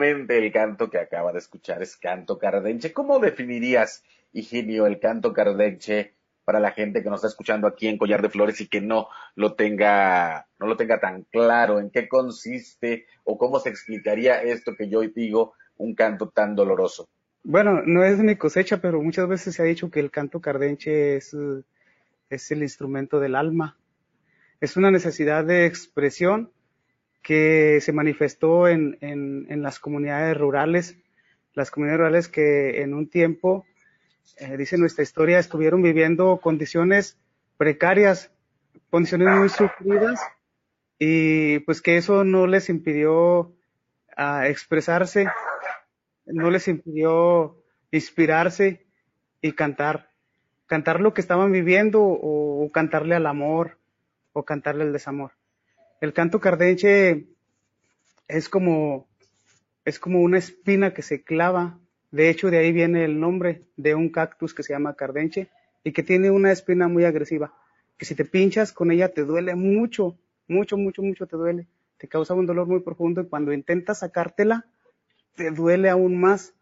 el 0.03 0.51
canto 0.51 0.89
que 0.89 0.99
acaba 0.99 1.31
de 1.31 1.39
escuchar 1.39 1.81
es 1.81 1.97
canto 1.97 2.37
cardenche. 2.37 2.93
¿Cómo 2.93 3.19
definirías, 3.19 4.03
Higinio, 4.33 4.85
el 4.85 4.99
canto 4.99 5.33
cardenche 5.33 6.13
para 6.43 6.59
la 6.59 6.71
gente 6.71 7.03
que 7.03 7.09
nos 7.09 7.19
está 7.19 7.27
escuchando 7.27 7.67
aquí 7.67 7.87
en 7.87 7.97
Collar 7.97 8.21
de 8.21 8.29
Flores 8.29 8.59
y 8.61 8.67
que 8.67 8.81
no 8.81 9.07
lo 9.35 9.53
tenga, 9.53 10.47
no 10.59 10.67
lo 10.67 10.75
tenga 10.75 10.99
tan 10.99 11.23
claro 11.23 11.79
en 11.79 11.89
qué 11.89 12.09
consiste 12.09 13.05
o 13.23 13.37
cómo 13.37 13.59
se 13.59 13.69
explicaría 13.69 14.41
esto 14.41 14.75
que 14.75 14.89
yo 14.89 15.01
digo, 15.01 15.53
un 15.77 15.95
canto 15.95 16.29
tan 16.29 16.55
doloroso. 16.55 17.07
Bueno, 17.43 17.81
no 17.83 18.03
es 18.03 18.19
mi 18.19 18.35
cosecha, 18.35 18.77
pero 18.81 19.01
muchas 19.01 19.27
veces 19.27 19.55
se 19.55 19.61
ha 19.61 19.65
dicho 19.65 19.89
que 19.89 19.99
el 19.99 20.11
canto 20.11 20.41
cardenche 20.41 21.15
es, 21.15 21.35
es 22.29 22.51
el 22.51 22.61
instrumento 22.61 23.19
del 23.19 23.35
alma. 23.35 23.77
Es 24.59 24.77
una 24.77 24.91
necesidad 24.91 25.43
de 25.43 25.65
expresión 25.65 26.51
que 27.21 27.79
se 27.81 27.93
manifestó 27.93 28.67
en, 28.67 28.97
en, 29.01 29.45
en 29.49 29.61
las 29.61 29.79
comunidades 29.79 30.37
rurales, 30.37 30.97
las 31.53 31.71
comunidades 31.71 31.99
rurales 31.99 32.27
que 32.27 32.81
en 32.81 32.93
un 32.93 33.09
tiempo 33.09 33.65
eh, 34.37 34.57
dice 34.57 34.77
nuestra 34.77 35.03
historia, 35.03 35.39
estuvieron 35.39 35.81
viviendo 35.81 36.39
condiciones 36.41 37.19
precarias, 37.57 38.31
condiciones 38.89 39.37
muy 39.37 39.49
sufridas, 39.49 40.19
y 40.97 41.59
pues 41.59 41.81
que 41.81 41.97
eso 41.97 42.23
no 42.23 42.47
les 42.47 42.69
impidió 42.69 43.53
ah, 44.15 44.47
expresarse, 44.47 45.27
no 46.25 46.49
les 46.49 46.67
impidió 46.67 47.57
inspirarse 47.91 48.85
y 49.41 49.53
cantar, 49.53 50.09
cantar 50.67 51.01
lo 51.01 51.13
que 51.13 51.21
estaban 51.21 51.51
viviendo 51.51 52.01
o, 52.01 52.63
o 52.63 52.69
cantarle 52.71 53.15
al 53.15 53.25
amor 53.25 53.77
o 54.33 54.43
cantarle 54.43 54.83
al 54.83 54.93
desamor. 54.93 55.31
El 56.01 56.11
canto 56.11 56.39
cardenche 56.41 57.27
es 58.27 58.49
como, 58.49 59.07
es 59.85 59.99
como 59.99 60.21
una 60.21 60.37
espina 60.37 60.93
que 60.93 61.01
se 61.01 61.23
clava 61.23 61.79
de 62.11 62.29
hecho, 62.29 62.51
de 62.51 62.57
ahí 62.57 62.73
viene 62.73 63.05
el 63.05 63.19
nombre 63.19 63.63
de 63.77 63.95
un 63.95 64.09
cactus 64.09 64.53
que 64.53 64.63
se 64.63 64.73
llama 64.73 64.95
cardenche 64.95 65.49
y 65.83 65.93
que 65.93 66.03
tiene 66.03 66.29
una 66.29 66.51
espina 66.51 66.89
muy 66.89 67.05
agresiva, 67.05 67.53
que 67.97 68.05
si 68.05 68.15
te 68.15 68.25
pinchas 68.25 68.73
con 68.73 68.91
ella 68.91 69.13
te 69.13 69.23
duele 69.23 69.55
mucho, 69.55 70.17
mucho, 70.47 70.77
mucho, 70.77 71.01
mucho 71.01 71.25
te 71.25 71.37
duele. 71.37 71.67
Te 71.97 72.09
causa 72.09 72.33
un 72.33 72.45
dolor 72.45 72.67
muy 72.67 72.81
profundo 72.81 73.21
y 73.21 73.27
cuando 73.27 73.53
intentas 73.53 73.99
sacártela, 73.99 74.65
te 75.35 75.51
duele 75.51 75.89
aún 75.89 76.19
más. 76.19 76.53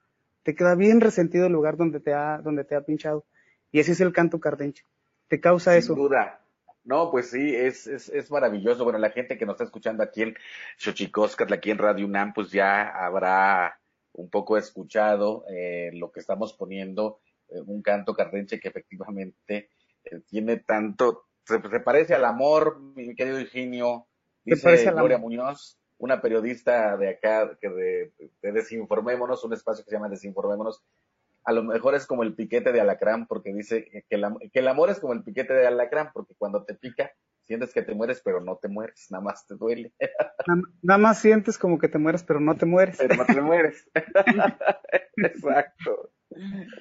Te 0.43 0.53
queda 0.53 0.75
bien 0.75 1.01
resentido 1.01 1.47
el 1.47 1.53
lugar 1.53 1.77
donde 1.77 1.99
te 1.99 2.13
ha, 2.13 2.37
donde 2.39 2.63
te 2.63 2.75
ha 2.75 2.81
pinchado. 2.81 3.25
Y 3.71 3.79
ese 3.79 3.93
es 3.93 4.01
el 4.01 4.13
canto 4.13 4.39
cardenche. 4.39 4.83
Te 5.29 5.39
causa 5.39 5.77
eso. 5.77 5.95
Duda. 5.95 6.41
No, 6.89 7.11
pues 7.11 7.29
sí, 7.29 7.55
es, 7.55 7.85
es, 7.85 8.09
es 8.09 8.31
maravilloso. 8.31 8.83
Bueno, 8.83 8.97
la 8.97 9.11
gente 9.11 9.37
que 9.37 9.45
nos 9.45 9.53
está 9.53 9.65
escuchando 9.65 10.01
aquí 10.01 10.23
en 10.23 10.35
Xochicóscatl, 10.77 11.53
aquí 11.53 11.69
en 11.69 11.77
Radio 11.77 12.07
UNAM, 12.07 12.33
pues 12.33 12.49
ya 12.49 12.89
habrá 12.89 13.79
un 14.13 14.27
poco 14.31 14.57
escuchado 14.57 15.45
eh, 15.51 15.91
lo 15.93 16.11
que 16.11 16.19
estamos 16.19 16.53
poniendo, 16.53 17.19
eh, 17.49 17.61
un 17.63 17.83
canto 17.83 18.15
cardenche 18.15 18.59
que 18.59 18.69
efectivamente 18.69 19.69
eh, 20.03 20.21
tiene 20.27 20.57
tanto, 20.57 21.27
se, 21.43 21.59
parece 21.59 22.15
al 22.15 22.25
amor, 22.25 22.79
mi 22.79 23.13
querido 23.13 23.37
Eugenio, 23.37 24.07
dice 24.43 24.91
Gloria 24.91 25.19
Muñoz, 25.19 25.77
una 25.99 26.19
periodista 26.19 26.97
de 26.97 27.09
acá, 27.09 27.55
que 27.61 27.69
de, 27.69 28.13
Desinformémonos, 28.41 29.43
un 29.43 29.53
espacio 29.53 29.83
que 29.83 29.91
se 29.91 29.95
llama 29.95 30.09
Desinformémonos, 30.09 30.83
a 31.49 31.51
lo 31.51 31.63
mejor 31.63 31.95
es 31.95 32.05
como 32.05 32.21
el 32.21 32.35
piquete 32.35 32.71
de 32.71 32.79
alacrán, 32.79 33.25
porque 33.25 33.51
dice 33.51 33.85
que 33.85 34.03
que 34.07 34.59
el 34.59 34.67
amor 34.67 34.91
es 34.91 34.99
como 34.99 35.13
el 35.13 35.23
piquete 35.23 35.51
de 35.51 35.65
alacrán, 35.65 36.11
porque 36.13 36.35
cuando 36.37 36.63
te 36.63 36.75
pica, 36.75 37.11
sientes 37.41 37.73
que 37.73 37.81
te 37.81 37.95
mueres, 37.95 38.21
pero 38.23 38.39
no 38.39 38.57
te 38.57 38.67
mueres, 38.67 39.07
nada 39.09 39.23
más 39.23 39.47
te 39.47 39.55
duele. 39.55 39.91
Nada, 40.83 40.99
más 40.99 41.19
sientes 41.19 41.57
como 41.57 41.79
que 41.79 41.87
te 41.87 41.97
mueres, 41.97 42.21
pero 42.21 42.39
no 42.39 42.55
te 42.55 42.67
mueres. 42.67 42.97
Pero 42.99 43.15
no 43.15 43.25
te 43.25 43.41
mueres. 43.41 43.89
Exacto. 45.17 46.11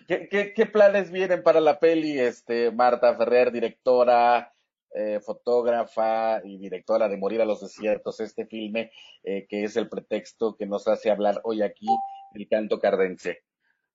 ¿Qué, 0.07 0.71
planes 0.71 1.11
vienen 1.11 1.43
para 1.43 1.61
la 1.61 1.81
peli, 1.81 2.21
este, 2.21 2.71
Marta 2.71 3.17
Ferrer, 3.17 3.51
directora, 3.51 4.53
eh, 4.95 5.21
fotógrafa 5.21 6.43
y 6.45 6.59
directora 6.59 7.09
de 7.09 7.17
Morir 7.17 7.41
a 7.41 7.47
los 7.47 7.63
Desiertos, 7.63 8.21
este 8.21 8.45
filme 8.45 8.93
eh, 9.23 9.47
que 9.49 9.65
es 9.65 9.75
el 9.79 9.89
pretexto 9.89 10.55
que 10.55 10.67
nos 10.67 10.87
hace 10.87 11.11
hablar 11.11 11.41
hoy 11.45 11.63
aquí, 11.63 11.87
el 12.35 12.47
canto 12.47 12.79
cardense? 12.79 13.43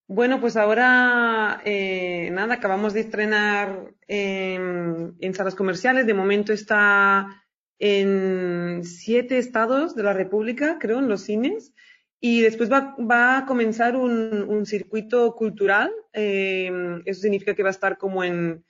Bueno, 0.08 0.42
pues 0.42 0.58
ahora, 0.58 1.62
eh, 1.66 2.30
nada, 2.32 2.56
acabamos 2.56 2.94
de 2.94 3.00
estrenar 3.00 3.94
en, 4.08 5.34
salas 5.34 5.56
comerciales. 5.56 6.06
De 6.06 6.14
momento 6.14 6.52
está 6.52 7.44
en 7.80 8.82
siete 8.84 9.38
estados 9.38 9.96
de 9.96 10.04
la 10.04 10.14
República, 10.14 10.78
creo, 10.80 11.00
en 11.00 11.08
los 11.08 11.22
cines. 11.22 11.74
Y 12.20 12.42
después 12.42 12.70
va, 12.72 13.38
a 13.38 13.46
comenzar 13.46 13.96
un, 13.96 14.66
circuito 14.66 15.36
cultural. 15.36 15.92
Eh, 16.14 17.02
eso 17.06 17.22
significa 17.22 17.56
que 17.56 17.64
va 17.64 17.70
a 17.70 17.72
estar 17.72 17.98
como 17.98 18.24
en, 18.24 18.66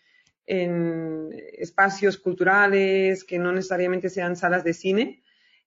en 0.45 1.29
espacios 1.57 2.17
culturales 2.17 3.23
que 3.23 3.39
no 3.39 3.51
necesariamente 3.51 4.09
sean 4.09 4.36
salas 4.36 4.63
de 4.63 4.73
cine. 4.73 5.22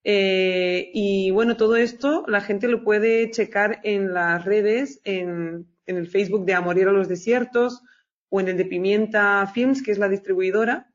Eh, 0.08 0.92
y 0.94 1.32
bueno, 1.32 1.56
todo 1.56 1.74
esto 1.74 2.24
la 2.28 2.40
gente 2.40 2.68
lo 2.68 2.84
puede 2.84 3.28
checar 3.32 3.80
en 3.82 4.14
las 4.14 4.44
redes, 4.44 5.00
en, 5.02 5.66
el 5.84 6.06
Facebook 6.06 6.44
de 6.44 6.54
Amorir 6.54 6.86
a 6.86 6.92
los 6.92 7.08
Desiertos 7.08 7.82
o 8.28 8.38
en 8.38 8.46
el 8.46 8.56
de 8.56 8.66
Pimienta 8.66 9.44
Films, 9.52 9.82
que 9.82 9.90
es 9.90 9.98
la 9.98 10.08
distribuidora. 10.08 10.92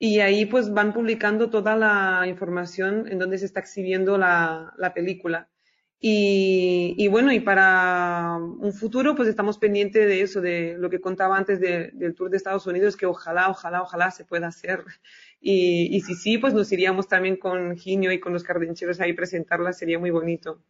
Y 0.00 0.18
ahí 0.18 0.44
pues 0.44 0.72
van 0.72 0.92
publicando 0.92 1.50
toda 1.50 1.76
la 1.76 2.26
información 2.26 3.06
en 3.06 3.20
donde 3.20 3.38
se 3.38 3.46
está 3.46 3.60
exhibiendo 3.60 4.18
la, 4.18 4.92
película. 4.92 5.48
Y, 6.00 7.06
bueno, 7.08 7.32
y 7.32 7.38
para 7.38 8.38
un 8.38 8.72
futuro, 8.72 9.14
pues 9.14 9.28
estamos 9.28 9.58
pendientes 9.58 10.04
de 10.04 10.22
eso, 10.22 10.40
de 10.40 10.74
lo 10.78 10.90
que 10.90 11.00
contaba 11.00 11.36
antes 11.36 11.60
del 11.60 12.14
tour 12.16 12.28
de 12.28 12.36
Estados 12.36 12.66
Unidos, 12.66 12.96
que 12.96 13.06
ojalá, 13.06 13.50
ojalá, 13.50 13.82
ojalá 13.82 14.10
se 14.10 14.24
pueda 14.24 14.48
hacer 14.48 14.84
y, 15.40 15.96
y 15.96 16.00
si 16.00 16.14
sí, 16.14 16.38
pues 16.38 16.54
nos 16.54 16.70
iríamos 16.72 17.08
también 17.08 17.36
con 17.36 17.76
Ginio 17.76 18.12
y 18.12 18.20
con 18.20 18.32
los 18.32 18.42
cardencheros 18.42 19.00
ahí 19.00 19.12
presentarla, 19.12 19.72
sería 19.72 19.98
muy 19.98 20.10
bonito. 20.10 20.60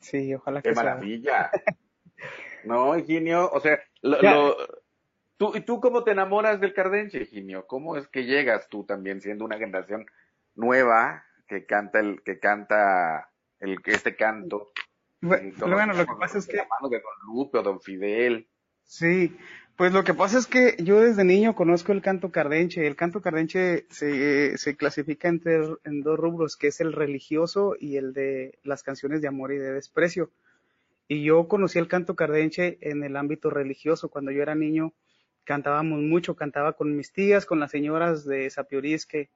Sí, 0.00 0.34
ojalá 0.34 0.62
que 0.62 0.70
Qué 0.70 0.74
maravilla. 0.74 1.50
no, 2.64 2.94
Ginio, 3.04 3.50
o 3.50 3.60
sea, 3.60 3.78
lo, 4.02 4.56
¿tú, 5.36 5.52
¿y 5.54 5.60
tú 5.60 5.80
cómo 5.80 6.04
te 6.04 6.12
enamoras 6.12 6.60
del 6.60 6.72
cardenche, 6.72 7.26
Ginio? 7.26 7.66
¿Cómo 7.66 7.96
es 7.96 8.08
que 8.08 8.24
llegas 8.24 8.68
tú 8.68 8.84
también 8.84 9.20
siendo 9.20 9.44
una 9.44 9.58
generación 9.58 10.06
nueva 10.54 11.24
que 11.46 11.66
canta 11.66 12.00
el, 12.00 12.22
que 12.22 12.38
canta 12.38 13.30
el, 13.60 13.78
este 13.84 14.16
canto? 14.16 14.72
Bueno, 15.20 15.94
lo 15.94 16.06
que 16.06 16.14
pasa 16.18 16.38
es 16.38 16.46
que... 16.46 16.58
Con 16.58 16.90
Lupe 17.26 17.58
o 17.58 17.62
Don 17.62 17.80
Fidel. 17.80 18.48
Sí, 18.84 19.36
pues 19.78 19.92
lo 19.92 20.02
que 20.02 20.12
pasa 20.12 20.38
es 20.38 20.48
que 20.48 20.74
yo 20.80 21.00
desde 21.00 21.22
niño 21.22 21.54
conozco 21.54 21.92
el 21.92 22.02
canto 22.02 22.32
cardenche. 22.32 22.84
El 22.84 22.96
canto 22.96 23.20
cardenche 23.20 23.86
se, 23.90 24.58
se 24.58 24.76
clasifica 24.76 25.28
entre, 25.28 25.60
en 25.84 26.02
dos 26.02 26.18
rubros, 26.18 26.56
que 26.56 26.66
es 26.66 26.80
el 26.80 26.92
religioso 26.92 27.76
y 27.78 27.96
el 27.96 28.12
de 28.12 28.58
las 28.64 28.82
canciones 28.82 29.22
de 29.22 29.28
amor 29.28 29.52
y 29.52 29.58
de 29.58 29.72
desprecio. 29.72 30.32
Y 31.06 31.22
yo 31.22 31.46
conocí 31.46 31.78
el 31.78 31.86
canto 31.86 32.16
cardenche 32.16 32.78
en 32.80 33.04
el 33.04 33.16
ámbito 33.16 33.50
religioso. 33.50 34.08
Cuando 34.08 34.32
yo 34.32 34.42
era 34.42 34.56
niño 34.56 34.94
cantábamos 35.44 36.00
mucho, 36.00 36.34
cantaba 36.34 36.72
con 36.72 36.96
mis 36.96 37.12
tías, 37.12 37.46
con 37.46 37.60
las 37.60 37.70
señoras 37.70 38.24
de 38.24 38.50
Sapiorís, 38.50 39.06
que 39.06 39.30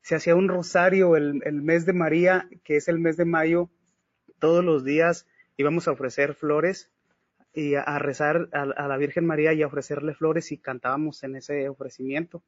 se 0.00 0.14
hacía 0.14 0.36
un 0.36 0.46
rosario 0.46 1.16
el, 1.16 1.42
el 1.44 1.60
mes 1.60 1.86
de 1.86 1.92
María, 1.92 2.48
que 2.62 2.76
es 2.76 2.86
el 2.86 3.00
mes 3.00 3.16
de 3.16 3.24
mayo. 3.24 3.68
Todos 4.38 4.64
los 4.64 4.84
días 4.84 5.26
íbamos 5.56 5.88
a 5.88 5.90
ofrecer 5.90 6.34
flores 6.34 6.88
y 7.58 7.74
a, 7.74 7.98
rezar 7.98 8.48
a, 8.52 8.86
la 8.86 8.96
Virgen 8.96 9.26
María 9.26 9.52
y 9.52 9.62
a 9.62 9.66
ofrecerle 9.66 10.14
flores 10.14 10.52
y 10.52 10.58
cantábamos 10.58 11.24
en 11.24 11.34
ese 11.34 11.68
ofrecimiento. 11.68 12.44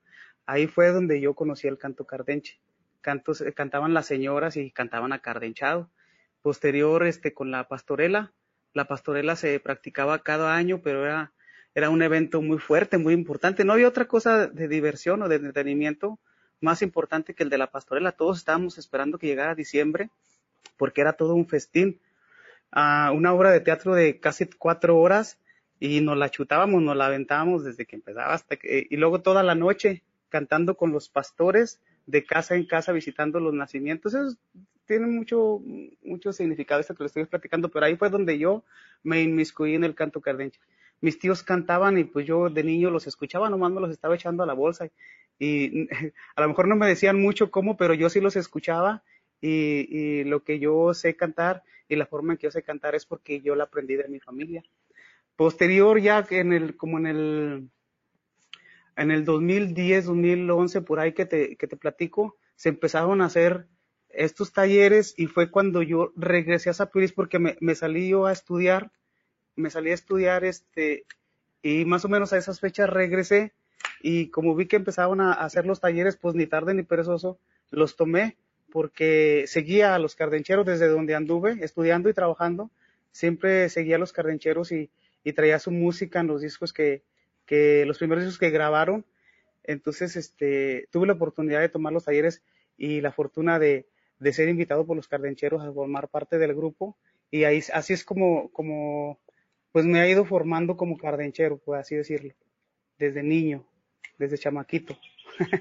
Ahí 0.47 0.69
fue 0.69 0.93
donde 0.93 1.21
yo 1.21 1.35
conocí 1.35 1.67
el 1.67 1.79
canto 1.79 2.07
cardenche. 2.07 2.61
Cantos, 3.01 3.41
eh, 3.41 3.53
cantaban 3.53 3.93
las 3.93 4.07
señoras 4.07 4.57
y 4.57 4.71
cantaban 4.71 5.13
acardenchado. 5.13 5.91
Posterior, 6.43 7.05
este, 7.05 7.35
con 7.35 7.51
la 7.51 7.67
pastorela, 7.67 8.33
la 8.73 8.85
pastorela 8.85 9.35
se 9.35 9.59
practicaba 9.59 10.21
cada 10.21 10.55
año, 10.55 10.81
pero 10.81 11.05
era, 11.05 11.33
era 11.75 11.91
un 11.91 12.03
evento 12.03 12.41
muy 12.41 12.59
fuerte, 12.59 12.97
muy 12.97 13.13
importante. 13.13 13.65
No 13.65 13.73
había 13.73 13.89
otra 13.89 14.05
cosa 14.05 14.47
de 14.47 14.69
diversión 14.69 15.23
o 15.23 15.29
de 15.29 15.37
entretenimiento 15.37 16.21
más 16.61 16.83
importante 16.83 17.35
que 17.35 17.43
el 17.43 17.51
de 17.51 17.59
la 17.59 17.73
pastorela. 17.73 18.13
Todos 18.13 18.39
estábamos 18.39 18.79
esperando 18.79 19.19
que 19.19 19.27
llegara 19.27 19.57
diciembre 19.57 20.09
porque 20.77 21.01
era 21.01 21.15
todo 21.15 21.35
un 21.35 21.49
festín 21.49 22.01
a 22.73 23.13
una 23.13 23.33
obra 23.33 23.51
de 23.51 23.61
teatro 23.61 23.95
de 23.95 24.21
casi 24.21 24.47
cuatro 24.47 24.99
horas 24.99 25.39
y 25.79 26.01
nos 26.01 26.17
la 26.17 26.29
chutábamos, 26.29 26.83
nos 26.83 26.97
la 26.97 27.07
aventábamos 27.07 27.65
desde 27.65 27.87
que 27.87 27.97
empezaba 27.97 28.35
hasta 28.35 28.57
que, 28.57 28.87
y 28.89 28.97
luego 28.97 29.23
toda 29.23 29.43
la 29.43 29.55
noche 29.55 30.03
cantando 30.29 30.77
con 30.77 30.93
los 30.93 31.09
pastores 31.09 31.81
de 32.07 32.25
casa 32.25 32.55
en 32.55 32.67
casa 32.67 32.93
visitando 32.93 33.41
los 33.41 33.55
nacimientos. 33.55 34.15
Eso 34.15 34.37
tiene 34.87 35.07
mucho, 35.07 35.61
mucho 36.03 36.33
significado 36.33 36.81
esto 36.81 36.95
que 36.95 37.03
lo 37.03 37.07
estoy 37.07 37.25
platicando, 37.25 37.69
pero 37.69 37.87
ahí 37.87 37.97
fue 37.97 38.11
donde 38.11 38.39
yo 38.39 38.65
me 39.03 39.23
inmiscuí 39.23 39.75
en 39.75 39.85
el 39.85 39.95
canto 39.95 40.21
cardenche. 40.21 40.61
Mis 41.01 41.19
tíos 41.19 41.43
cantaban 41.43 41.99
y 41.99 42.05
pues 42.05 42.27
yo 42.27 42.51
de 42.51 42.63
niño 42.63 42.91
los 42.91 43.07
escuchaba, 43.07 43.49
nomás 43.49 43.73
me 43.73 43.81
los 43.81 43.91
estaba 43.91 44.15
echando 44.15 44.43
a 44.43 44.47
la 44.47 44.53
bolsa 44.53 44.91
y 45.39 45.89
a 46.37 46.43
lo 46.43 46.49
mejor 46.49 46.69
no 46.69 46.77
me 46.77 46.87
decían 46.87 47.21
mucho 47.21 47.51
cómo, 47.51 47.77
pero 47.77 47.95
yo 47.95 48.11
sí 48.11 48.21
los 48.21 48.37
escuchaba 48.37 49.03
y, 49.41 50.25
lo 50.25 50.43
que 50.45 50.59
yo 50.59 50.95
sé 50.95 51.17
cantar 51.17 51.63
y 51.89 51.97
la 51.97 52.07
forma 52.07 52.33
en 52.33 52.39
que 52.39 52.47
yo 52.47 52.51
sé 52.51 52.63
cantar 52.63 52.95
es 52.95 53.07
porque 53.07 53.41
yo 53.41 53.55
la 53.55 53.65
aprendí 53.65 53.97
de 53.97 54.09
mi 54.09 54.21
familia. 54.21 54.63
Posterior 55.37 56.01
ya 56.01 56.27
en 56.31 56.53
el, 56.53 56.77
como 56.77 56.99
en 56.99 57.07
el, 57.07 57.71
en 58.97 59.11
el 59.11 59.25
2010, 59.25 60.05
2011, 60.07 60.83
por 60.83 61.01
ahí 61.01 61.13
que 61.13 61.27
te, 61.27 61.57
que 61.57 61.67
te 61.67 61.77
platico, 61.77 62.37
se 62.57 62.69
empezaron 62.69 63.23
a 63.23 63.27
hacer 63.27 63.67
estos 64.11 64.53
talleres 64.53 65.15
y 65.17 65.27
fue 65.27 65.51
cuando 65.51 65.83
yo 65.83 66.13
regresé 66.17 66.71
a 66.71 66.75
Sapiris 66.75 67.13
porque 67.13 67.39
me, 67.39 67.57
me, 67.61 67.75
salí 67.75 68.09
yo 68.09 68.27
a 68.27 68.33
estudiar, 68.33 68.91
me 69.57 69.71
salí 69.71 69.91
a 69.91 69.95
estudiar 69.95 70.45
este, 70.45 71.07
y 71.63 71.85
más 71.85 72.05
o 72.05 72.09
menos 72.09 72.33
a 72.33 72.39
esas 72.39 72.61
fechas 72.61 72.91
regresé 72.91 73.53
y 74.03 74.29
como 74.29 74.55
vi 74.55 74.67
que 74.67 74.77
empezaban 74.77 75.21
a 75.21 75.33
hacer 75.33 75.67
los 75.67 75.81
talleres, 75.81 76.17
pues 76.17 76.35
ni 76.35 76.47
tarde 76.47 76.75
ni 76.75 76.83
perezoso, 76.83 77.39
los 77.71 77.97
tomé 77.97 78.37
porque 78.71 79.45
seguía 79.47 79.95
a 79.95 79.99
los 79.99 80.17
cardencheros 80.17 80.67
desde 80.67 80.89
donde 80.89 81.15
anduve, 81.15 81.59
estudiando 81.63 82.09
y 82.09 82.15
trabajando. 82.15 82.71
Siempre 83.13 83.69
seguía 83.69 83.97
a 83.97 83.99
los 83.99 84.13
cardencheros 84.13 84.73
y, 84.73 84.91
traía 85.35 85.59
su 85.59 85.71
música 85.71 86.21
en 86.21 86.27
los 86.27 86.41
discos 86.41 86.73
que, 86.73 87.03
los 87.87 87.99
primeros 87.99 88.25
discos 88.25 88.39
que 88.39 88.51
grabaron. 88.51 89.05
Entonces, 89.65 90.17
este, 90.17 90.89
tuve 90.91 91.07
la 91.07 91.13
oportunidad 91.15 91.61
de 91.61 91.69
tomar 91.69 91.93
los 91.93 92.05
talleres 92.05 92.43
y 92.77 93.01
la 93.01 93.13
fortuna 93.13 93.59
de, 93.59 93.87
ser 94.33 94.49
invitado 94.49 94.87
por 94.87 94.97
los 94.97 95.09
cardencheros 95.09 95.63
a 95.63 95.73
formar 95.73 96.09
parte 96.09 96.39
del 96.39 96.55
grupo. 96.55 96.97
Y 97.31 97.45
ahí, 97.45 97.63
así 97.73 97.93
es 97.93 98.05
como, 98.05 98.51
como, 98.53 99.21
pues 99.73 99.85
me 99.85 100.01
ha 100.01 100.09
ido 100.09 100.25
formando 100.25 100.77
como 100.77 100.97
cardenchero, 100.97 101.59
por 101.59 101.79
así 101.79 101.95
decirlo, 101.95 102.35
desde 102.99 103.23
niño, 103.23 103.67
desde 104.19 104.39
chamaquito. 104.39 104.97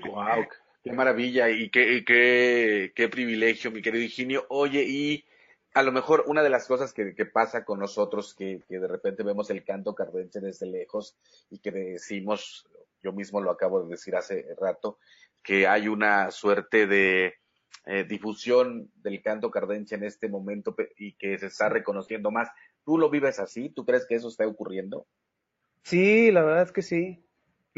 Wow, 0.06 0.48
Qué 0.84 0.94
maravilla 0.94 1.50
y 1.50 1.70
qué, 1.70 2.04
qué, 2.06 2.94
qué 2.96 3.10
privilegio, 3.10 3.70
mi 3.70 3.82
querido 3.82 4.04
Higinio. 4.04 4.46
Oye, 4.48 4.84
y 4.88 5.26
a 5.74 5.84
lo 5.84 5.92
mejor 5.92 6.24
una 6.28 6.42
de 6.42 6.50
las 6.50 6.68
cosas 6.68 6.94
que, 6.94 7.14
pasa 7.26 7.66
con 7.66 7.80
nosotros, 7.80 8.34
que, 8.34 8.62
que, 8.68 8.80
de 8.80 8.88
repente 8.88 9.24
vemos 9.24 9.50
el 9.50 9.66
canto 9.66 9.94
cardenche 9.94 10.40
desde 10.40 10.68
lejos 10.68 11.18
y 11.50 11.60
que 11.60 11.72
decimos, 11.72 12.66
yo 13.04 13.12
mismo 13.12 13.42
lo 13.42 13.52
acabo 13.52 13.84
de 13.84 13.90
decir 13.90 14.16
hace 14.16 14.46
rato, 14.58 15.00
que 15.44 15.68
hay 15.68 15.90
una 15.90 16.32
suerte 16.32 16.88
de 16.88 17.34
eh, 17.86 18.06
difusión 18.06 18.90
del 18.96 19.22
canto 19.22 19.52
cardenche 19.52 19.96
en 19.96 20.06
este 20.06 20.30
momento 20.30 20.76
y 20.98 21.14
que 21.14 21.38
se 21.38 21.48
está 21.48 21.68
reconociendo 21.68 22.32
más. 22.32 22.50
¿Tú 22.86 22.98
lo 22.98 23.10
vives 23.10 23.40
así? 23.40 23.70
¿Tú 23.70 23.86
crees 23.86 24.06
que 24.08 24.16
eso 24.16 24.30
está 24.30 24.48
ocurriendo? 24.48 25.08
Sí, 25.84 26.32
la 26.32 26.44
verdad 26.44 26.64
es 26.64 26.72
que 26.72 26.82
sí 26.82 27.26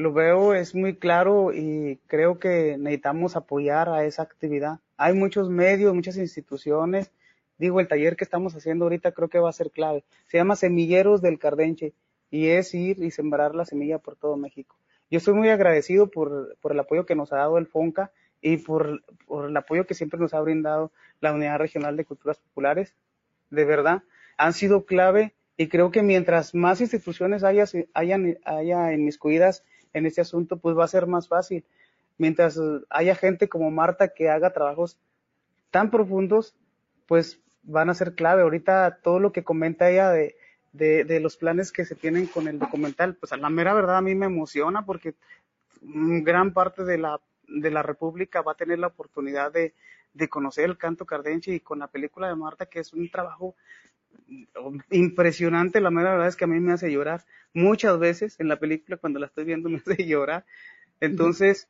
lo 0.01 0.13
veo, 0.13 0.53
es 0.53 0.75
muy 0.75 0.95
claro 0.95 1.53
y 1.53 1.99
creo 2.07 2.39
que 2.39 2.77
necesitamos 2.77 3.35
apoyar 3.35 3.89
a 3.89 4.03
esa 4.03 4.23
actividad. 4.23 4.79
Hay 4.97 5.13
muchos 5.13 5.49
medios, 5.49 5.93
muchas 5.93 6.17
instituciones. 6.17 7.11
Digo, 7.57 7.79
el 7.79 7.87
taller 7.87 8.15
que 8.15 8.23
estamos 8.23 8.55
haciendo 8.55 8.85
ahorita 8.85 9.11
creo 9.11 9.29
que 9.29 9.39
va 9.39 9.49
a 9.49 9.53
ser 9.53 9.71
clave. 9.71 10.03
Se 10.27 10.37
llama 10.37 10.55
Semilleros 10.55 11.21
del 11.21 11.39
Cardenche 11.39 11.93
y 12.29 12.47
es 12.47 12.73
ir 12.73 13.03
y 13.03 13.11
sembrar 13.11 13.55
la 13.55 13.65
semilla 13.65 13.99
por 13.99 14.15
todo 14.15 14.35
México. 14.35 14.75
Yo 15.09 15.17
estoy 15.17 15.33
muy 15.33 15.49
agradecido 15.49 16.09
por, 16.09 16.57
por 16.61 16.71
el 16.71 16.79
apoyo 16.79 17.05
que 17.05 17.15
nos 17.15 17.31
ha 17.33 17.37
dado 17.37 17.57
el 17.57 17.67
FONCA 17.67 18.11
y 18.41 18.57
por, 18.57 19.03
por 19.27 19.49
el 19.49 19.57
apoyo 19.57 19.85
que 19.85 19.93
siempre 19.93 20.19
nos 20.19 20.33
ha 20.33 20.41
brindado 20.41 20.91
la 21.19 21.33
Unidad 21.33 21.59
Regional 21.59 21.95
de 21.95 22.05
Culturas 22.05 22.39
Populares. 22.39 22.95
De 23.49 23.65
verdad, 23.65 24.03
han 24.37 24.53
sido 24.53 24.85
clave 24.85 25.35
y 25.57 25.67
creo 25.67 25.91
que 25.91 26.01
mientras 26.01 26.55
más 26.55 26.81
instituciones 26.81 27.43
haya, 27.43 27.65
hayan, 27.93 28.39
haya 28.45 28.93
inmiscuidas 28.93 29.63
en 29.93 30.05
este 30.05 30.21
asunto, 30.21 30.57
pues 30.57 30.77
va 30.77 30.85
a 30.85 30.89
ser 30.89 31.07
más 31.07 31.27
fácil. 31.27 31.63
Mientras 32.17 32.59
haya 32.89 33.15
gente 33.15 33.49
como 33.49 33.71
Marta 33.71 34.09
que 34.09 34.29
haga 34.29 34.53
trabajos 34.53 34.97
tan 35.71 35.89
profundos, 35.89 36.55
pues 37.07 37.39
van 37.63 37.89
a 37.89 37.93
ser 37.93 38.15
clave. 38.15 38.41
Ahorita 38.41 38.99
todo 39.01 39.19
lo 39.19 39.31
que 39.31 39.43
comenta 39.43 39.89
ella 39.89 40.09
de, 40.09 40.35
de, 40.73 41.19
los 41.19 41.37
planes 41.37 41.71
que 41.71 41.85
se 41.85 41.95
tienen 41.95 42.27
con 42.27 42.47
el 42.47 42.59
documental, 42.59 43.15
pues 43.15 43.31
a 43.33 43.37
la 43.37 43.49
mera 43.49 43.73
verdad 43.73 43.97
a 43.97 44.01
mí 44.01 44.15
me 44.15 44.27
emociona 44.27 44.85
porque 44.85 45.15
gran 45.81 46.53
parte 46.53 46.83
de 46.83 46.97
la, 46.97 47.19
de 47.47 47.71
la 47.71 47.83
República 47.83 48.41
va 48.41 48.53
a 48.53 48.55
tener 48.55 48.79
la 48.79 48.87
oportunidad 48.87 49.51
de, 49.51 49.73
de 50.13 50.29
conocer 50.29 50.65
el 50.65 50.77
canto 50.77 51.05
cardenche 51.05 51.53
y 51.53 51.59
con 51.59 51.79
la 51.79 51.87
película 51.87 52.27
de 52.27 52.35
Marta, 52.35 52.65
que 52.65 52.79
es 52.79 52.93
un 52.93 53.09
trabajo 53.09 53.55
impresionante, 54.89 55.81
la 55.81 55.91
mera 55.91 56.11
verdad 56.11 56.27
es 56.27 56.35
que 56.35 56.45
a 56.45 56.47
mí 56.47 56.59
me 56.59 56.73
hace 56.73 56.91
llorar 56.91 57.25
muchas 57.53 57.99
veces 57.99 58.39
en 58.39 58.47
la 58.47 58.59
película 58.59 58.97
cuando 58.97 59.19
la 59.19 59.27
estoy 59.27 59.45
viendo 59.45 59.69
me 59.69 59.77
hace 59.85 60.05
llorar. 60.05 60.45
Entonces, 60.99 61.67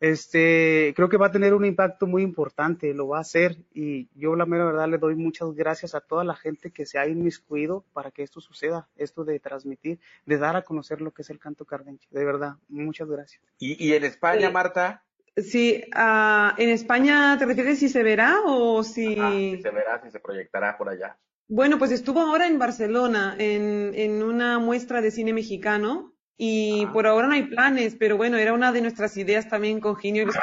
este, 0.00 0.92
creo 0.96 1.08
que 1.08 1.16
va 1.16 1.28
a 1.28 1.32
tener 1.32 1.54
un 1.54 1.64
impacto 1.64 2.06
muy 2.06 2.22
importante, 2.22 2.92
lo 2.92 3.08
va 3.08 3.18
a 3.18 3.22
hacer 3.22 3.56
y 3.72 4.08
yo 4.14 4.36
la 4.36 4.44
mera 4.44 4.66
verdad 4.66 4.88
le 4.88 4.98
doy 4.98 5.14
muchas 5.14 5.54
gracias 5.54 5.94
a 5.94 6.00
toda 6.00 6.24
la 6.24 6.34
gente 6.34 6.72
que 6.72 6.84
se 6.84 6.98
ha 6.98 7.06
inmiscuido 7.06 7.84
para 7.92 8.10
que 8.10 8.22
esto 8.22 8.40
suceda, 8.40 8.88
esto 8.96 9.24
de 9.24 9.38
transmitir, 9.40 10.00
de 10.26 10.38
dar 10.38 10.56
a 10.56 10.62
conocer 10.62 11.00
lo 11.00 11.12
que 11.12 11.22
es 11.22 11.30
el 11.30 11.38
canto 11.38 11.64
cardenche, 11.64 12.06
de 12.10 12.24
verdad, 12.24 12.56
muchas 12.68 13.08
gracias. 13.08 13.42
¿Y, 13.58 13.92
en 13.92 14.04
España, 14.04 14.50
Marta? 14.50 15.02
Sí, 15.36 15.82
uh, 15.96 16.60
en 16.60 16.68
España, 16.68 17.36
¿te 17.38 17.46
refieres 17.46 17.78
si 17.78 17.88
se 17.88 18.02
verá 18.02 18.40
o 18.44 18.84
si... 18.84 19.14
si 19.14 19.62
se 19.62 19.70
verá, 19.70 20.02
si 20.02 20.10
se 20.10 20.20
proyectará 20.20 20.76
por 20.76 20.88
allá. 20.88 21.16
Bueno, 21.48 21.78
pues 21.78 21.90
estuvo 21.90 22.20
ahora 22.20 22.46
en 22.46 22.58
Barcelona, 22.58 23.36
en, 23.38 23.92
en 23.94 24.22
una 24.22 24.58
muestra 24.58 25.00
de 25.00 25.10
cine 25.10 25.32
mexicano, 25.32 26.14
y 26.36 26.86
por 26.86 27.06
ahora 27.06 27.28
no 27.28 27.34
hay 27.34 27.44
planes, 27.44 27.96
pero 27.96 28.16
bueno, 28.16 28.36
era 28.38 28.52
una 28.52 28.72
de 28.72 28.80
nuestras 28.80 29.16
ideas 29.16 29.48
también 29.48 29.80
con 29.80 29.96
Ginio 29.96 30.22
y 30.22 30.26
los 30.26 30.36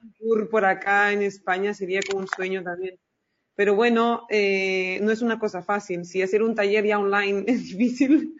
Un 0.00 0.12
tour 0.18 0.48
por 0.48 0.64
acá 0.64 1.12
en 1.12 1.22
España 1.22 1.74
sería 1.74 2.00
como 2.08 2.20
un 2.20 2.28
sueño 2.28 2.62
también. 2.62 2.98
Pero 3.54 3.74
bueno, 3.74 4.26
eh, 4.30 5.00
no 5.02 5.10
es 5.10 5.20
una 5.20 5.38
cosa 5.38 5.62
fácil. 5.62 6.04
Si 6.04 6.22
hacer 6.22 6.42
un 6.42 6.54
taller 6.54 6.86
ya 6.86 6.98
online 6.98 7.44
es 7.48 7.64
difícil, 7.64 8.34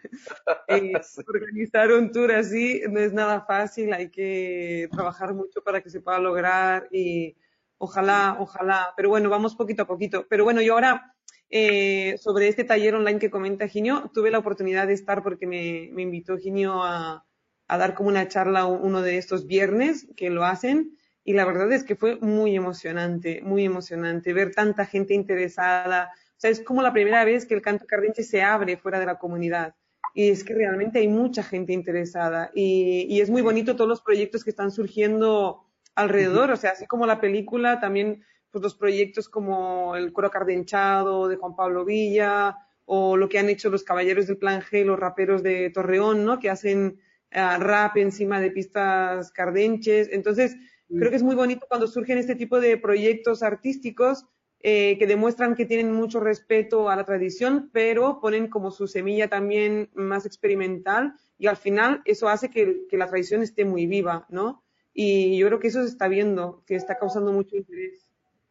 eh, 0.67 0.93
organizar 1.27 1.91
un 1.91 2.11
tour 2.11 2.31
así 2.31 2.81
no 2.89 2.99
es 2.99 3.13
nada 3.13 3.41
fácil. 3.41 3.93
Hay 3.93 4.09
que 4.09 4.87
trabajar 4.91 5.33
mucho 5.33 5.61
para 5.61 5.81
que 5.81 5.89
se 5.89 6.01
pueda 6.01 6.19
lograr 6.19 6.87
y 6.91 7.35
Ojalá, 7.81 8.35
ojalá. 8.39 8.93
Pero 8.95 9.09
bueno, 9.09 9.29
vamos 9.29 9.55
poquito 9.55 9.83
a 9.83 9.87
poquito. 9.87 10.27
Pero 10.29 10.43
bueno, 10.43 10.61
yo 10.61 10.73
ahora, 10.73 11.15
eh, 11.49 12.17
sobre 12.19 12.49
este 12.49 12.65
taller 12.65 12.93
online 12.93 13.19
que 13.19 13.31
comenta 13.31 13.69
Ginio, 13.69 14.11
tuve 14.13 14.31
la 14.31 14.39
oportunidad 14.39 14.85
de 14.85 14.93
estar 14.93 15.23
porque 15.23 15.47
me, 15.47 15.89
me 15.93 16.01
invitó 16.01 16.37
Ginio 16.37 16.83
a, 16.83 17.25
dar 17.67 17.93
como 17.93 18.09
una 18.09 18.27
charla 18.27 18.65
uno 18.65 19.01
de 19.01 19.17
estos 19.17 19.47
viernes 19.47 20.07
que 20.17 20.29
lo 20.29 20.43
hacen. 20.43 20.97
Y 21.23 21.33
la 21.33 21.45
verdad 21.45 21.71
es 21.71 21.85
que 21.85 21.95
fue 21.95 22.17
muy 22.17 22.55
emocionante, 22.55 23.41
muy 23.43 23.63
emocionante 23.63 24.33
ver 24.33 24.53
tanta 24.53 24.85
gente 24.85 25.13
interesada. 25.13 26.11
O 26.31 26.39
sea, 26.39 26.49
es 26.49 26.61
como 26.61 26.81
la 26.81 26.91
primera 26.91 27.23
vez 27.23 27.45
que 27.45 27.53
el 27.53 27.61
canto 27.61 27.85
cardenche 27.85 28.23
se 28.23 28.41
abre 28.41 28.75
fuera 28.75 28.99
de 28.99 29.05
la 29.05 29.19
comunidad. 29.19 29.73
Y 30.13 30.31
es 30.31 30.43
que 30.43 30.53
realmente 30.53 30.99
hay 30.99 31.07
mucha 31.07 31.43
gente 31.43 31.71
interesada. 31.71 32.51
Y 32.53 33.21
es 33.21 33.29
muy 33.29 33.41
bonito 33.41 33.77
todos 33.77 33.87
los 33.87 34.01
proyectos 34.01 34.43
que 34.43 34.49
están 34.49 34.71
surgiendo 34.71 35.68
alrededor, 35.99 36.51
o 36.51 36.57
sea, 36.57 36.71
así 36.71 36.85
como 36.85 37.05
la 37.05 37.19
película, 37.19 37.79
también 37.79 38.23
pues 38.51 38.63
los 38.63 38.75
proyectos 38.75 39.29
como 39.29 39.95
el 39.95 40.11
coro 40.11 40.31
cardenchado 40.31 41.27
de 41.27 41.35
Juan 41.35 41.55
Pablo 41.55 41.85
Villa 41.85 42.57
o 42.85 43.17
lo 43.17 43.29
que 43.29 43.37
han 43.37 43.49
hecho 43.49 43.69
los 43.69 43.83
caballeros 43.83 44.27
del 44.27 44.37
plan 44.37 44.61
G, 44.61 44.83
los 44.83 44.99
raperos 44.99 45.43
de 45.43 45.69
Torreón, 45.69 46.25
¿no? 46.25 46.39
Que 46.39 46.49
hacen 46.49 46.99
eh, 47.29 47.57
rap 47.59 47.97
encima 47.97 48.41
de 48.41 48.49
pistas 48.49 49.31
cardenches. 49.31 50.09
Entonces, 50.11 50.55
creo 50.87 51.11
que 51.11 51.17
es 51.17 51.23
muy 51.23 51.35
bonito 51.35 51.67
cuando 51.69 51.85
surgen 51.85 52.17
este 52.17 52.35
tipo 52.35 52.59
de 52.59 52.77
proyectos 52.77 53.43
artísticos 53.43 54.25
eh, 54.61 54.97
que 54.97 55.05
demuestran 55.05 55.55
que 55.55 55.65
tienen 55.65 55.91
mucho 55.91 56.19
respeto 56.19 56.89
a 56.89 56.95
la 56.95 57.05
tradición, 57.05 57.69
pero 57.71 58.19
ponen 58.19 58.47
como 58.47 58.71
su 58.71 58.87
semilla 58.87 59.27
también 59.27 59.89
más 59.93 60.25
experimental 60.25 61.13
y 61.37 61.47
al 61.47 61.57
final 61.57 62.01
eso 62.05 62.27
hace 62.27 62.49
que, 62.49 62.87
que 62.89 62.97
la 62.97 63.07
tradición 63.07 63.43
esté 63.43 63.65
muy 63.65 63.85
viva, 63.85 64.25
¿no? 64.29 64.63
Y 64.93 65.37
yo 65.37 65.47
creo 65.47 65.59
que 65.59 65.67
eso 65.67 65.81
se 65.81 65.89
está 65.89 66.07
viendo, 66.07 66.63
que 66.65 66.75
está 66.75 66.97
causando 66.97 67.31
mucho 67.31 67.55
interés. 67.55 68.09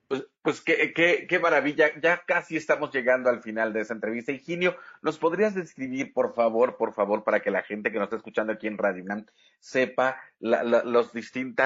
Pues, 0.09 0.27
pues 0.41 0.61
qué, 0.63 0.95
qué, 0.95 1.27
qué, 1.29 1.39
maravilla. 1.39 1.91
Ya 2.01 2.23
casi 2.27 2.57
estamos 2.57 2.91
llegando 2.93 3.29
al 3.29 3.43
final 3.43 3.75
de 3.75 3.83
esa 3.83 3.93
entrevista. 3.93 4.33
Higinio, 4.33 4.77
¿nos 5.03 5.19
podrías 5.19 5.55
describir, 5.55 6.15
por 6.15 6.35
favor, 6.35 6.79
por 6.79 6.95
favor, 6.95 7.25
para 7.25 7.41
que 7.41 7.51
la 7.51 7.63
gente 7.63 7.93
que 7.93 7.99
nos 7.99 8.07
está 8.07 8.17
escuchando 8.17 8.53
aquí 8.53 8.67
en 8.67 8.79
Radio 8.79 9.05
UNAM 9.05 9.27
sepa 9.61 10.19
los 10.41 11.13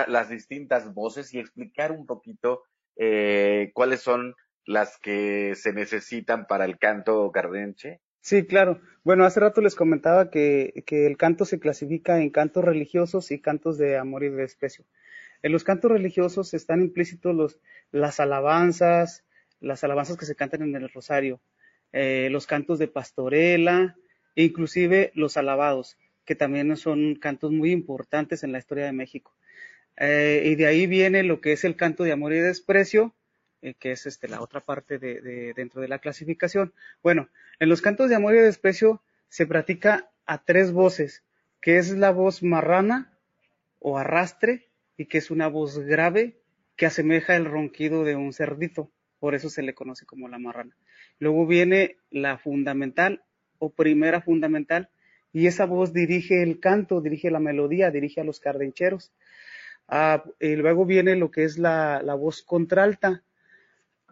las 0.09 0.29
distintas 0.29 0.93
voces 0.93 1.33
y 1.33 1.39
explicar 1.39 1.93
un 1.93 2.07
poquito 2.07 2.65
eh, 2.97 3.71
cuáles 3.75 4.01
son 4.01 4.35
las 4.65 4.99
que 4.99 5.55
se 5.55 5.73
necesitan 5.73 6.47
para 6.47 6.65
el 6.65 6.79
canto 6.79 7.31
cardenche? 7.33 8.01
Sí, 8.23 8.47
claro. 8.47 8.81
Bueno, 9.03 9.25
hace 9.25 9.41
rato 9.41 9.61
les 9.61 9.75
comentaba 9.75 10.31
que, 10.31 10.85
que 10.87 11.07
el 11.07 11.17
canto 11.17 11.45
se 11.45 11.59
clasifica 11.59 12.21
en 12.23 12.31
cantos 12.31 12.65
religiosos 12.65 13.33
y 13.33 13.41
cantos 13.41 13.79
de 13.79 13.99
amor 13.99 14.23
y 14.23 14.29
de 14.29 14.37
desprecio. 14.37 14.85
En 15.43 15.51
los 15.51 15.65
cantos 15.65 15.91
religiosos 15.91 16.55
están 16.55 16.83
implícitos 16.83 17.35
los, 17.35 17.59
las 17.91 18.21
alabanzas, 18.21 19.25
las 19.61 19.83
alabanzas 19.83 20.17
que 20.17 20.25
se 20.25 20.37
cantan 20.37 20.63
en 20.63 20.77
el 20.77 20.89
rosario, 20.89 21.41
eh, 21.93 22.29
los 22.31 22.47
cantos 22.47 22.79
de 22.79 22.87
pastorela, 22.87 23.97
inclusive 24.37 25.11
los 25.15 25.37
alabados, 25.37 25.99
que 26.25 26.37
también 26.37 26.77
son 26.77 27.17
cantos 27.17 27.51
muy 27.51 27.73
importantes 27.73 28.45
en 28.45 28.53
la 28.53 28.59
historia 28.59 28.85
de 28.85 28.93
México. 28.93 29.35
Eh, 29.97 30.45
y 30.47 30.55
de 30.55 30.67
ahí 30.67 30.87
viene 30.87 31.25
lo 31.25 31.41
que 31.41 31.53
es 31.53 31.65
el 31.65 31.75
canto 31.75 32.05
de 32.05 32.13
amor 32.13 32.33
y 32.33 32.39
desprecio, 32.39 33.17
eh, 33.63 33.75
que 33.75 33.93
es 33.93 34.07
este, 34.07 34.29
la 34.29 34.41
otra 34.41 34.61
parte 34.61 34.99
de, 34.99 35.21
de, 35.21 35.55
dentro 35.55 35.81
de 35.81 35.89
la 35.89 35.99
clasificación. 35.99 36.75
Bueno, 37.03 37.29
en 37.59 37.69
los 37.69 37.81
cantos 37.81 38.11
de 38.11 38.17
amor 38.17 38.35
y 38.35 38.39
desprecio 38.39 39.03
se 39.29 39.47
practica 39.47 40.11
a 40.27 40.45
tres 40.45 40.73
voces, 40.73 41.25
que 41.61 41.79
es 41.79 41.91
la 41.97 42.11
voz 42.11 42.43
marrana 42.43 43.17
o 43.79 43.99
arrastre, 43.99 44.69
y 44.97 45.07
que 45.07 45.19
es 45.19 45.31
una 45.31 45.49
voz 45.49 45.79
grave 45.79 46.37
que 46.77 46.87
asemeja 46.87 47.37
el 47.37 47.45
ronquido 47.45 48.05
de 48.05 48.17
un 48.17 48.33
cerdito, 48.33 48.91
por 49.19 49.35
eso 49.35 49.49
se 49.51 49.63
le 49.63 49.75
conoce 49.75 50.07
como 50.07 50.29
la 50.29 50.39
marrana. 50.39 50.77
Luego 51.19 51.47
viene 51.47 51.97
la 52.11 52.39
fundamental 52.39 53.23
o 53.59 53.71
primera 53.71 54.21
fundamental, 54.21 54.91
y 55.33 55.47
esa 55.47 55.65
voz 55.65 55.93
dirige 55.93 56.43
el 56.43 56.61
canto, 56.61 57.01
dirige 57.01 57.31
la 57.31 57.41
melodía, 57.41 57.91
dirige 57.91 58.21
a 58.21 58.25
los 58.25 58.41
cardencheros. 58.41 59.13
Ah, 59.89 60.25
y 60.41 60.57
luego 60.57 60.85
viene 60.85 61.17
lo 61.17 61.31
que 61.31 61.45
es 61.45 61.59
la, 61.59 62.03
la, 62.03 62.15
voz 62.15 62.43
contralta, 62.43 63.23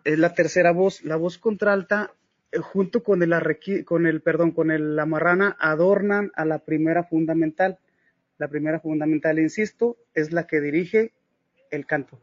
es 0.04 0.18
la 0.18 0.34
tercera 0.34 0.72
voz. 0.72 1.02
La 1.04 1.16
voz 1.16 1.38
contralta, 1.38 2.12
eh, 2.52 2.58
junto 2.58 3.02
con 3.02 3.22
el, 3.22 3.84
con 3.84 4.06
el, 4.06 4.20
perdón, 4.22 4.52
con 4.52 4.70
el, 4.70 4.96
la 4.96 5.06
marrana, 5.06 5.56
adornan 5.58 6.32
a 6.34 6.44
la 6.44 6.58
primera 6.60 7.04
fundamental. 7.04 7.78
La 8.38 8.48
primera 8.48 8.80
fundamental, 8.80 9.38
insisto, 9.38 9.96
es 10.14 10.32
la 10.32 10.46
que 10.46 10.60
dirige 10.60 11.12
el 11.70 11.86
canto. 11.86 12.18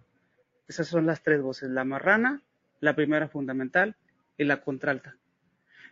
Esas 0.68 0.88
son 0.88 1.06
las 1.06 1.24
tres 1.24 1.42
voces, 1.42 1.70
la 1.70 1.86
marrana, 1.86 2.42
la 2.80 2.96
primera 2.96 3.28
fundamental 3.28 3.96
y 4.38 4.44
la 4.44 4.62
contralta. 4.62 5.16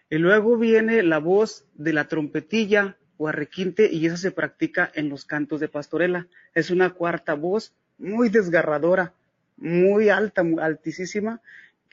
Y 0.09 0.17
luego 0.17 0.57
viene 0.57 1.01
la 1.03 1.19
voz 1.19 1.65
de 1.73 1.93
la 1.93 2.07
trompetilla 2.07 2.97
o 3.17 3.27
arrequinte 3.27 3.89
y 3.91 4.05
esa 4.05 4.17
se 4.17 4.31
practica 4.31 4.91
en 4.93 5.09
los 5.09 5.25
cantos 5.25 5.59
de 5.59 5.67
pastorela. 5.67 6.27
Es 6.53 6.69
una 6.69 6.91
cuarta 6.91 7.33
voz 7.33 7.73
muy 7.97 8.29
desgarradora, 8.29 9.13
muy 9.57 10.09
alta, 10.09 10.43
altísima, 10.59 11.41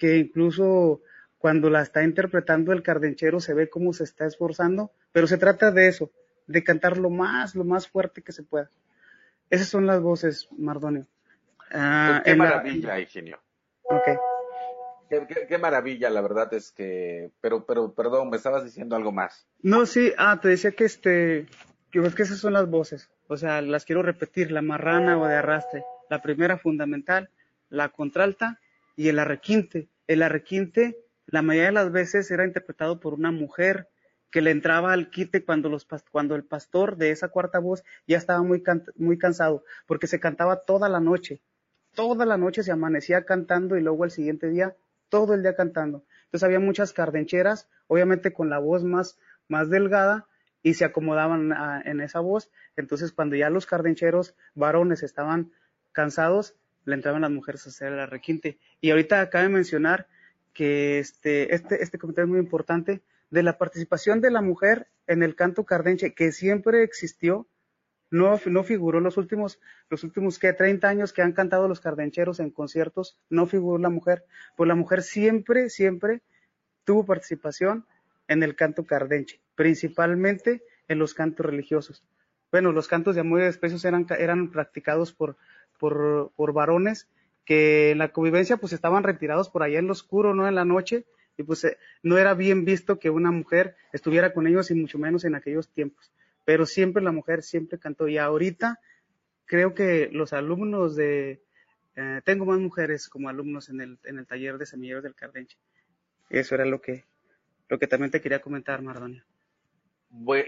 que 0.02 0.16
incluso 0.16 1.00
cuando 1.38 1.70
la 1.70 1.80
está 1.80 2.02
interpretando 2.02 2.72
el 2.72 2.82
cardenchero 2.82 3.38
se 3.38 3.54
ve 3.54 3.70
cómo 3.70 3.92
se 3.92 4.02
está 4.02 4.26
esforzando, 4.26 4.90
pero 5.12 5.28
se 5.28 5.38
trata 5.38 5.70
de 5.70 5.86
eso, 5.86 6.10
de 6.48 6.64
cantar 6.64 6.98
lo 6.98 7.08
más, 7.08 7.54
lo 7.54 7.62
más 7.62 7.86
fuerte 7.86 8.20
que 8.20 8.32
se 8.32 8.42
pueda. 8.42 8.68
Esas 9.48 9.68
son 9.68 9.86
las 9.86 10.00
voces, 10.00 10.48
Mardonio. 10.58 11.06
Ah, 11.70 12.20
pues 12.24 12.24
qué 12.24 12.36
maravilla, 12.36 12.88
la... 12.88 13.00
Ingenio. 13.00 13.38
Ok. 13.84 14.08
Qué, 15.08 15.24
qué, 15.28 15.46
qué, 15.46 15.58
maravilla, 15.58 16.10
la 16.10 16.20
verdad 16.20 16.52
es 16.52 16.72
que, 16.72 17.30
pero, 17.40 17.64
pero, 17.64 17.92
perdón, 17.92 18.28
me 18.28 18.38
estabas 18.38 18.64
diciendo 18.64 18.96
algo 18.96 19.12
más. 19.12 19.46
No, 19.62 19.86
sí, 19.86 20.12
ah, 20.18 20.40
te 20.42 20.48
decía 20.48 20.72
que 20.72 20.84
este, 20.84 21.46
que 21.92 22.00
es 22.00 22.14
que 22.16 22.24
esas 22.24 22.38
son 22.38 22.54
las 22.54 22.68
voces, 22.68 23.08
o 23.28 23.36
sea, 23.36 23.62
las 23.62 23.84
quiero 23.84 24.02
repetir, 24.02 24.50
la 24.50 24.62
marrana 24.62 25.16
o 25.16 25.28
de 25.28 25.36
arrastre, 25.36 25.84
la 26.10 26.22
primera 26.22 26.58
fundamental, 26.58 27.30
la 27.68 27.90
contralta 27.90 28.58
y 28.96 29.08
el 29.08 29.20
arrequinte. 29.20 29.88
El 30.06 30.22
arrequinte, 30.22 30.96
la 31.26 31.42
mayoría 31.42 31.68
de 31.68 31.72
las 31.72 31.92
veces 31.92 32.30
era 32.30 32.44
interpretado 32.44 33.00
por 33.00 33.14
una 33.14 33.30
mujer, 33.30 33.88
que 34.32 34.40
le 34.40 34.50
entraba 34.50 34.94
al 34.94 35.10
quite 35.10 35.44
cuando, 35.44 35.68
los, 35.68 35.86
cuando 36.10 36.34
el 36.34 36.44
pastor 36.44 36.96
de 36.96 37.10
esa 37.10 37.28
cuarta 37.28 37.58
voz 37.58 37.84
ya 38.06 38.16
estaba 38.16 38.42
muy, 38.42 38.62
muy 38.96 39.18
cansado, 39.18 39.62
porque 39.86 40.06
se 40.06 40.18
cantaba 40.18 40.64
toda 40.64 40.88
la 40.88 41.00
noche. 41.00 41.42
Toda 41.94 42.24
la 42.24 42.38
noche 42.38 42.62
se 42.62 42.72
amanecía 42.72 43.26
cantando 43.26 43.76
y 43.76 43.82
luego 43.82 44.04
el 44.04 44.10
siguiente 44.10 44.48
día, 44.48 44.74
todo 45.10 45.34
el 45.34 45.42
día 45.42 45.54
cantando. 45.54 46.06
Entonces 46.24 46.44
había 46.44 46.60
muchas 46.60 46.94
cardencheras, 46.94 47.68
obviamente 47.86 48.32
con 48.32 48.48
la 48.48 48.58
voz 48.58 48.84
más, 48.84 49.18
más 49.48 49.68
delgada, 49.68 50.26
y 50.62 50.74
se 50.74 50.86
acomodaban 50.86 51.52
en 51.84 52.00
esa 52.00 52.20
voz. 52.20 52.50
Entonces 52.76 53.12
cuando 53.12 53.36
ya 53.36 53.50
los 53.50 53.66
cardencheros 53.66 54.34
varones 54.54 55.02
estaban 55.02 55.52
cansados, 55.92 56.56
le 56.84 56.94
entraban 56.94 57.22
las 57.22 57.30
mujeres 57.30 57.66
a 57.66 57.70
hacer 57.70 57.92
el 57.92 58.08
requinte. 58.08 58.58
Y 58.80 58.90
ahorita 58.90 59.28
cabe 59.30 59.48
mencionar 59.48 60.06
que 60.52 60.98
este, 60.98 61.54
este, 61.54 61.82
este 61.82 61.98
comentario 61.98 62.26
es 62.26 62.30
muy 62.30 62.40
importante 62.40 63.02
de 63.30 63.42
la 63.42 63.56
participación 63.56 64.20
de 64.20 64.30
la 64.30 64.42
mujer 64.42 64.88
en 65.06 65.22
el 65.22 65.34
canto 65.34 65.64
cardenche, 65.64 66.14
que 66.14 66.32
siempre 66.32 66.82
existió, 66.82 67.48
no, 68.10 68.38
no 68.44 68.62
figuró 68.62 69.00
los 69.00 69.16
últimos, 69.16 69.58
los 69.88 70.04
últimos 70.04 70.38
que 70.38 70.52
30 70.52 70.86
años 70.86 71.12
que 71.14 71.22
han 71.22 71.32
cantado 71.32 71.66
los 71.66 71.80
cardencheros 71.80 72.40
en 72.40 72.50
conciertos, 72.50 73.18
no 73.30 73.46
figuró 73.46 73.78
la 73.78 73.88
mujer, 73.88 74.26
pues 74.56 74.68
la 74.68 74.74
mujer 74.74 75.02
siempre, 75.02 75.70
siempre 75.70 76.20
tuvo 76.84 77.06
participación 77.06 77.86
en 78.28 78.42
el 78.42 78.54
canto 78.54 78.84
cardenche, 78.84 79.40
principalmente 79.54 80.62
en 80.88 80.98
los 80.98 81.14
cantos 81.14 81.46
religiosos. 81.46 82.04
Bueno, 82.50 82.72
los 82.72 82.86
cantos 82.86 83.14
de 83.14 83.22
amor 83.22 83.40
y 83.40 83.86
eran, 83.86 84.06
eran 84.18 84.50
practicados 84.50 85.14
por, 85.14 85.38
por, 85.82 86.30
por 86.36 86.52
varones 86.52 87.08
que 87.44 87.90
en 87.90 87.98
la 87.98 88.12
convivencia 88.12 88.56
pues 88.56 88.72
estaban 88.72 89.02
retirados 89.02 89.50
por 89.50 89.64
allá 89.64 89.80
en 89.80 89.88
lo 89.88 89.92
oscuro, 89.92 90.32
no 90.32 90.46
en 90.46 90.54
la 90.54 90.64
noche, 90.64 91.06
y 91.36 91.42
pues 91.42 91.64
eh, 91.64 91.76
no 92.04 92.18
era 92.18 92.34
bien 92.34 92.64
visto 92.64 93.00
que 93.00 93.10
una 93.10 93.32
mujer 93.32 93.74
estuviera 93.92 94.32
con 94.32 94.46
ellos 94.46 94.70
y 94.70 94.74
mucho 94.74 95.00
menos 95.00 95.24
en 95.24 95.34
aquellos 95.34 95.68
tiempos. 95.70 96.12
Pero 96.44 96.66
siempre 96.66 97.02
la 97.02 97.10
mujer 97.10 97.42
siempre 97.42 97.80
cantó 97.80 98.06
y 98.06 98.16
ahorita 98.16 98.78
creo 99.44 99.74
que 99.74 100.08
los 100.12 100.32
alumnos 100.32 100.94
de, 100.94 101.42
eh, 101.96 102.20
tengo 102.24 102.44
más 102.44 102.60
mujeres 102.60 103.08
como 103.08 103.28
alumnos 103.28 103.68
en 103.68 103.80
el, 103.80 103.98
en 104.04 104.20
el 104.20 104.26
taller 104.28 104.58
de 104.58 104.66
semilleros 104.66 105.02
del 105.02 105.16
Cardenche. 105.16 105.58
Eso 106.30 106.54
era 106.54 106.64
lo 106.64 106.80
que, 106.80 107.06
lo 107.68 107.80
que 107.80 107.88
también 107.88 108.12
te 108.12 108.20
quería 108.20 108.40
comentar, 108.40 108.82
Mardonia. 108.82 109.26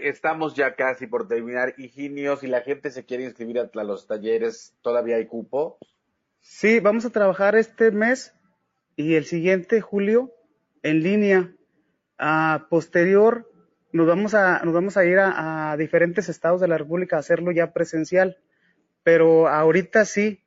Estamos 0.01 0.53
ya 0.53 0.75
casi 0.75 1.07
por 1.07 1.27
terminar. 1.27 1.73
Higinio, 1.77 2.37
si 2.37 2.47
la 2.47 2.61
gente 2.61 2.91
se 2.91 3.05
quiere 3.05 3.23
inscribir 3.23 3.59
a 3.59 3.83
los 3.83 4.07
talleres, 4.07 4.75
¿todavía 4.81 5.15
hay 5.15 5.25
cupo? 5.25 5.77
Sí, 6.41 6.79
vamos 6.79 7.05
a 7.05 7.09
trabajar 7.09 7.55
este 7.55 7.89
mes 7.91 8.33
y 8.95 9.15
el 9.15 9.25
siguiente, 9.25 9.81
julio, 9.81 10.31
en 10.83 11.01
línea. 11.01 11.51
A 12.17 12.67
posterior, 12.69 13.51
nos 13.91 14.07
vamos 14.07 14.35
a, 14.35 14.61
nos 14.63 14.73
vamos 14.73 14.97
a 14.97 15.05
ir 15.05 15.17
a, 15.17 15.71
a, 15.71 15.77
diferentes 15.77 16.29
estados 16.29 16.61
de 16.61 16.67
la 16.67 16.77
República 16.77 17.15
a 17.15 17.19
hacerlo 17.19 17.51
ya 17.51 17.73
presencial. 17.73 18.37
Pero 19.03 19.47
ahorita 19.47 20.05
sí, 20.05 20.43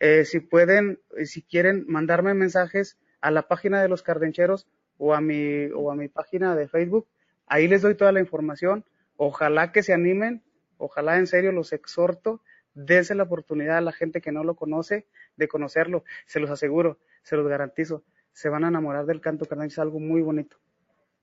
eh, 0.00 0.24
si 0.24 0.40
pueden, 0.40 0.98
si 1.24 1.42
quieren 1.42 1.84
mandarme 1.86 2.34
mensajes 2.34 2.98
a 3.20 3.30
la 3.30 3.46
página 3.46 3.80
de 3.80 3.88
los 3.88 4.02
cardencheros 4.02 4.66
o 4.98 5.14
a 5.14 5.20
mi, 5.20 5.66
o 5.66 5.92
a 5.92 5.94
mi 5.94 6.08
página 6.08 6.56
de 6.56 6.66
Facebook, 6.66 7.06
ahí 7.46 7.68
les 7.68 7.82
doy 7.82 7.94
toda 7.94 8.12
la 8.12 8.20
información. 8.20 8.84
Ojalá 9.16 9.72
que 9.72 9.82
se 9.82 9.92
animen, 9.92 10.42
ojalá 10.78 11.18
en 11.18 11.26
serio 11.26 11.52
los 11.52 11.72
exhorto, 11.72 12.42
dense 12.74 13.14
la 13.14 13.24
oportunidad 13.24 13.78
a 13.78 13.82
la 13.82 13.92
gente 13.92 14.20
que 14.20 14.32
no 14.32 14.44
lo 14.44 14.56
conoce 14.56 15.06
de 15.36 15.48
conocerlo, 15.48 16.04
se 16.26 16.40
los 16.40 16.50
aseguro, 16.50 16.98
se 17.22 17.36
los 17.36 17.46
garantizo 17.46 18.04
se 18.32 18.48
van 18.48 18.64
a 18.64 18.68
enamorar 18.68 19.06
del 19.06 19.20
canto 19.20 19.46
cardenal, 19.46 19.68
es 19.68 19.78
algo 19.78 20.00
muy 20.00 20.22
bonito. 20.22 20.56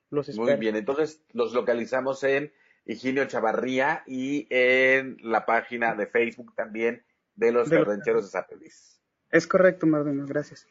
Los 0.10 0.30
espero. 0.30 0.48
Muy 0.48 0.56
bien, 0.60 0.76
entonces 0.76 1.24
los 1.34 1.54
localizamos 1.54 2.24
en 2.24 2.52
Higinio 2.86 3.26
Chavarría 3.26 4.04
y 4.08 4.48
en 4.50 5.18
la 5.22 5.46
página 5.46 5.94
de 5.96 6.08
Facebook 6.08 6.54
también 6.56 7.04
de 7.36 7.52
los 7.52 7.70
de 7.70 7.78
cardencheros 7.78 8.26
de 8.26 8.32
Zapelis. 8.32 9.02
Es 9.30 9.46
correcto, 9.46 9.86
Martín, 9.86 10.26
gracias. 10.26 10.68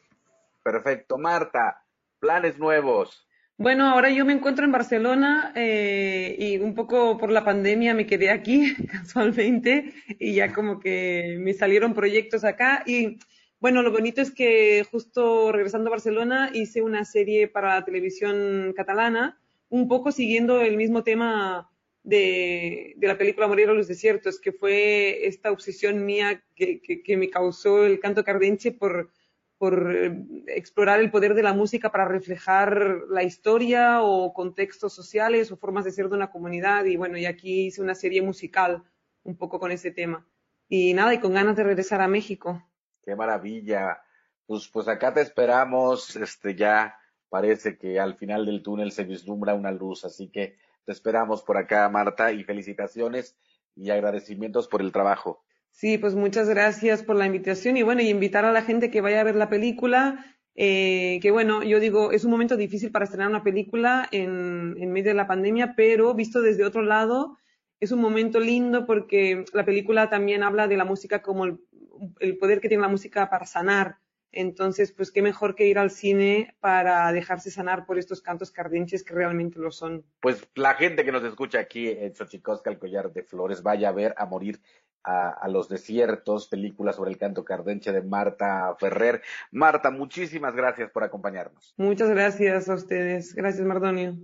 Perfecto. 0.63 1.17
Marta, 1.17 1.85
planes 2.19 2.57
nuevos. 2.59 3.27
Bueno, 3.59 3.89
ahora 3.89 4.09
yo 4.09 4.23
me 4.23 4.31
encuentro 4.31 4.63
en 4.63 4.71
Barcelona 4.71 5.51
eh, 5.53 6.33
y 6.39 6.57
un 6.59 6.73
poco 6.73 7.17
por 7.17 7.29
la 7.29 7.43
pandemia 7.43 7.93
me 7.93 8.07
quedé 8.07 8.29
aquí 8.29 8.73
casualmente 8.89 9.93
y 10.17 10.33
ya 10.35 10.53
como 10.53 10.79
que 10.79 11.35
me 11.41 11.53
salieron 11.53 11.93
proyectos 11.93 12.45
acá. 12.45 12.83
Y 12.85 13.17
Bueno, 13.59 13.81
lo 13.81 13.91
bonito 13.91 14.21
es 14.21 14.31
que 14.31 14.85
justo 14.89 15.51
regresando 15.51 15.89
a 15.89 15.91
Barcelona 15.91 16.51
hice 16.53 16.81
una 16.81 17.03
serie 17.03 17.49
para 17.49 17.75
la 17.75 17.83
televisión 17.83 18.71
catalana, 18.77 19.37
un 19.67 19.89
poco 19.89 20.13
siguiendo 20.13 20.61
el 20.61 20.77
mismo 20.77 21.03
tema 21.03 21.69
de, 22.03 22.95
la 23.01 23.17
película 23.17 23.47
Morir 23.47 23.67
a 23.67 23.73
los 23.73 23.89
desiertos, 23.89 24.39
que 24.39 24.53
fue 24.53 25.27
esta 25.27 25.51
obsesión 25.51 26.05
mía 26.05 26.41
que, 26.55 26.79
que 26.81 27.17
me 27.17 27.29
causó 27.29 27.83
el 27.83 27.99
canto 27.99 28.23
cardenche 28.23 28.71
por, 28.71 29.11
por 29.59 29.93
eh, 29.93 30.25
explorar 30.47 31.01
el 31.01 31.11
poder 31.11 31.35
de 31.35 31.43
la 31.43 31.53
música 31.53 31.91
para 31.91 32.05
reflejar 32.05 33.01
la 33.09 33.23
historia 33.23 34.01
o 34.01 34.33
contextos 34.33 34.93
sociales 34.93 35.51
o 35.51 35.57
formas 35.57 35.83
de 35.83 35.91
ser 35.91 36.07
de 36.07 36.15
una 36.15 36.31
comunidad. 36.31 36.85
Y 36.85 36.95
bueno, 36.95 37.17
y 37.17 37.25
aquí 37.25 37.67
hice 37.67 37.81
una 37.81 37.93
serie 37.93 38.21
musical 38.21 38.83
un 39.23 39.37
poco 39.37 39.59
con 39.59 39.71
ese 39.71 39.91
tema. 39.91 40.25
Y 40.69 40.93
nada, 40.93 41.13
y 41.13 41.19
con 41.19 41.33
ganas 41.33 41.57
de 41.57 41.63
regresar 41.63 41.99
a 41.99 42.07
México. 42.07 42.63
Qué 43.03 43.15
maravilla. 43.15 44.01
Pues, 44.45 44.67
pues 44.69 44.87
acá 44.87 45.13
te 45.13 45.21
esperamos, 45.21 46.15
este 46.15 46.55
ya 46.55 46.97
parece 47.27 47.77
que 47.77 47.99
al 47.99 48.15
final 48.15 48.45
del 48.45 48.63
túnel 48.63 48.91
se 48.91 49.03
vislumbra 49.03 49.53
una 49.53 49.71
luz, 49.71 50.05
así 50.05 50.29
que 50.29 50.57
te 50.85 50.91
esperamos 50.93 51.43
por 51.43 51.57
acá, 51.57 51.87
Marta, 51.89 52.31
y 52.31 52.43
felicitaciones 52.43 53.37
y 53.75 53.89
agradecimientos 53.89 54.67
por 54.67 54.81
el 54.81 54.91
trabajo. 54.91 55.43
Sí, 55.79 55.97
pues 55.97 56.13
muchas 56.13 56.49
gracias 56.49 57.03
por 57.03 57.15
la 57.15 57.25
invitación 57.25 57.77
y 57.77 57.83
bueno, 57.83 58.01
y 58.01 58.09
invitar 58.09 58.43
a 58.43 58.51
la 58.51 58.63
gente 58.63 58.91
que 58.91 58.99
vaya 58.99 59.21
a 59.21 59.23
ver 59.23 59.37
la 59.37 59.47
película, 59.47 60.25
eh, 60.53 61.19
que 61.21 61.31
bueno, 61.31 61.63
yo 61.63 61.79
digo, 61.79 62.11
es 62.11 62.25
un 62.25 62.31
momento 62.31 62.57
difícil 62.57 62.91
para 62.91 63.05
estrenar 63.05 63.29
una 63.29 63.43
película 63.43 64.05
en, 64.11 64.75
en 64.77 64.91
medio 64.91 65.11
de 65.11 65.13
la 65.13 65.25
pandemia, 65.25 65.75
pero 65.77 66.13
visto 66.13 66.41
desde 66.41 66.65
otro 66.65 66.81
lado, 66.81 67.37
es 67.79 67.93
un 67.93 68.01
momento 68.01 68.41
lindo 68.41 68.85
porque 68.85 69.45
la 69.53 69.63
película 69.63 70.09
también 70.09 70.43
habla 70.43 70.67
de 70.67 70.75
la 70.75 70.83
música 70.83 71.21
como 71.21 71.45
el, 71.45 72.37
poder 72.39 72.59
que 72.59 72.67
tiene 72.67 72.81
la 72.81 72.89
música 72.89 73.29
para 73.29 73.45
sanar. 73.45 73.99
Entonces, 74.33 74.91
pues 74.91 75.11
qué 75.11 75.21
mejor 75.21 75.55
que 75.55 75.67
ir 75.67 75.79
al 75.79 75.91
cine 75.91 76.57
para 76.59 77.09
dejarse 77.13 77.51
sanar 77.51 77.85
por 77.85 77.97
estos 77.97 78.21
cantos 78.21 78.51
cardenches 78.51 79.05
que 79.05 79.13
realmente 79.13 79.59
lo 79.59 79.71
son. 79.71 80.03
Pues 80.19 80.45
la 80.55 80.75
gente 80.75 81.05
que 81.05 81.13
nos 81.13 81.23
escucha 81.23 81.59
aquí 81.59 81.87
en 81.87 82.13
Xochicosca, 82.13 82.69
el 82.69 82.79
collar 82.79 83.13
de 83.13 83.23
flores, 83.23 83.63
vaya 83.63 83.87
a 83.87 83.93
ver 83.93 84.13
a 84.17 84.25
morir 84.25 84.59
a, 85.03 85.47
los 85.47 85.69
desiertos, 85.69 86.47
película 86.47 86.93
sobre 86.93 87.11
el 87.11 87.17
canto 87.17 87.43
cardenche 87.43 87.91
de 87.91 88.01
Marta 88.01 88.75
Ferrer. 88.79 89.21
Marta, 89.51 89.91
muchísimas 89.91 90.55
gracias 90.55 90.91
por 90.91 91.03
acompañarnos. 91.03 91.73
Muchas 91.77 92.09
gracias 92.09 92.69
a 92.69 92.75
ustedes. 92.75 93.33
Gracias, 93.35 93.65
Mardonio. 93.65 94.17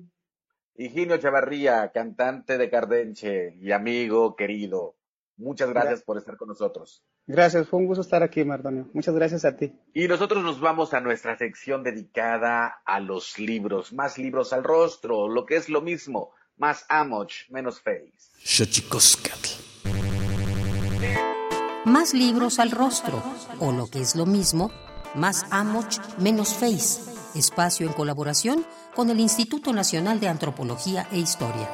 Higinio 0.78 1.18
Chavarría, 1.18 1.92
cantante 1.94 2.58
de 2.58 2.70
Cardenche 2.70 3.56
y 3.60 3.72
amigo 3.72 4.36
querido. 4.36 4.96
Muchas 5.38 5.70
gracias, 5.70 6.02
por 6.02 6.18
estar 6.18 6.38
con 6.38 6.48
nosotros. 6.48 7.04
Gracias, 7.28 7.68
fue 7.68 7.80
un 7.80 7.88
gusto 7.88 8.02
estar 8.02 8.24
aquí, 8.24 8.46
Mardonio. 8.46 8.90
Muchas 8.94 9.14
gracias 9.16 9.44
a 9.44 9.58
ti. 9.58 9.74
Y 9.94 10.08
nosotros 10.08 10.44
nos 10.44 10.62
vamos 10.62 10.94
a 10.94 11.02
nuestra 11.02 11.38
sección 11.38 11.84
dedicada 11.84 12.82
a 12.86 13.00
los 13.00 13.38
libros. 13.38 13.92
Más 13.92 14.18
libros 14.18 14.54
al 14.54 14.64
rostro, 14.64 15.28
lo 15.28 15.46
que 15.46 15.58
es 15.58 15.68
lo 15.68 15.82
mismo. 15.82 16.32
Más 16.58 16.86
Amoch, 16.88 17.50
menos 17.50 17.82
Face. 17.82 18.14
Más 21.86 22.14
libros 22.14 22.60
al 22.60 22.72
rostro, 22.72 23.22
o 23.60 23.72
lo 23.72 23.88
que 23.88 24.02
es 24.02 24.16
lo 24.16 24.26
mismo, 24.26 24.72
más 25.14 25.46
Amoch, 25.52 26.00
menos 26.18 26.54
Face. 26.54 27.02
Espacio 27.36 27.86
en 27.86 27.94
colaboración 27.94 28.66
con 28.96 29.10
el 29.10 29.20
Instituto 29.20 29.74
Nacional 29.74 30.20
de 30.20 30.28
Antropología 30.28 31.08
e 31.12 31.20
Historia. 31.20 31.70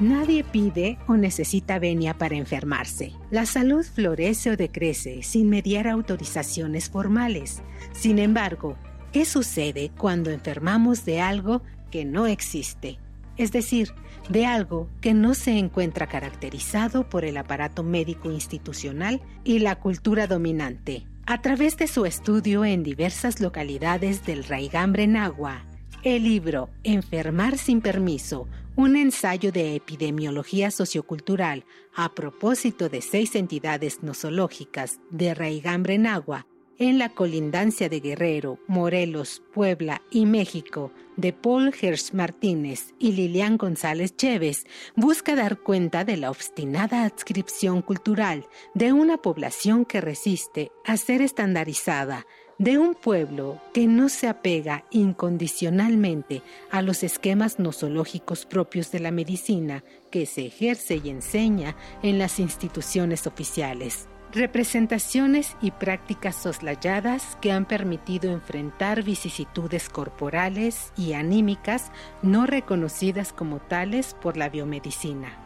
Nadie 0.00 0.44
pide 0.44 0.98
o 1.06 1.16
necesita 1.16 1.78
venia 1.78 2.12
para 2.18 2.34
enfermarse. 2.34 3.12
La 3.30 3.46
salud 3.46 3.84
florece 3.84 4.50
o 4.50 4.56
decrece 4.56 5.22
sin 5.22 5.48
mediar 5.48 5.88
autorizaciones 5.88 6.90
formales. 6.90 7.62
Sin 7.92 8.18
embargo, 8.18 8.76
¿qué 9.12 9.24
sucede 9.24 9.92
cuando 9.96 10.30
enfermamos 10.30 11.04
de 11.04 11.22
algo 11.22 11.62
que 11.94 12.04
no 12.04 12.26
existe? 12.26 12.98
Es 13.36 13.52
decir, 13.52 13.92
de 14.28 14.46
algo 14.46 14.90
que 15.00 15.14
no 15.14 15.32
se 15.32 15.56
encuentra 15.56 16.08
caracterizado 16.08 17.08
por 17.08 17.24
el 17.24 17.36
aparato 17.36 17.84
médico 17.84 18.32
institucional 18.32 19.22
y 19.44 19.60
la 19.60 19.76
cultura 19.76 20.26
dominante. 20.26 21.06
A 21.24 21.40
través 21.40 21.76
de 21.76 21.86
su 21.86 22.04
estudio 22.04 22.64
en 22.64 22.82
diversas 22.82 23.40
localidades 23.40 24.26
del 24.26 24.42
Raigambre 24.42 25.06
Nagua, 25.06 25.66
el 26.02 26.24
libro 26.24 26.68
Enfermar 26.82 27.58
sin 27.58 27.80
permiso, 27.80 28.48
un 28.74 28.96
ensayo 28.96 29.52
de 29.52 29.76
epidemiología 29.76 30.72
sociocultural 30.72 31.64
a 31.94 32.12
propósito 32.12 32.88
de 32.88 33.02
seis 33.02 33.36
entidades 33.36 34.02
nosológicas 34.02 34.98
de 35.10 35.32
Raigambre 35.32 35.96
Nagua 35.98 36.44
en 36.78 36.98
la 36.98 37.08
colindancia 37.08 37.88
de 37.88 38.00
Guerrero, 38.00 38.58
Morelos, 38.66 39.42
Puebla 39.52 40.02
y 40.10 40.26
México, 40.26 40.92
de 41.16 41.32
Paul 41.32 41.72
Hirsch 41.80 42.12
Martínez 42.12 42.94
y 42.98 43.12
Lilian 43.12 43.56
González 43.56 44.16
Chévez, 44.16 44.66
busca 44.96 45.36
dar 45.36 45.58
cuenta 45.58 46.04
de 46.04 46.16
la 46.16 46.30
obstinada 46.30 47.04
adscripción 47.04 47.82
cultural 47.82 48.46
de 48.74 48.92
una 48.92 49.18
población 49.18 49.84
que 49.84 50.00
resiste 50.00 50.72
a 50.84 50.96
ser 50.96 51.22
estandarizada, 51.22 52.26
de 52.58 52.78
un 52.78 52.94
pueblo 52.94 53.60
que 53.72 53.86
no 53.86 54.08
se 54.08 54.28
apega 54.28 54.84
incondicionalmente 54.90 56.42
a 56.70 56.82
los 56.82 57.02
esquemas 57.02 57.58
nosológicos 57.58 58.46
propios 58.46 58.90
de 58.92 59.00
la 59.00 59.10
medicina 59.10 59.84
que 60.10 60.26
se 60.26 60.46
ejerce 60.46 61.00
y 61.02 61.10
enseña 61.10 61.76
en 62.02 62.18
las 62.18 62.38
instituciones 62.38 63.26
oficiales. 63.26 64.08
Representaciones 64.34 65.56
y 65.62 65.70
prácticas 65.70 66.34
soslayadas 66.34 67.38
que 67.40 67.52
han 67.52 67.66
permitido 67.66 68.32
enfrentar 68.32 69.04
vicisitudes 69.04 69.88
corporales 69.88 70.92
y 70.96 71.12
anímicas 71.12 71.92
no 72.20 72.44
reconocidas 72.44 73.32
como 73.32 73.60
tales 73.60 74.16
por 74.20 74.36
la 74.36 74.48
biomedicina. 74.48 75.38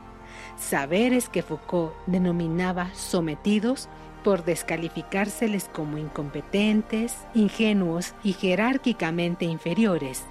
Saberes 0.56 1.28
que 1.28 1.42
Foucault 1.42 1.92
denominaba 2.06 2.88
sometidos 2.94 3.90
por 4.24 4.46
descalificárseles 4.46 5.68
como 5.70 5.98
incompetentes, 5.98 7.14
ingenuos 7.34 8.14
y 8.24 8.32
jerárquicamente 8.32 9.44
inferiores, 9.44 10.24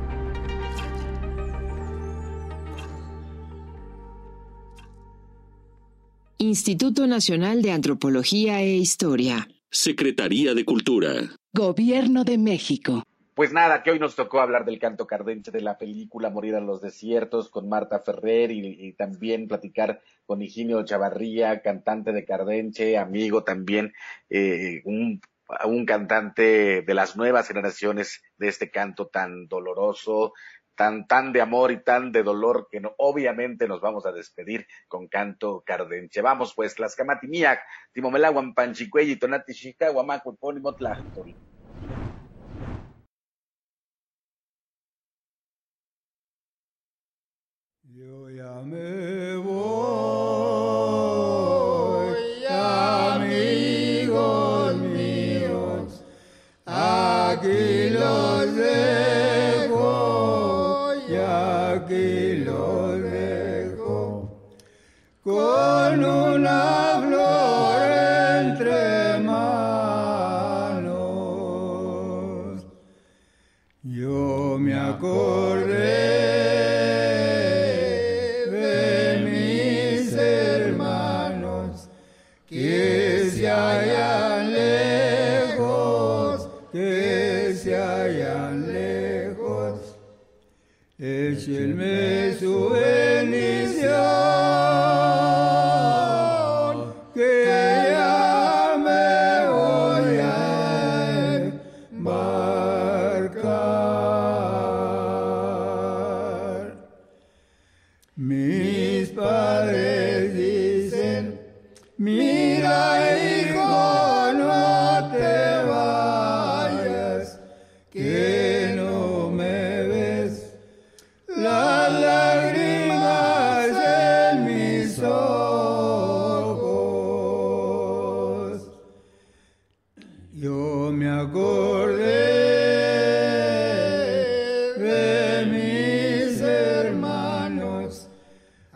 Instituto 6.37 7.05
Nacional 7.05 7.61
de 7.61 7.71
Antropología 7.71 8.61
e 8.61 8.77
Historia. 8.77 9.47
Secretaría 9.69 10.53
de 10.53 10.65
Cultura. 10.65 11.11
Gobierno 11.53 12.23
de 12.23 12.37
México. 12.37 13.03
Pues 13.35 13.53
nada, 13.53 13.83
que 13.83 13.91
hoy 13.91 13.99
nos 13.99 14.15
tocó 14.15 14.41
hablar 14.41 14.65
del 14.65 14.79
canto 14.79 15.07
cardenche 15.07 15.51
de 15.51 15.61
la 15.61 15.77
película 15.77 16.29
Morir 16.29 16.55
en 16.55 16.65
los 16.65 16.81
Desiertos 16.81 17.49
con 17.49 17.69
Marta 17.69 17.99
Ferrer 17.99 18.51
y, 18.51 18.93
también 18.93 19.47
platicar 19.47 20.01
con 20.25 20.41
Higinio 20.41 20.83
Chavarría, 20.83 21.61
cantante 21.61 22.11
de 22.11 22.25
Cardenche, 22.25 22.97
amigo 22.97 23.43
también, 23.45 23.93
eh, 24.29 24.81
un, 24.83 25.21
un 25.65 25.85
cantante 25.85 26.81
de 26.81 26.93
las 26.93 27.17
nuevas 27.17 27.47
generaciones 27.47 28.21
de 28.37 28.47
este 28.47 28.69
canto 28.69 29.07
tan 29.07 29.47
doloroso, 29.47 30.33
tan, 30.75 31.07
tan 31.07 31.33
de 31.33 31.41
amor 31.41 31.71
y 31.71 31.83
tan 31.83 32.11
de 32.13 32.23
dolor 32.23 32.69
que 32.71 32.79
no, 32.79 32.93
obviamente 32.97 33.67
nos 33.67 33.81
vamos 33.81 34.05
a 34.05 34.13
despedir 34.13 34.65
con 34.87 35.09
canto 35.09 35.61
cardenche. 35.65 36.21
Vamos 36.21 36.53
pues, 36.55 36.79
las 36.79 36.95
camatiniac, 36.95 37.59
timomelaguan 37.91 38.53
panchicuey 38.53 39.11
y 39.11 39.15
tonati 39.17 39.53
chica, 39.53 39.89
guamacu, 39.89 40.37
Yo 47.91 48.29
ya 48.29 48.61
me 48.61 49.35
voy, 49.35 50.18
again. 57.43 57.68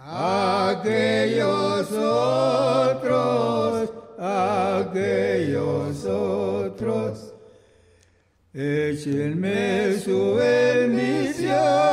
aquellos 0.06 1.91
otros, 1.91 3.10
aquellos 4.20 6.06
otros, 6.06 7.34
échenme 8.54 9.97
su 9.99 10.36
bendición. 10.36 11.92